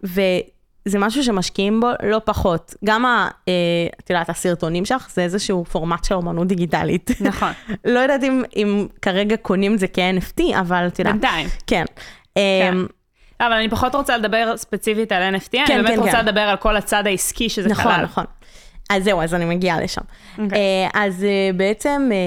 וזה 0.03 0.99
משהו 0.99 1.23
שמשקיעים 1.23 1.79
בו 1.79 1.87
לא 2.03 2.21
פחות. 2.25 2.73
גם, 2.85 3.05
ה- 3.05 3.29
אה, 3.47 3.53
את 3.99 4.09
יודעת, 4.09 4.29
הסרטונים 4.29 4.85
שלך 4.85 5.09
זה 5.13 5.21
איזשהו 5.21 5.65
פורמט 5.65 6.03
של 6.03 6.15
אומנות 6.15 6.47
דיגיטלית. 6.47 7.11
נכון. 7.21 7.51
לא 7.85 7.99
יודעת 7.99 8.23
אם, 8.23 8.43
אם 8.55 8.87
כרגע 9.01 9.37
קונים 9.37 9.73
את 9.73 9.79
זה 9.79 9.87
כ-NFT, 9.87 10.41
אבל 10.59 10.87
את 10.87 10.99
יודעת. 10.99 11.13
בינתיים. 11.13 11.47
כן. 11.67 11.85
כן. 12.35 12.75
אבל 13.39 13.53
אני 13.53 13.69
פחות 13.69 13.95
רוצה 13.95 14.17
לדבר 14.17 14.57
ספציפית 14.57 15.11
על 15.11 15.35
NFT, 15.35 15.49
אני 15.53 15.67
כן, 15.67 15.83
באמת 15.83 15.95
כן, 15.95 15.99
רוצה 15.99 16.11
כן. 16.11 16.25
לדבר 16.25 16.41
על 16.41 16.57
כל 16.57 16.75
הצד 16.75 17.07
העסקי 17.07 17.49
שזה 17.49 17.69
נכון, 17.69 17.83
כלל. 17.83 18.03
נכון. 18.03 18.25
אז 18.89 19.03
זהו, 19.03 19.21
אז 19.21 19.33
אני 19.33 19.45
מגיעה 19.45 19.81
לשם. 19.81 20.01
אוקיי. 20.37 20.57
אה, 20.59 20.89
אז 20.93 21.23
אה, 21.23 21.49
בעצם 21.55 22.09
אה, 22.11 22.17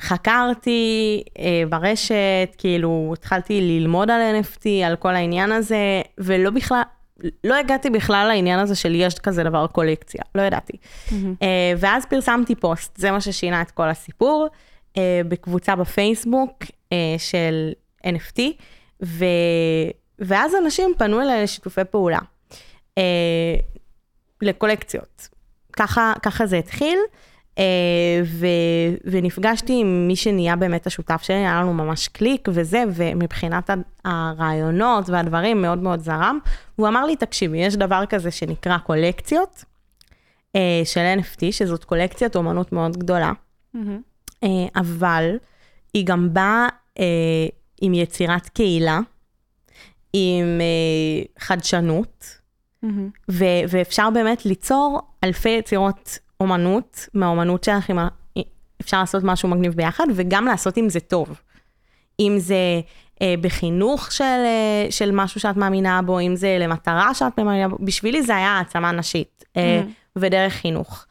חקרתי 0.00 1.22
ברשת, 1.68 2.54
כאילו 2.58 3.14
התחלתי 3.18 3.60
ללמוד 3.60 4.10
על 4.10 4.20
NFT, 4.42 4.66
על 4.86 4.96
כל 4.96 5.14
העניין 5.14 5.52
הזה, 5.52 6.02
ולא 6.18 6.50
בכלל, 6.50 6.82
לא 7.44 7.54
הגעתי 7.54 7.90
בכלל 7.90 8.28
לעניין 8.28 8.58
הזה 8.58 8.74
של 8.74 8.94
יש 8.94 9.18
כזה 9.18 9.44
דבר 9.44 9.66
קולקציה, 9.66 10.22
לא 10.34 10.42
ידעתי. 10.42 10.76
אה, 11.42 11.72
ואז 11.78 12.06
פרסמתי 12.06 12.54
פוסט, 12.54 12.96
זה 12.96 13.10
מה 13.10 13.20
ששינה 13.20 13.62
את 13.62 13.70
כל 13.70 13.88
הסיפור, 13.88 14.48
בקבוצה 15.28 15.76
בפייסבוק 15.76 16.64
של 17.18 17.72
NFT, 18.06 18.40
ו... 19.02 19.24
ואז 20.18 20.54
אנשים 20.64 20.90
פנו 20.98 21.20
אליי 21.20 21.42
לשיתופי 21.42 21.84
פעולה. 21.90 22.18
אה, 22.98 23.54
לקולקציות. 24.42 25.28
ככה, 25.72 26.12
ככה 26.22 26.46
זה 26.46 26.58
התחיל, 26.58 26.98
אה, 27.58 27.64
ו, 28.24 28.46
ונפגשתי 29.04 29.80
עם 29.80 30.08
מי 30.08 30.16
שנהיה 30.16 30.56
באמת 30.56 30.86
השותף 30.86 31.22
שלי, 31.22 31.36
היה 31.36 31.60
לנו 31.60 31.74
ממש 31.74 32.08
קליק 32.08 32.48
וזה, 32.52 32.84
ומבחינת 32.94 33.70
הרעיונות 34.04 35.08
והדברים 35.08 35.62
מאוד 35.62 35.78
מאוד 35.78 36.00
זרם. 36.00 36.38
הוא 36.76 36.88
אמר 36.88 37.04
לי, 37.06 37.16
תקשיבי, 37.16 37.58
יש 37.58 37.76
דבר 37.76 38.04
כזה 38.08 38.30
שנקרא 38.30 38.78
קולקציות 38.78 39.64
אה, 40.56 40.82
של 40.84 41.14
NFT, 41.20 41.52
שזאת 41.52 41.84
קולקציית 41.84 42.36
אומנות 42.36 42.72
מאוד 42.72 42.96
גדולה, 42.96 43.32
מהמם. 43.74 44.00
אה, 44.44 44.48
אבל 44.76 45.36
היא 45.94 46.06
גם 46.06 46.34
באה 46.34 46.68
אה, 46.98 47.46
עם 47.80 47.94
יצירת 47.94 48.48
קהילה, 48.48 49.00
עם 50.12 50.60
אה, 50.60 51.24
חדשנות. 51.38 52.38
ו- 53.30 53.44
ואפשר 53.68 54.10
באמת 54.10 54.46
ליצור 54.46 55.00
אלפי 55.24 55.48
יצירות 55.48 56.18
אומנות 56.40 57.08
מהאומנות 57.14 57.64
שלך 57.64 57.90
עם, 57.90 57.98
ה- 57.98 58.08
אפשר 58.80 59.00
לעשות 59.00 59.22
משהו 59.24 59.48
מגניב 59.48 59.72
ביחד, 59.74 60.04
וגם 60.14 60.44
לעשות 60.44 60.76
עם 60.76 60.88
זה 60.88 61.00
טוב. 61.00 61.40
אם 62.20 62.34
זה 62.38 62.80
אה, 63.22 63.34
בחינוך 63.40 64.12
של, 64.12 64.24
אה, 64.24 64.86
של 64.90 65.10
משהו 65.12 65.40
שאת 65.40 65.56
מאמינה 65.56 66.02
בו, 66.02 66.20
אם 66.20 66.36
זה 66.36 66.56
למטרה 66.60 67.14
שאת 67.14 67.38
מאמינה 67.40 67.68
בו, 67.68 67.76
בשבילי 67.80 68.22
זה 68.22 68.36
היה 68.36 68.48
העצמה 68.48 68.92
נשית, 68.92 69.44
אה, 69.56 69.80
Mhm. 69.84 69.88
ודרך 70.16 70.52
חינוך, 70.52 71.06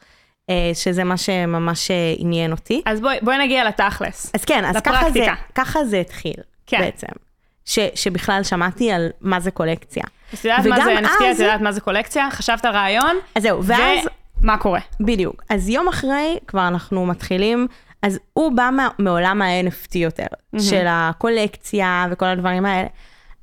אה, 0.50 0.70
שזה 0.74 1.04
מה 1.04 1.16
שממש 1.16 1.90
אה, 1.90 2.14
עניין 2.18 2.52
אותי. 2.52 2.82
אז 2.86 3.00
בואי, 3.00 3.18
בואי 3.22 3.38
נגיע 3.38 3.64
לתכלס. 3.68 4.30
אז 4.34 4.44
כן, 4.44 4.64
אז 4.64 4.76
ככה 4.76 5.10
זה. 5.10 5.26
ככה 5.54 5.84
זה 5.84 6.00
התחיל, 6.00 6.34
כן. 6.66 6.80
בעצם. 6.80 7.06
ש, 7.68 7.78
שבכלל 7.94 8.42
שמעתי 8.42 8.92
על 8.92 9.08
מה 9.20 9.40
זה 9.40 9.50
קולקציה. 9.50 10.02
אז 10.32 10.38
את 10.38 10.44
יודעת 10.44 10.66
מה 10.66 10.84
זה 10.84 10.98
NFT, 10.98 11.24
את 11.34 11.38
יודעת 11.38 11.60
מה 11.60 11.72
זה 11.72 11.80
קולקציה, 11.80 12.30
חשבת 12.30 12.64
על 12.64 12.72
רעיון, 12.72 13.16
אז 13.34 13.42
זהו, 13.42 13.64
ואז, 13.64 14.06
ומה 14.42 14.58
קורה? 14.58 14.80
בדיוק. 15.00 15.42
אז 15.48 15.68
יום 15.68 15.88
אחרי 15.88 16.38
כבר 16.46 16.68
אנחנו 16.68 17.06
מתחילים, 17.06 17.66
אז 18.02 18.18
הוא 18.32 18.52
בא 18.52 18.70
מה, 18.72 18.88
מעולם 18.98 19.42
ה-NFT 19.42 19.98
יותר, 19.98 20.26
של 20.58 20.84
הקולקציה 20.88 22.06
וכל 22.10 22.26
הדברים 22.26 22.66
האלה. 22.66 22.88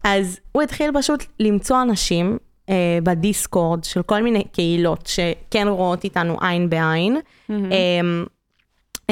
אז 0.04 0.40
הוא 0.52 0.64
התחיל 0.64 0.92
פשוט 0.94 1.24
למצוא 1.40 1.82
אנשים 1.82 2.38
אה, 2.70 3.00
בדיסקורד 3.04 3.84
של 3.84 4.04
כל 4.04 4.24
מיני 4.24 4.44
קהילות 4.44 5.08
שכן 5.08 5.68
רואות 5.68 6.04
איתנו 6.04 6.38
עין 6.42 6.70
בעין, 6.70 7.20
אה, 7.52 7.56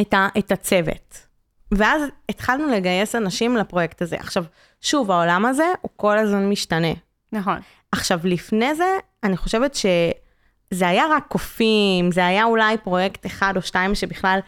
את, 0.01 0.13
ה, 0.13 0.27
את 0.37 0.51
הצוות. 0.51 1.27
ואז 1.71 2.01
התחלנו 2.29 2.67
לגייס 2.67 3.15
אנשים 3.15 3.57
לפרויקט 3.57 4.01
הזה. 4.01 4.15
עכשיו, 4.15 4.43
שוב, 4.83 5.11
העולם 5.11 5.45
הזה 5.45 5.65
הוא 5.81 5.91
כל 5.95 6.17
הזמן 6.17 6.49
משתנה. 6.49 6.87
נכון. 7.31 7.57
עכשיו, 7.91 8.19
לפני 8.23 8.75
זה, 8.75 8.85
אני 9.23 9.37
חושבת 9.37 9.75
שזה 9.75 10.87
היה 10.87 11.03
רק 11.11 11.25
קופים, 11.27 12.11
זה 12.11 12.25
היה 12.25 12.43
אולי 12.43 12.77
פרויקט 12.77 13.25
אחד 13.25 13.53
או 13.55 13.61
שתיים 13.61 13.95
שבכלל 13.95 14.39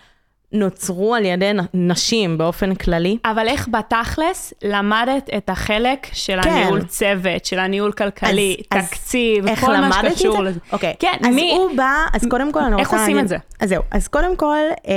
נוצרו 0.52 1.16
על 1.16 1.26
ידי 1.26 1.52
נשים 1.74 2.38
באופן 2.38 2.76
כללי. 2.76 3.18
אבל 3.26 3.48
איך 3.48 3.68
בתכלס 3.72 4.54
למדת 4.64 5.30
את 5.38 5.50
החלק 5.50 6.08
של 6.14 6.40
כן. 6.44 6.50
הניהול 6.50 6.84
צוות, 6.84 7.46
של 7.46 7.60
הניהול 7.60 7.92
כלכלי, 7.92 8.58
אז- 8.72 8.84
אז 8.84 8.90
תקציב, 8.90 9.48
איך 9.48 9.60
כל 9.60 9.78
מה 9.78 9.92
שקשור 10.10 10.36
זה? 10.38 10.42
לזה? 10.44 10.60
אוקיי. 10.72 10.96
כן, 11.00 11.18
אז 11.22 11.36
מי- 11.36 11.56
הוא 11.58 11.78
בא, 11.78 11.94
אז 12.14 12.26
קודם 12.30 12.52
כל 12.52 12.60
אני 12.60 12.76
רוצה 12.76 12.82
איך. 12.96 13.02
עושים 13.02 13.20
את 13.20 13.28
זה? 13.28 13.38
אז 13.60 13.70
זהו, 13.70 13.84
אז 13.92 14.08
קודם 14.08 14.36
כל, 14.36 14.58
אה, 14.88 14.94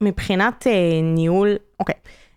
מבחינת 0.00 0.66
אה, 0.66 0.72
ניהול, 1.02 1.48
אוקיי, 1.80 1.94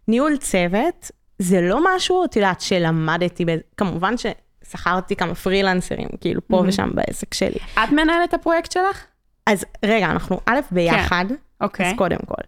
ניהול 0.07 0.38
צוות, 0.38 1.11
זה 1.43 1.61
לא 1.61 1.95
משהו, 1.95 2.25
את 2.25 2.35
יודעת, 2.35 2.61
שלמדתי, 2.61 3.45
כמובן 3.77 4.13
ששכרתי 4.17 5.15
כמה 5.15 5.35
פרילנסרים, 5.35 6.07
כאילו, 6.21 6.41
פה 6.47 6.63
ושם 6.67 6.89
בעסק 6.93 7.33
שלי. 7.33 7.57
את 7.73 7.89
מנהלת 7.91 8.29
את 8.29 8.33
הפרויקט 8.33 8.71
שלך? 8.71 9.05
אז 9.45 9.65
רגע, 9.85 10.05
אנחנו 10.05 10.39
א', 10.45 10.59
ביחד, 10.71 11.25
אוקיי. 11.61 11.89
אז 11.89 11.93
קודם 11.97 12.17
כל. 12.25 12.41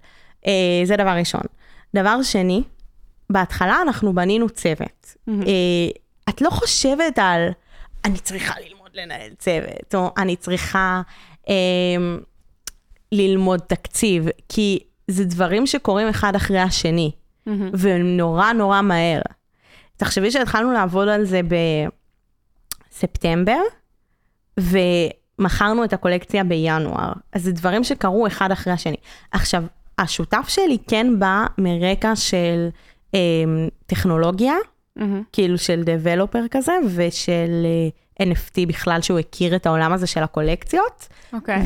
אה, 0.47 0.51
זה 0.83 0.95
דבר 0.95 1.09
ראשון. 1.09 1.41
דבר 1.95 2.21
שני, 2.23 2.63
בהתחלה 3.29 3.81
אנחנו 3.81 4.13
בנינו 4.15 4.49
צוות. 4.49 5.15
אה, 5.29 5.33
את 6.29 6.41
לא 6.41 6.49
חושבת 6.49 7.19
על, 7.19 7.49
אני 8.05 8.17
צריכה 8.17 8.53
ללמוד 8.67 8.89
לנהל 8.93 9.29
צוות, 9.37 9.95
או 9.95 10.11
אני 10.17 10.35
צריכה 10.35 11.01
אה, 11.49 11.55
ללמוד 13.11 13.59
תקציב, 13.59 14.27
כי 14.49 14.79
זה 15.07 15.25
דברים 15.25 15.67
שקורים 15.67 16.07
אחד 16.07 16.35
אחרי 16.35 16.59
השני, 16.59 17.11
ונורא 17.73 18.51
נורא 18.51 18.81
מהר. 18.81 19.21
תחשבי 19.97 20.31
שהתחלנו 20.31 20.73
לעבוד 20.73 21.07
על 21.07 21.25
זה 21.25 21.41
בספטמבר, 22.91 23.59
ומכרנו 24.59 25.83
את 25.83 25.93
הקולקציה 25.93 26.43
בינואר. 26.43 27.13
אז 27.33 27.43
זה 27.43 27.51
דברים 27.51 27.83
שקרו 27.83 28.27
אחד 28.27 28.51
אחרי 28.51 28.73
השני. 28.73 28.97
עכשיו, 29.31 29.63
השותף 29.99 30.45
שלי 30.47 30.77
כן 30.87 31.19
בא 31.19 31.45
מרקע 31.57 32.15
של 32.15 32.67
אה, 33.15 33.19
טכנולוגיה, 33.85 34.53
מהמם. 34.95 35.23
כאילו 35.31 35.57
של 35.57 35.83
דבלופר 35.85 36.43
כזה, 36.51 36.73
ושל 36.95 37.65
אה, 38.19 38.25
NFT 38.25 38.67
בכלל, 38.67 39.01
שהוא 39.01 39.19
הכיר 39.19 39.55
את 39.55 39.65
העולם 39.65 39.93
הזה 39.93 40.07
של 40.07 40.23
הקולקציות. 40.23 41.07
אוקיי. 41.33 41.61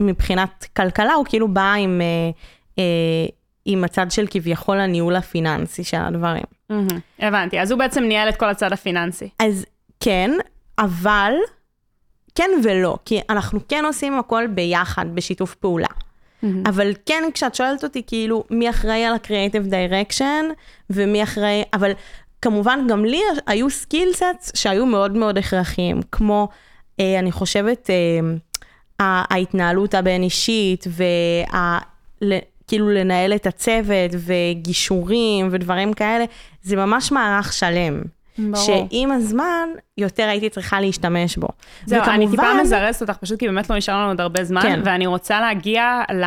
ומבחינת 0.00 0.66
כלכלה, 0.76 1.14
הוא 1.14 1.24
כאילו 1.24 1.48
בא 1.48 1.72
עם, 1.72 2.00
אה, 2.00 2.30
אה, 2.78 3.26
עם 3.66 3.84
הצד 3.84 4.10
של 4.10 4.26
כביכול 4.30 4.80
הניהול 4.80 5.16
הפיננסי 5.16 5.84
של 5.84 5.96
הדברים. 5.96 6.44
מהמם. 6.70 6.86
הבנתי, 7.18 7.60
אז 7.60 7.70
הוא 7.70 7.78
בעצם 7.78 8.04
ניהל 8.04 8.28
את 8.28 8.36
כל 8.36 8.48
הצד 8.48 8.72
הפיננסי. 8.72 9.28
אז 9.38 9.66
כן, 10.00 10.30
אבל 10.78 11.32
כן 12.34 12.50
ולא, 12.64 12.96
כי 13.04 13.20
אנחנו 13.30 13.60
כן 13.68 13.84
עושים 13.84 14.18
הכל 14.18 14.46
ביחד, 14.46 15.06
בשיתוף 15.14 15.54
פעולה. 15.54 15.88
אבל 16.66 16.92
כן, 17.06 17.22
כשאת 17.34 17.54
שואלת 17.54 17.84
אותי, 17.84 18.02
כאילו, 18.06 18.44
מי 18.50 18.70
אחראי 18.70 19.04
על 19.04 19.14
ה-Creative 19.14 19.70
Direction, 19.70 20.44
ומי 20.90 21.22
אחראי, 21.22 21.62
אבל 21.72 21.92
כמובן, 22.42 22.86
גם 22.88 23.04
לי 23.04 23.20
היו 23.46 23.70
skillsets 23.70 24.52
שהיו 24.54 24.86
מאוד 24.86 25.16
מאוד 25.16 25.38
הכרחיים, 25.38 26.00
כמו, 26.12 26.48
אה, 27.00 27.18
אני 27.18 27.32
חושבת, 27.32 27.90
אה, 27.90 29.22
ההתנהלות 29.30 29.94
הבין-אישית, 29.94 30.84
וה... 30.90 31.78
כאילו 32.66 32.90
לנהל 32.90 33.32
את 33.34 33.46
הצוות, 33.46 34.10
וגישורים, 34.26 35.48
ודברים 35.50 35.92
כאלה, 35.92 36.24
זה 36.62 36.76
ממש 36.76 37.12
מערך 37.12 37.52
שלם. 37.52 38.02
ברור. 38.38 38.56
שעם 38.56 39.12
הזמן, 39.12 39.68
יותר 39.98 40.22
הייתי 40.28 40.50
צריכה 40.50 40.80
להשתמש 40.80 41.36
בו. 41.36 41.48
זהו, 41.86 42.02
אני 42.04 42.30
טיפה 42.30 42.42
וכמובן- 42.42 42.60
מזרזת 42.62 43.00
אותך, 43.02 43.16
פשוט 43.16 43.38
כי 43.38 43.46
באמת 43.46 43.70
לא 43.70 43.76
נשאר 43.76 43.94
לנו 43.94 44.08
עוד 44.08 44.20
הרבה 44.20 44.44
זמן, 44.44 44.62
כן. 44.62 44.80
ואני 44.84 45.06
רוצה 45.06 45.40
להגיע 45.40 46.02
ל... 46.14 46.24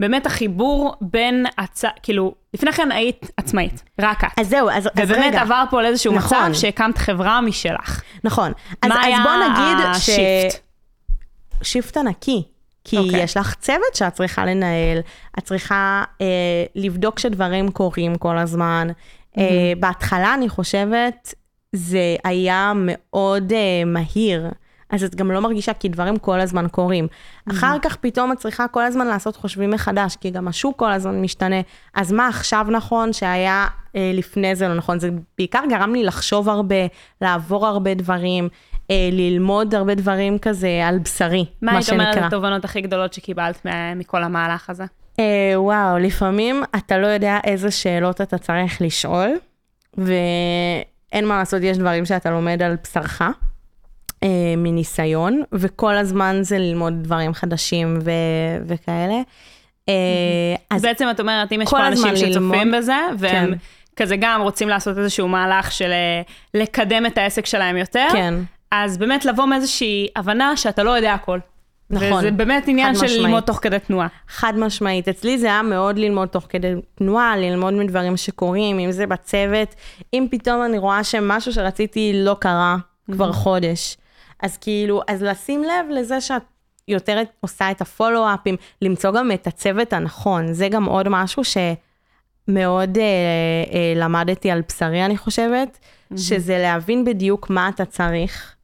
באמת 0.00 0.26
החיבור 0.26 0.94
בין, 1.00 1.46
הצ... 1.58 1.84
כאילו, 2.02 2.34
לפני 2.54 2.72
כן 2.72 2.92
היית 2.92 3.26
עצמאית, 3.36 3.82
רק 4.00 4.24
את. 4.24 4.30
אז 4.38 4.48
זהו, 4.48 4.70
אז, 4.70 4.86
אז 4.86 4.92
ובאמת 4.96 5.24
רגע. 5.26 5.40
עבר 5.40 5.64
פה 5.70 5.82
לאיזשהו 5.82 6.12
נכון. 6.14 6.38
מצב 6.50 6.58
שהקמת 6.58 6.98
חברה 6.98 7.40
משלך. 7.40 8.02
נכון. 8.24 8.52
אז, 8.82 8.88
מה 8.88 8.94
אז 9.00 9.06
היה 9.06 9.18
בוא 9.22 9.32
נגיד 9.32 9.86
ש... 9.94 10.08
השיפט? 10.08 10.60
שיפט 11.62 11.96
ענקי. 11.96 12.42
כי 12.84 12.98
אוקיי. 12.98 13.20
okay. 13.20 13.22
יש 13.22 13.36
לך 13.36 13.54
צוות 13.54 13.94
שאת 13.94 14.12
צריכה 14.12 14.46
לנהל, 14.46 14.98
את 15.38 15.44
צריכה 15.44 16.04
אה, 16.20 16.26
לבדוק 16.74 17.18
שדברים 17.18 17.70
קורים 17.70 18.16
כל 18.16 18.38
הזמן. 18.38 18.88
אה, 19.38 19.72
בהתחלה, 19.80 20.34
אני 20.34 20.48
חושבת, 20.48 21.34
זה 21.72 22.16
היה 22.24 22.72
מאוד 22.76 23.52
אה, 23.52 23.84
מהיר. 23.86 24.50
אז 24.90 25.04
את 25.04 25.14
גם 25.14 25.30
לא 25.30 25.40
מרגישה 25.40 25.72
כי 25.72 25.88
דברים 25.88 26.18
כל 26.18 26.40
הזמן 26.40 26.68
קורים. 26.68 27.06
אחר 27.50 27.76
כך 27.82 27.96
פתאום 27.96 28.32
את 28.32 28.38
צריכה 28.38 28.68
כל 28.68 28.82
הזמן 28.82 29.06
לעשות 29.06 29.36
חושבים 29.36 29.70
מחדש, 29.70 30.16
כי 30.16 30.30
גם 30.30 30.48
השוק 30.48 30.78
כל 30.78 30.92
הזמן 30.92 31.20
משתנה. 31.22 31.60
אז 31.94 32.12
מה 32.12 32.28
עכשיו 32.28 32.66
נכון 32.70 33.12
שהיה 33.12 33.66
אה, 33.96 34.10
לפני 34.14 34.54
זה 34.54 34.68
לא 34.68 34.74
נכון? 34.74 34.98
זה 34.98 35.10
בעיקר 35.38 35.62
גרם 35.70 35.94
לי 35.94 36.04
לחשוב 36.04 36.48
הרבה, 36.48 36.86
לעבור 37.20 37.66
הרבה 37.66 37.94
דברים, 37.94 38.48
ללמוד 39.12 39.74
הרבה 39.74 39.94
דברים 39.94 40.38
כזה 40.38 40.80
על 40.84 40.98
בשרי, 40.98 41.44
מה 41.62 41.72
מה 41.72 41.78
היית 41.78 41.90
אומרת 41.90 42.14
שנקרא. 42.14 42.26
התובנות 42.26 42.64
הכי 42.64 42.80
גדולות 42.80 43.12
שקיבלת 43.12 43.64
מה- 43.64 43.94
מכל 43.94 44.22
המהלך 44.22 44.70
הזה? 44.70 44.84
אה, 45.18 45.24
וואו, 45.56 45.98
לפעמים 45.98 46.62
אתה 46.76 46.98
לא 46.98 47.06
יודע 47.06 47.38
איזה 47.44 47.70
שאלות 47.70 48.20
אתה 48.20 48.38
צריך 48.38 48.82
לשאול, 48.82 49.28
ואין 49.96 51.26
מה 51.26 51.38
לעשות, 51.38 51.62
יש 51.62 51.78
דברים 51.78 52.04
שאתה 52.04 52.30
לומד 52.30 52.62
על 52.62 52.76
בשרך, 52.84 53.22
אה, 54.22 54.28
מניסיון, 54.56 55.42
וכל 55.52 55.96
הזמן 55.96 56.36
זה 56.42 56.58
ללמוד 56.58 56.94
דברים 57.02 57.34
חדשים 57.34 57.98
ו- 58.04 58.10
וכאלה. 58.66 59.20
אה, 59.88 59.94
אז 60.70 60.76
אז 60.76 60.82
בעצם 60.82 61.06
את 61.10 61.20
אומרת, 61.20 61.52
אם 61.52 61.60
יש 61.62 61.70
פה 61.70 61.86
אנשים 61.86 62.16
שצופים 62.16 62.32
ללמוד. 62.52 62.74
בזה, 62.78 62.96
והם 63.18 63.46
כן. 63.50 63.58
כזה 63.96 64.16
גם 64.16 64.40
רוצים 64.42 64.68
לעשות 64.68 64.98
איזשהו 64.98 65.28
מהלך 65.28 65.72
של 65.72 65.90
אה, 65.92 66.22
לקדם 66.54 67.06
את 67.06 67.18
העסק 67.18 67.46
שלהם 67.46 67.76
יותר, 67.76 68.06
כן, 68.12 68.34
אז 68.70 68.98
באמת 68.98 69.24
לבוא 69.24 69.44
מאיזושהי 69.46 70.08
הבנה 70.16 70.56
שאתה 70.56 70.82
לא 70.82 70.90
יודע 70.90 71.14
הכל. 71.14 71.38
נכון. 71.90 72.18
וזה 72.18 72.30
באמת 72.30 72.68
עניין 72.68 72.94
של 72.94 73.04
משמעית. 73.04 73.22
ללמוד 73.22 73.42
תוך 73.42 73.58
כדי 73.62 73.78
תנועה. 73.78 74.06
חד 74.28 74.52
משמעית. 74.56 75.08
אצלי 75.08 75.38
זה 75.38 75.46
היה 75.46 75.62
מאוד 75.62 75.98
ללמוד 75.98 76.28
תוך 76.28 76.46
כדי 76.48 76.74
תנועה, 76.94 77.36
ללמוד 77.36 77.74
מדברים 77.74 78.16
שקורים, 78.16 78.78
אם 78.78 78.92
זה 78.92 79.06
בצוות, 79.06 79.74
אם 80.14 80.26
פתאום 80.30 80.64
אני 80.64 80.78
רואה 80.78 81.04
שמשהו 81.04 81.52
שרציתי 81.52 82.12
לא 82.14 82.36
קרה 82.40 82.76
כבר 83.12 83.32
חודש. 83.32 83.96
אז 84.42 84.56
כאילו, 84.56 85.02
אז 85.08 85.22
לשים 85.22 85.62
לב 85.62 85.86
לזה 85.90 86.20
שאת 86.20 86.42
יותר 86.88 87.22
עושה 87.40 87.70
את 87.70 87.80
הפולו-אפים, 87.80 88.56
למצוא 88.82 89.10
גם 89.10 89.32
את 89.32 89.46
הצוות 89.46 89.92
הנכון. 89.92 90.52
זה 90.52 90.68
גם 90.68 90.84
עוד 90.84 91.08
משהו 91.08 91.42
שמאוד 91.44 92.98
אה, 92.98 93.04
אה, 93.72 93.92
למדתי 93.96 94.50
על 94.50 94.62
בשרי, 94.68 95.04
אני 95.04 95.16
חושבת, 95.16 95.78
שזה 96.16 96.58
להבין 96.58 97.04
בדיוק 97.04 97.50
מה 97.50 97.68
אתה 97.68 97.84
צריך, 97.84 98.54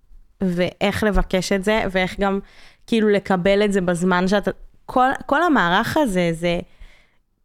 ואיך 0.41 1.05
לבקש 1.05 1.53
את 1.53 1.65
זה, 1.65 1.83
ואיך 1.91 2.21
גם 2.21 2.41
כאילו 2.87 3.09
לקבל 3.09 3.65
את 3.65 3.73
זה 3.73 3.81
בזמן 3.81 4.29
שאתה... 4.29 4.51
כל, 4.87 5.09
כל 5.27 5.43
המערך 5.43 5.97
הזה 5.97 6.31
זה 6.33 6.61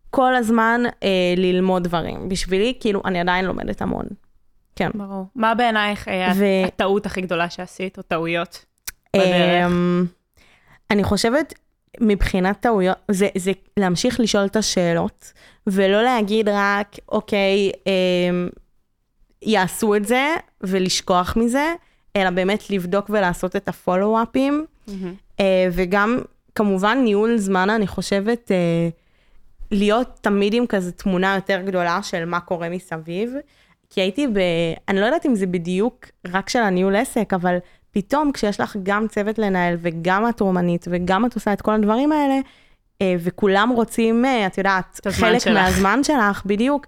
כל 0.10 0.36
הזמן 0.36 0.82
אה, 1.04 1.34
ללמוד 1.38 1.84
דברים. 1.84 2.30
בשבילי, 2.30 2.74
כאילו, 2.80 3.02
אני 3.06 3.20
עדיין 3.20 3.46
לומדת 3.46 3.82
המון. 3.82 4.06
כן. 4.76 4.90
ברור. 4.94 5.26
מה 5.36 5.56
בעינייך 5.56 6.08
היה 6.08 6.32
ו- 6.36 6.68
הטעות 6.68 7.06
הכי 7.06 7.22
גדולה 7.22 7.50
שעשית, 7.50 7.98
או 7.98 8.04
טעויות? 8.04 8.66
בדרך. 9.16 9.66
אמ, 9.66 10.06
אני 10.92 11.04
חושבת, 11.04 11.54
מבחינת 12.02 12.60
טעויות, 12.60 12.98
זה, 13.12 13.28
זה 13.38 13.52
להמשיך 13.78 14.20
לשאול 14.20 14.46
את 14.46 14.56
השאלות, 14.56 15.34
ולא 15.68 16.04
להגיד 16.04 16.50
רק, 16.50 16.96
אוקיי, 17.10 17.72
אה, 17.88 18.48
יעשו 19.42 19.96
את 19.96 20.06
זה 20.06 20.36
ולשכוח 20.62 21.38
מזה, 21.38 21.74
אלא 22.16 22.30
באמת 22.30 22.70
לבדוק 22.70 23.10
ולעשות 23.10 23.56
את 23.56 23.68
הפולו-אפים, 23.68 24.66
אה, 25.40 25.68
וגם 25.72 26.20
כמובן 26.56 26.98
ניהול 27.04 27.38
זמן, 27.38 27.70
אני 27.70 27.88
חושבת, 27.88 28.52
אה, 28.52 28.90
להיות 29.72 30.20
תמיד 30.22 30.54
עם 30.54 30.66
כזה 30.66 30.92
תמונה 30.92 31.36
יותר 31.36 31.62
גדולה 31.66 32.04
של 32.04 32.26
מה 32.26 32.40
קורה 32.40 32.70
מסביב. 32.70 33.34
כי 33.90 34.02
הייתי 34.02 34.28
ב... 34.28 34.40
אני 34.90 35.00
לא 35.00 35.06
יודעת 35.06 35.26
אם 35.26 35.36
זה 35.36 35.46
בדיוק 35.46 36.06
רק 36.28 36.50
של 36.50 36.60
הניהול 36.60 36.96
עסק, 36.96 37.34
אבל 37.34 37.58
פתאום 37.92 38.32
כשיש 38.32 38.60
לך 38.60 38.78
גם 38.84 39.08
צוות 39.08 39.40
לנהל 39.40 39.78
וגם 39.82 40.30
את 40.30 40.42
אומנית 40.42 40.86
וגם 40.92 41.26
את 41.26 41.36
עושה 41.36 41.54
את 41.54 41.62
כל 41.62 41.72
הדברים 41.72 42.12
האלה, 42.12 42.40
אה, 43.02 43.16
וכולם 43.20 43.70
רוצים, 43.70 44.26
את 44.48 44.58
יודעת, 44.58 45.00
את 45.02 45.08
חלק 45.08 45.40
שלך. 45.40 45.54
מהזמן 45.54 46.04
שלך, 46.04 46.46
בדיוק. 46.46 46.86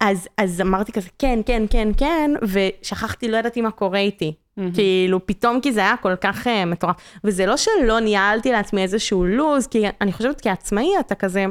אז, 0.00 0.28
אז 0.38 0.60
אמרתי 0.60 0.92
כזה, 0.92 1.08
כן, 1.18 1.40
כן, 1.46 1.62
כן, 1.70 1.88
כן, 1.96 2.30
ושכחתי, 2.42 3.28
לא 3.28 3.36
ידעתי 3.36 3.60
מה 3.60 3.70
קורה 3.70 3.98
איתי. 3.98 4.34
כאילו, 4.74 5.26
פתאום 5.26 5.60
כי 5.60 5.72
זה 5.72 5.80
היה 5.80 5.94
כל 6.00 6.16
כך 6.16 6.46
uh, 6.46 6.50
מטורף. 6.66 6.96
וזה 7.24 7.46
לא 7.46 7.56
שלא 7.56 8.00
ניהלתי 8.00 8.52
לעצמי 8.52 8.82
איזשהו 8.82 9.24
לוז, 9.24 9.66
כי 9.66 9.84
אני 10.00 10.12
חושבת 10.12 10.40
כעצמאי 10.40 10.90
אתה 11.00 11.14
כזה 11.14 11.44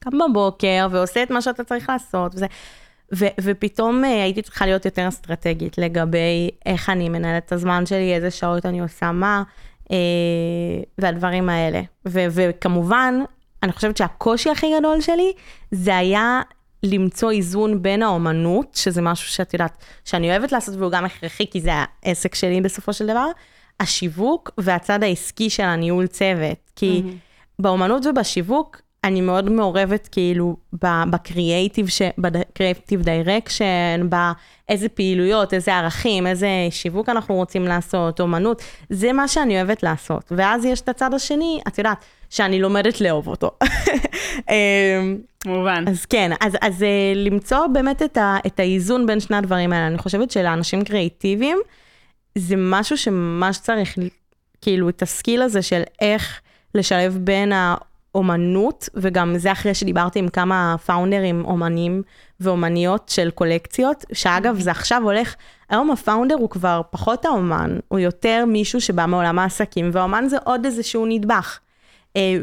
קם 0.00 0.10
בבוקר 0.30 0.86
ועושה 0.90 1.22
את 1.22 1.30
מה 1.30 1.42
שאתה 1.42 1.64
צריך 1.64 1.88
לעשות, 1.88 2.34
וזה, 2.34 2.46
ו, 3.14 3.26
ופתאום 3.40 4.04
uh, 4.04 4.06
הייתי 4.06 4.42
צריכה 4.42 4.66
להיות 4.66 4.84
יותר 4.84 5.08
אסטרטגית 5.08 5.78
לגבי 5.78 6.50
איך 6.66 6.90
אני 6.90 7.08
מנהלת 7.08 7.46
את 7.46 7.52
הזמן 7.52 7.86
שלי, 7.86 8.14
איזה 8.14 8.30
שעות 8.30 8.66
אני 8.66 8.80
עושה 8.80 9.12
מה, 9.12 9.42
uh, 9.84 9.90
והדברים 10.98 11.48
האלה. 11.48 11.80
ו, 12.08 12.24
וכמובן, 12.30 13.14
אני 13.62 13.72
חושבת 13.72 13.96
שהקושי 13.96 14.50
הכי 14.50 14.66
גדול 14.78 15.00
שלי, 15.00 15.32
זה 15.70 15.96
היה 15.96 16.40
למצוא 16.82 17.30
איזון 17.30 17.82
בין 17.82 18.02
האומנות, 18.02 18.74
שזה 18.74 19.02
משהו 19.02 19.28
שאת 19.28 19.52
יודעת, 19.54 19.84
שאני 20.04 20.30
אוהבת 20.30 20.52
לעשות 20.52 20.74
והוא 20.74 20.92
גם 20.92 21.04
הכרחי, 21.04 21.46
כי 21.50 21.60
זה 21.60 21.70
העסק 22.02 22.34
שלי 22.34 22.60
בסופו 22.60 22.92
של 22.92 23.06
דבר, 23.06 23.26
השיווק 23.80 24.50
והצד 24.58 25.02
העסקי 25.02 25.50
של 25.50 25.62
הניהול 25.62 26.06
צוות. 26.06 26.70
כי 26.76 27.02
באומנות 27.58 28.06
ובשיווק, 28.06 28.80
אני 29.04 29.20
מאוד 29.20 29.50
מעורבת 29.50 30.08
כאילו 30.12 30.56
ב 30.82 30.92
creative, 30.92 31.86
ב 32.18 32.27
creative 32.27 33.02
direction, 33.02 34.08
באיזה 34.08 34.88
פעילויות, 34.88 35.54
איזה 35.54 35.74
ערכים, 35.74 36.26
איזה 36.26 36.48
שיווק 36.70 37.08
אנחנו 37.08 37.34
רוצים 37.34 37.64
לעשות, 37.64 38.20
אומנות, 38.20 38.62
זה 38.90 39.12
מה 39.12 39.28
שאני 39.28 39.56
אוהבת 39.56 39.82
לעשות. 39.82 40.32
ואז 40.36 40.64
יש 40.64 40.80
את 40.80 40.88
הצד 40.88 41.14
השני, 41.14 41.60
את 41.68 41.78
יודעת, 41.78 42.04
שאני 42.30 42.60
לומדת 42.60 43.00
לאהוב 43.00 43.28
אותו. 43.28 43.50
אמ, 44.50 45.18
מובן. 45.46 45.84
אז 45.88 46.06
כן, 46.06 46.30
אז, 46.40 46.56
אז 46.60 46.82
אה, 46.82 47.12
למצוא 47.14 47.66
באמת 47.66 48.02
את, 48.02 48.16
ה, 48.16 48.36
את 48.46 48.60
האיזון 48.60 49.06
בין 49.06 49.20
שני 49.20 49.36
הדברים 49.36 49.72
האלה. 49.72 49.86
אני 49.86 49.98
חושבת 49.98 50.30
שלאנשים 50.30 50.84
קריאיטיביים, 50.84 51.58
זה 52.38 52.54
משהו 52.58 52.96
שממש 52.96 53.58
צריך, 53.58 53.98
כאילו, 54.60 54.88
את 54.88 55.02
הסקיל 55.02 55.42
הזה 55.42 55.62
של 55.62 55.82
איך 56.00 56.40
לשלב 56.74 57.18
בין 57.20 57.52
האומנות, 57.52 58.88
וגם 58.94 59.38
זה 59.38 59.52
אחרי 59.52 59.74
שדיברתי 59.74 60.18
עם 60.18 60.28
כמה 60.28 60.76
פאונדרים 60.86 61.44
אומנים 61.44 62.02
ואומניות 62.40 63.08
של 63.08 63.30
קולקציות, 63.30 64.04
שאגב, 64.12 64.60
זה 64.60 64.70
עכשיו 64.70 65.02
הולך, 65.02 65.34
היום 65.70 65.90
הפאונדר 65.90 66.34
הוא 66.34 66.50
כבר 66.50 66.80
פחות 66.90 67.24
האומן, 67.24 67.78
הוא 67.88 67.98
יותר 67.98 68.44
מישהו 68.46 68.80
שבא 68.80 69.06
מעולם 69.06 69.38
העסקים, 69.38 69.90
והאומן 69.92 70.24
זה 70.28 70.36
עוד 70.44 70.64
איזשהו 70.64 71.06
נדבך. 71.06 71.58
אה, 72.18 72.38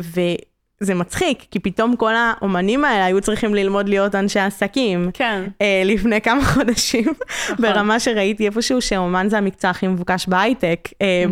וזה 0.82 0.94
מצחיק, 0.96 1.46
כי 1.52 1.60
פתאום 1.60 1.96
כל 1.96 2.14
האומנים 2.16 2.86
האלה 2.86 3.06
היו 3.06 3.22
צריכים 3.22 3.56
ללמוד 3.56 3.90
להיות 3.90 4.16
אנשי 4.16 4.40
עסקים. 4.40 5.10
כן. 5.14 5.44
אה, 5.62 5.82
לפני 5.86 6.22
כמה 6.22 6.46
חודשים, 6.54 7.14
ברמה 7.60 8.00
שראיתי 8.00 8.46
איפשהו 8.46 8.82
שאומן 8.82 9.30
זה 9.30 9.38
המקצוע 9.38 9.70
הכי 9.70 9.88
מבוקש 9.88 10.28
בהייטק, 10.28 10.90
אה, 11.02 11.24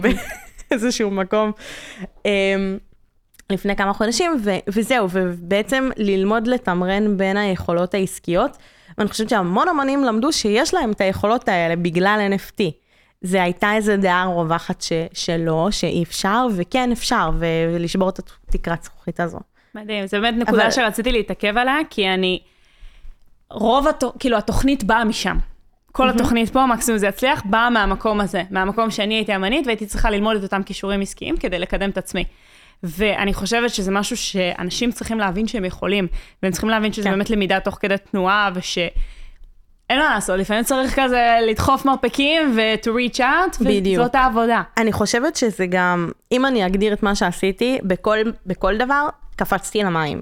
באיזשהו 0.70 1.12
מקום. 1.12 1.52
לפני 3.50 3.76
כמה 3.76 3.94
חודשים, 3.94 4.32
ו- 4.44 4.58
וזהו, 4.68 5.08
ובעצם 5.12 5.90
ללמוד 5.98 6.48
לתמרן 6.48 7.18
בין 7.18 7.38
היכולות 7.38 7.94
העסקיות, 7.94 8.58
ואני 8.98 9.10
חושבת 9.10 9.30
שהמון 9.30 9.68
אמנים 9.70 10.04
למדו 10.04 10.32
שיש 10.32 10.74
להם 10.74 10.92
את 10.92 11.02
היכולות 11.02 11.50
האלה 11.50 11.76
בגלל 11.76 12.28
NFT. 12.36 12.83
זה 13.24 13.44
הייתה 13.44 13.76
איזו 13.76 13.98
דעה 13.98 14.26
רווחת 14.26 14.82
ש- 14.82 14.92
שלא, 15.14 15.68
שאי 15.72 16.04
אפשר, 16.04 16.48
וכן 16.56 16.92
אפשר, 16.92 17.30
ו- 17.40 17.46
ולשבור 17.76 18.10
את 18.10 18.20
התקרת 18.50 18.84
זכוכית 18.84 19.20
הזו. 19.20 19.40
מדהים, 19.76 20.08
זו 20.08 20.18
באמת 20.22 20.48
נקודה 20.48 20.62
אבל- 20.62 20.72
שרציתי 20.72 21.12
להתעכב 21.12 21.58
עליה, 21.58 21.76
כי 21.90 22.10
אני, 22.10 22.40
רוב, 23.52 23.88
הת... 23.88 24.04
כאילו, 24.20 24.38
התוכנית 24.38 24.84
באה 24.84 25.06
משם. 25.06 25.38
כל 25.92 26.10
התוכנית 26.10 26.50
פה, 26.50 26.66
מקסימום 26.66 26.98
זה 26.98 27.08
יצליח, 27.08 27.42
באה 27.46 27.70
מהמקום 27.70 28.22
הזה, 28.22 28.44
מהמקום 28.52 28.92
שאני 28.92 29.14
הייתי 29.14 29.36
אמנית 29.36 29.66
והייתי 29.68 29.86
צריכה 29.86 30.10
ללמוד 30.10 30.36
את 30.38 30.44
אותם 30.44 30.64
כישורים 30.64 31.02
עסקיים 31.02 31.38
כדי 31.38 31.60
לקדם 31.60 31.90
את 31.90 31.98
עצמי. 31.98 32.24
ואני 32.84 33.34
חושבת 33.34 33.70
שזה 33.70 33.92
משהו 33.92 34.18
שאנשים 34.18 34.92
צריכים 34.92 35.20
להבין 35.20 35.48
שהם 35.48 35.66
יכולים, 35.66 36.08
והם 36.44 36.52
צריכים 36.52 36.70
להבין 36.70 36.94
שזה 36.94 37.04
כן. 37.04 37.12
באמת 37.12 37.30
למידה 37.30 37.60
תוך 37.60 37.78
כדי 37.82 37.96
תנועה, 38.12 38.50
וש... 38.54 38.78
אין 39.90 40.00
מה 40.00 40.14
לעשות, 40.14 40.40
לפעמים 40.40 40.64
צריך 40.64 41.00
כזה 41.00 41.38
לדחוף 41.50 41.86
מרפקים 41.86 42.56
ו- 42.56 42.84
to 42.84 42.88
reach 42.88 43.20
out, 43.20 43.64
בדיוק. 43.66 44.02
וזאת 44.02 44.16
העבודה. 44.16 44.62
אני 44.78 44.92
חושבת 44.92 45.36
שזה 45.36 45.66
גם, 45.66 46.12
אם 46.32 46.46
אני 46.46 46.66
אגדיר 46.66 46.94
את 46.94 47.04
מה 47.04 47.16
שעשיתי, 47.16 47.80
בכל, 47.84 48.18
בכל 48.46 48.78
דבר, 48.78 49.08
קפצתי 49.36 49.84
למים. 49.84 50.22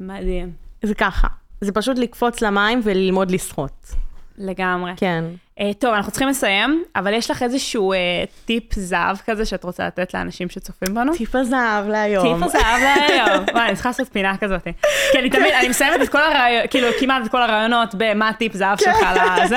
מדהים. 0.00 0.52
זה 0.82 0.94
ככה. 0.94 1.28
זה 1.60 1.72
פשוט 1.72 1.98
לקפוץ 1.98 2.42
למים 2.42 2.80
וללמוד 2.84 3.30
לשחות. 3.30 3.94
לגמרי. 4.38 4.92
כן. 4.96 5.24
Uh, 5.58 5.62
טוב, 5.78 5.94
אנחנו 5.94 6.12
צריכים 6.12 6.28
לסיים, 6.28 6.84
אבל 6.96 7.14
יש 7.14 7.30
לך 7.30 7.42
איזשהו 7.42 7.92
uh, 7.92 7.96
טיפ 8.44 8.74
זהב 8.74 9.16
כזה 9.26 9.44
שאת 9.44 9.64
רוצה 9.64 9.86
לתת 9.86 10.14
לאנשים 10.14 10.48
שצופים 10.48 10.94
בנו? 10.94 11.12
טיפ 11.16 11.34
הזהב 11.34 11.88
להיום. 11.88 12.34
טיפ 12.34 12.46
הזהב 12.46 12.80
להיום. 12.82 13.44
וואי, 13.54 13.66
אני 13.66 13.74
צריכה 13.74 13.88
לעשות 13.88 14.08
פינה 14.12 14.36
כזאת. 14.36 14.64
כי 15.12 15.18
אני 15.18 15.30
תמיד, 15.30 15.52
אני 15.60 15.68
מסיימת 15.68 16.02
את 16.02 16.08
כל 16.08 16.22
הרעיונות, 16.22 16.70
כאילו 16.70 16.88
כמעט 17.00 17.26
את 17.26 17.30
כל 17.30 17.42
הרעיונות 17.42 17.94
במה 17.98 18.28
הטיפ 18.28 18.54
זהב 18.54 18.78
שלך 18.78 18.96
לזה, 19.44 19.56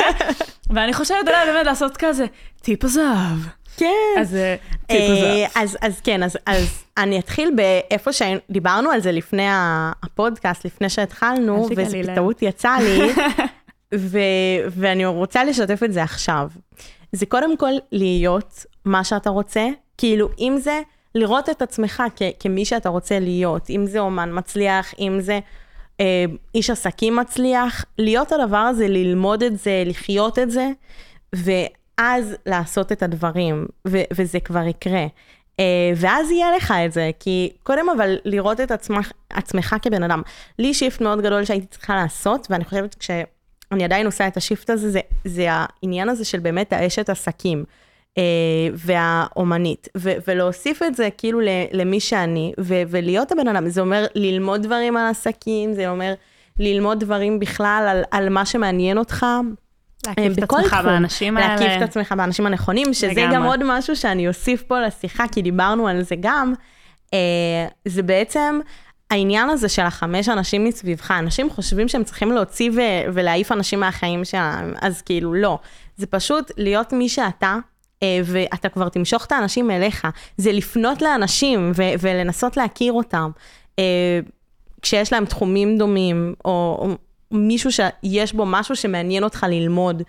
ואני 0.70 0.94
חושבת 0.94 1.28
עליה 1.28 1.46
באמת 1.46 1.66
לעשות 1.66 1.98
כזה, 1.98 2.26
טיפ 2.62 2.84
הזהב. 2.84 3.38
כן. 3.78 3.88
אז 4.20 4.36
אה, 4.36 4.56
טיפ 4.88 5.02
הזהב. 5.10 5.50
אז, 5.56 5.78
אז 5.82 6.02
כן, 6.02 6.24
אז, 6.24 6.38
אז 6.46 6.84
אני 6.98 7.20
אתחיל 7.20 7.52
באיפה 7.56 8.12
שדיברנו 8.14 8.92
על 8.92 9.00
זה 9.00 9.12
לפני 9.12 9.48
הפודקאסט, 10.04 10.66
לפני 10.66 10.90
שהתחלנו, 10.90 11.68
וזה. 11.78 12.02
בטעות 12.08 12.42
יצא 12.42 12.76
לי, 12.80 13.00
ו, 13.98 14.20
ואני 14.68 15.06
רוצה 15.06 15.44
לשתף 15.44 15.84
את 15.84 15.94
זה 15.94 16.04
עכשיו. 16.04 16.50
זה 17.12 17.26
קודם 17.26 17.58
כל 17.58 17.72
להיות 17.92 18.66
מה 18.86 19.04
שאתה 19.04 19.30
רוצה, 19.30 19.68
כאילו 19.98 20.30
אם 20.40 20.58
זה 20.60 20.82
לראות 21.16 21.50
את 21.50 21.62
עצמך 21.62 22.04
כ, 22.16 22.22
כמי 22.40 22.66
שאתה 22.66 22.90
רוצה 22.90 23.20
להיות, 23.20 23.70
אם 23.70 23.86
זה 23.86 24.00
אומן 24.00 24.30
מצליח, 24.34 24.94
אם 25.00 25.18
זה 25.20 25.40
אה, 26.00 26.26
איש 26.56 26.70
עסקים 26.70 27.16
מצליח, 27.16 27.86
להיות 27.98 28.32
הדבר 28.32 28.58
הזה, 28.58 28.88
ללמוד 28.88 29.44
את 29.44 29.60
זה, 29.60 29.84
לחיות 29.86 30.40
את 30.40 30.52
זה, 30.52 30.70
ואז 31.36 32.36
לעשות 32.46 32.92
את 32.92 33.04
הדברים, 33.04 33.66
ו- 33.88 34.02
וזה 34.14 34.40
כבר 34.40 34.68
יקרה. 34.68 35.06
אה, 35.60 35.92
ואז 35.96 36.32
יהיה 36.32 36.56
לך 36.56 36.74
את 36.86 36.92
זה, 36.92 37.12
כי 37.20 37.52
קודם 37.64 37.90
אבל 37.90 38.18
לראות 38.26 38.62
את 38.62 38.72
עצמך, 38.72 39.12
עצמך 39.30 39.76
כבן 39.82 40.04
אדם. 40.04 40.22
לי 40.60 40.74
shift 40.74 41.02
מאוד 41.02 41.22
גדול 41.22 41.46
שהייתי 41.46 41.66
צריכה 41.68 41.96
לעשות, 41.96 42.48
ואני 42.50 42.66
חושבת 42.66 42.96
כשאני 43.76 43.86
עדיין 43.86 44.06
עושה 44.06 44.28
את 44.28 44.38
ה 44.38 44.43
shift 44.43 44.70
הזה, 44.70 44.90
זה, 44.92 45.00
זה 45.26 45.48
העניין 45.50 46.10
הזה 46.10 46.26
של 46.26 46.40
באמת 46.40 46.74
האשת 46.74 47.10
עסקים. 47.10 47.64
אה, 48.18 48.24
והאומנית, 48.74 49.88
ו- 49.98 50.12
ולהוסיף 50.28 50.84
את 50.84 50.96
זה 50.96 51.10
כאילו 51.18 51.40
ל- 51.42 51.48
למי 51.72 52.00
שאני, 52.00 52.54
ו- 52.60 52.82
ולהיות 52.88 53.32
הבן 53.32 53.48
אדם, 53.48 53.70
זה 53.70 53.82
אומר 53.82 54.06
ללמוד 54.16 54.64
דברים 54.64 54.98
על 54.98 55.08
עסקים, 55.10 55.74
זה 55.74 55.90
אומר 55.90 56.14
ללמוד 56.60 57.00
דברים 57.00 57.40
בכלל 57.40 57.86
על, 57.90 58.04
על 58.12 58.30
מה 58.30 58.46
שמעניין 58.46 58.98
אותך. 58.98 59.26
להקיף 60.08 60.34
את 60.38 60.40
בכל 60.44 60.58
עצמך 60.60 60.74
תחום. 60.74 60.86
באנשים 60.86 61.38
האלה. 61.38 61.56
להקיף 61.56 61.72
את 61.78 61.82
עצמך 61.82 62.14
באנשים 62.18 62.46
הנכונים, 62.46 62.94
שזה 62.94 63.08
לגמרי. 63.08 63.36
גם 63.36 63.44
עוד 63.44 63.60
משהו 63.66 63.96
שאני 63.96 64.28
אוסיף 64.28 64.62
פה 64.64 64.80
לשיחה, 64.82 65.26
כי 65.32 65.42
דיברנו 65.42 65.88
על 65.88 66.02
זה 66.02 66.16
גם. 66.20 66.54
אה, 67.14 67.20
זה 67.86 68.04
בעצם 68.04 68.60
העניין 69.12 69.50
הזה 69.50 69.70
של 69.70 69.82
החמש 69.82 70.30
אנשים 70.30 70.64
מסביבך. 70.66 71.12
אנשים 71.12 71.50
חושבים 71.50 71.88
שהם 71.88 72.04
צריכים 72.04 72.32
להוציא 72.32 72.72
ו- 72.72 73.14
ולהעיף 73.14 73.52
אנשים 73.52 73.80
מהחיים 73.80 74.26
שלהם, 74.26 74.74
אז 74.82 75.02
כאילו 75.02 75.34
לא. 75.34 75.60
זה 75.98 76.08
פשוט 76.08 76.52
להיות 76.58 76.94
מי 76.94 77.10
שאתה. 77.10 77.58
אה, 78.04 78.20
ואתה 78.26 78.70
כבר 78.70 78.90
תמשוך 78.90 79.26
את 79.26 79.32
האנשים 79.32 79.72
אליך, 79.72 80.08
זה 80.38 80.52
לפנות 80.52 81.02
לאנשים 81.02 81.72
ו- 81.76 81.94
ולנסות 82.00 82.58
להכיר 82.58 82.94
אותם. 82.94 83.32
אה, 83.80 84.20
כשיש 84.82 85.14
להם 85.14 85.26
תחומים 85.26 85.78
דומים, 85.78 86.34
או, 86.46 86.78
או 86.80 86.96
מישהו 87.32 87.70
שיש 87.72 88.34
בו 88.34 88.46
משהו 88.46 88.76
שמעניין 88.76 89.24
אותך 89.24 89.46
ללמוד 89.50 90.04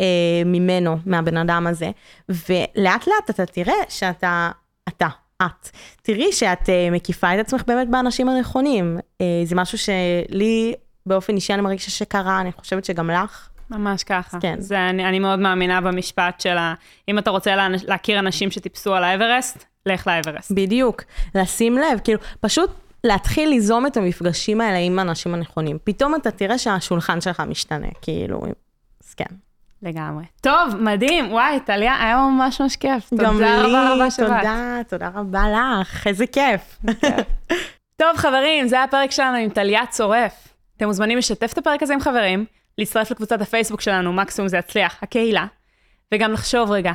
אה, 0.00 0.06
ממנו, 0.44 0.96
מהבן 1.06 1.36
אדם 1.36 1.66
הזה, 1.66 1.90
ולאט 2.28 3.06
לאט 3.06 3.30
אתה 3.30 3.46
תראה 3.46 3.74
שאתה, 3.88 4.50
אתה, 4.88 5.08
את. 5.46 5.70
תראי 6.02 6.32
שאת 6.32 6.68
אה, 6.68 6.88
מקיפה 6.90 7.34
את 7.34 7.38
עצמך 7.38 7.62
באמת 7.66 7.90
באנשים 7.90 8.28
הנכונים. 8.28 8.98
אה, 9.20 9.26
זה 9.44 9.54
משהו 9.54 9.78
שלי, 9.78 10.74
באופן 11.06 11.34
אישי, 11.36 11.54
אני 11.54 11.62
מרגישה 11.62 11.90
שקרה, 11.90 12.40
אני 12.40 12.52
חושבת 12.52 12.84
שגם 12.84 13.10
לך. 13.10 13.48
ממש 13.70 14.04
ככה. 14.04 14.40
כן. 14.40 14.54
זה, 14.58 14.88
אני, 14.88 15.08
אני 15.08 15.18
מאוד 15.18 15.38
מאמינה 15.38 15.80
במשפט 15.80 16.40
של 16.40 16.58
ה... 16.58 16.74
אם 17.08 17.18
אתה 17.18 17.30
רוצה 17.30 17.56
לה, 17.56 17.68
להכיר 17.86 18.18
אנשים 18.18 18.50
שטיפסו 18.50 18.94
על 18.94 19.04
האברסט, 19.04 19.64
לך 19.86 20.06
לאברסט. 20.06 20.52
בדיוק. 20.52 21.02
לשים 21.34 21.78
לב, 21.78 21.98
כאילו, 22.04 22.18
פשוט 22.40 22.70
להתחיל 23.04 23.48
ליזום 23.48 23.86
את 23.86 23.96
המפגשים 23.96 24.60
האלה 24.60 24.78
עם 24.78 24.98
האנשים 24.98 25.34
הנכונים. 25.34 25.78
פתאום 25.84 26.14
אתה 26.14 26.30
תראה 26.30 26.58
שהשולחן 26.58 27.20
שלך 27.20 27.40
משתנה, 27.40 27.88
כאילו, 28.02 28.42
אז 29.04 29.14
כן. 29.14 29.34
לגמרי. 29.82 30.24
טוב, 30.40 30.76
מדהים. 30.80 31.32
וואי, 31.32 31.60
טליה, 31.60 32.02
היה 32.02 32.16
ממש 32.16 32.60
ממש 32.60 32.76
כיף. 32.76 33.14
גם 33.14 33.32
תודה 33.32 33.56
לי, 33.56 33.68
רבה 33.68 33.94
רבה 33.94 34.10
שבאת. 34.10 34.28
תודה, 34.28 34.80
תודה 34.88 35.10
רבה 35.14 35.44
לך, 35.80 36.06
איזה 36.06 36.26
כיף. 36.26 36.78
טוב, 38.00 38.16
חברים, 38.16 38.68
זה 38.68 38.82
הפרק 38.82 39.10
שלנו 39.10 39.36
עם 39.36 39.50
טליה 39.50 39.86
צורף. 39.86 40.48
אתם 40.76 40.86
מוזמנים 40.86 41.18
לשתף 41.18 41.52
את 41.52 41.58
הפרק 41.58 41.82
הזה 41.82 41.94
עם 41.94 42.00
חברים, 42.00 42.44
להצטרף 42.78 43.10
לקבוצת 43.10 43.40
הפייסבוק 43.40 43.80
שלנו, 43.80 44.12
מקסימום 44.12 44.48
זה 44.48 44.56
יצליח, 44.56 44.98
הקהילה, 45.02 45.46
וגם 46.14 46.32
לחשוב 46.32 46.70
רגע, 46.70 46.92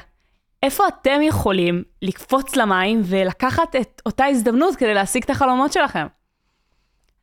איפה 0.64 0.84
אתם 0.88 1.22
יכולים 1.22 1.84
לקפוץ 2.02 2.56
למים 2.56 3.02
ולקחת 3.06 3.76
את 3.76 4.02
אותה 4.06 4.26
הזדמנות 4.26 4.76
כדי 4.76 4.94
להשיג 4.94 5.24
את 5.24 5.30
החלומות 5.30 5.74
שלכם? 5.74 6.08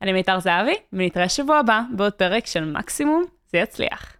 אני 0.02 0.12
מיתר 0.12 0.40
זהבי, 0.40 0.74
ונתראה 0.92 1.28
שבוע 1.28 1.58
הבא 1.58 1.80
בעוד 1.96 2.12
פרק 2.12 2.46
של 2.46 2.64
מקסימום 2.64 3.24
זה 3.52 3.58
יצליח. 3.58 4.16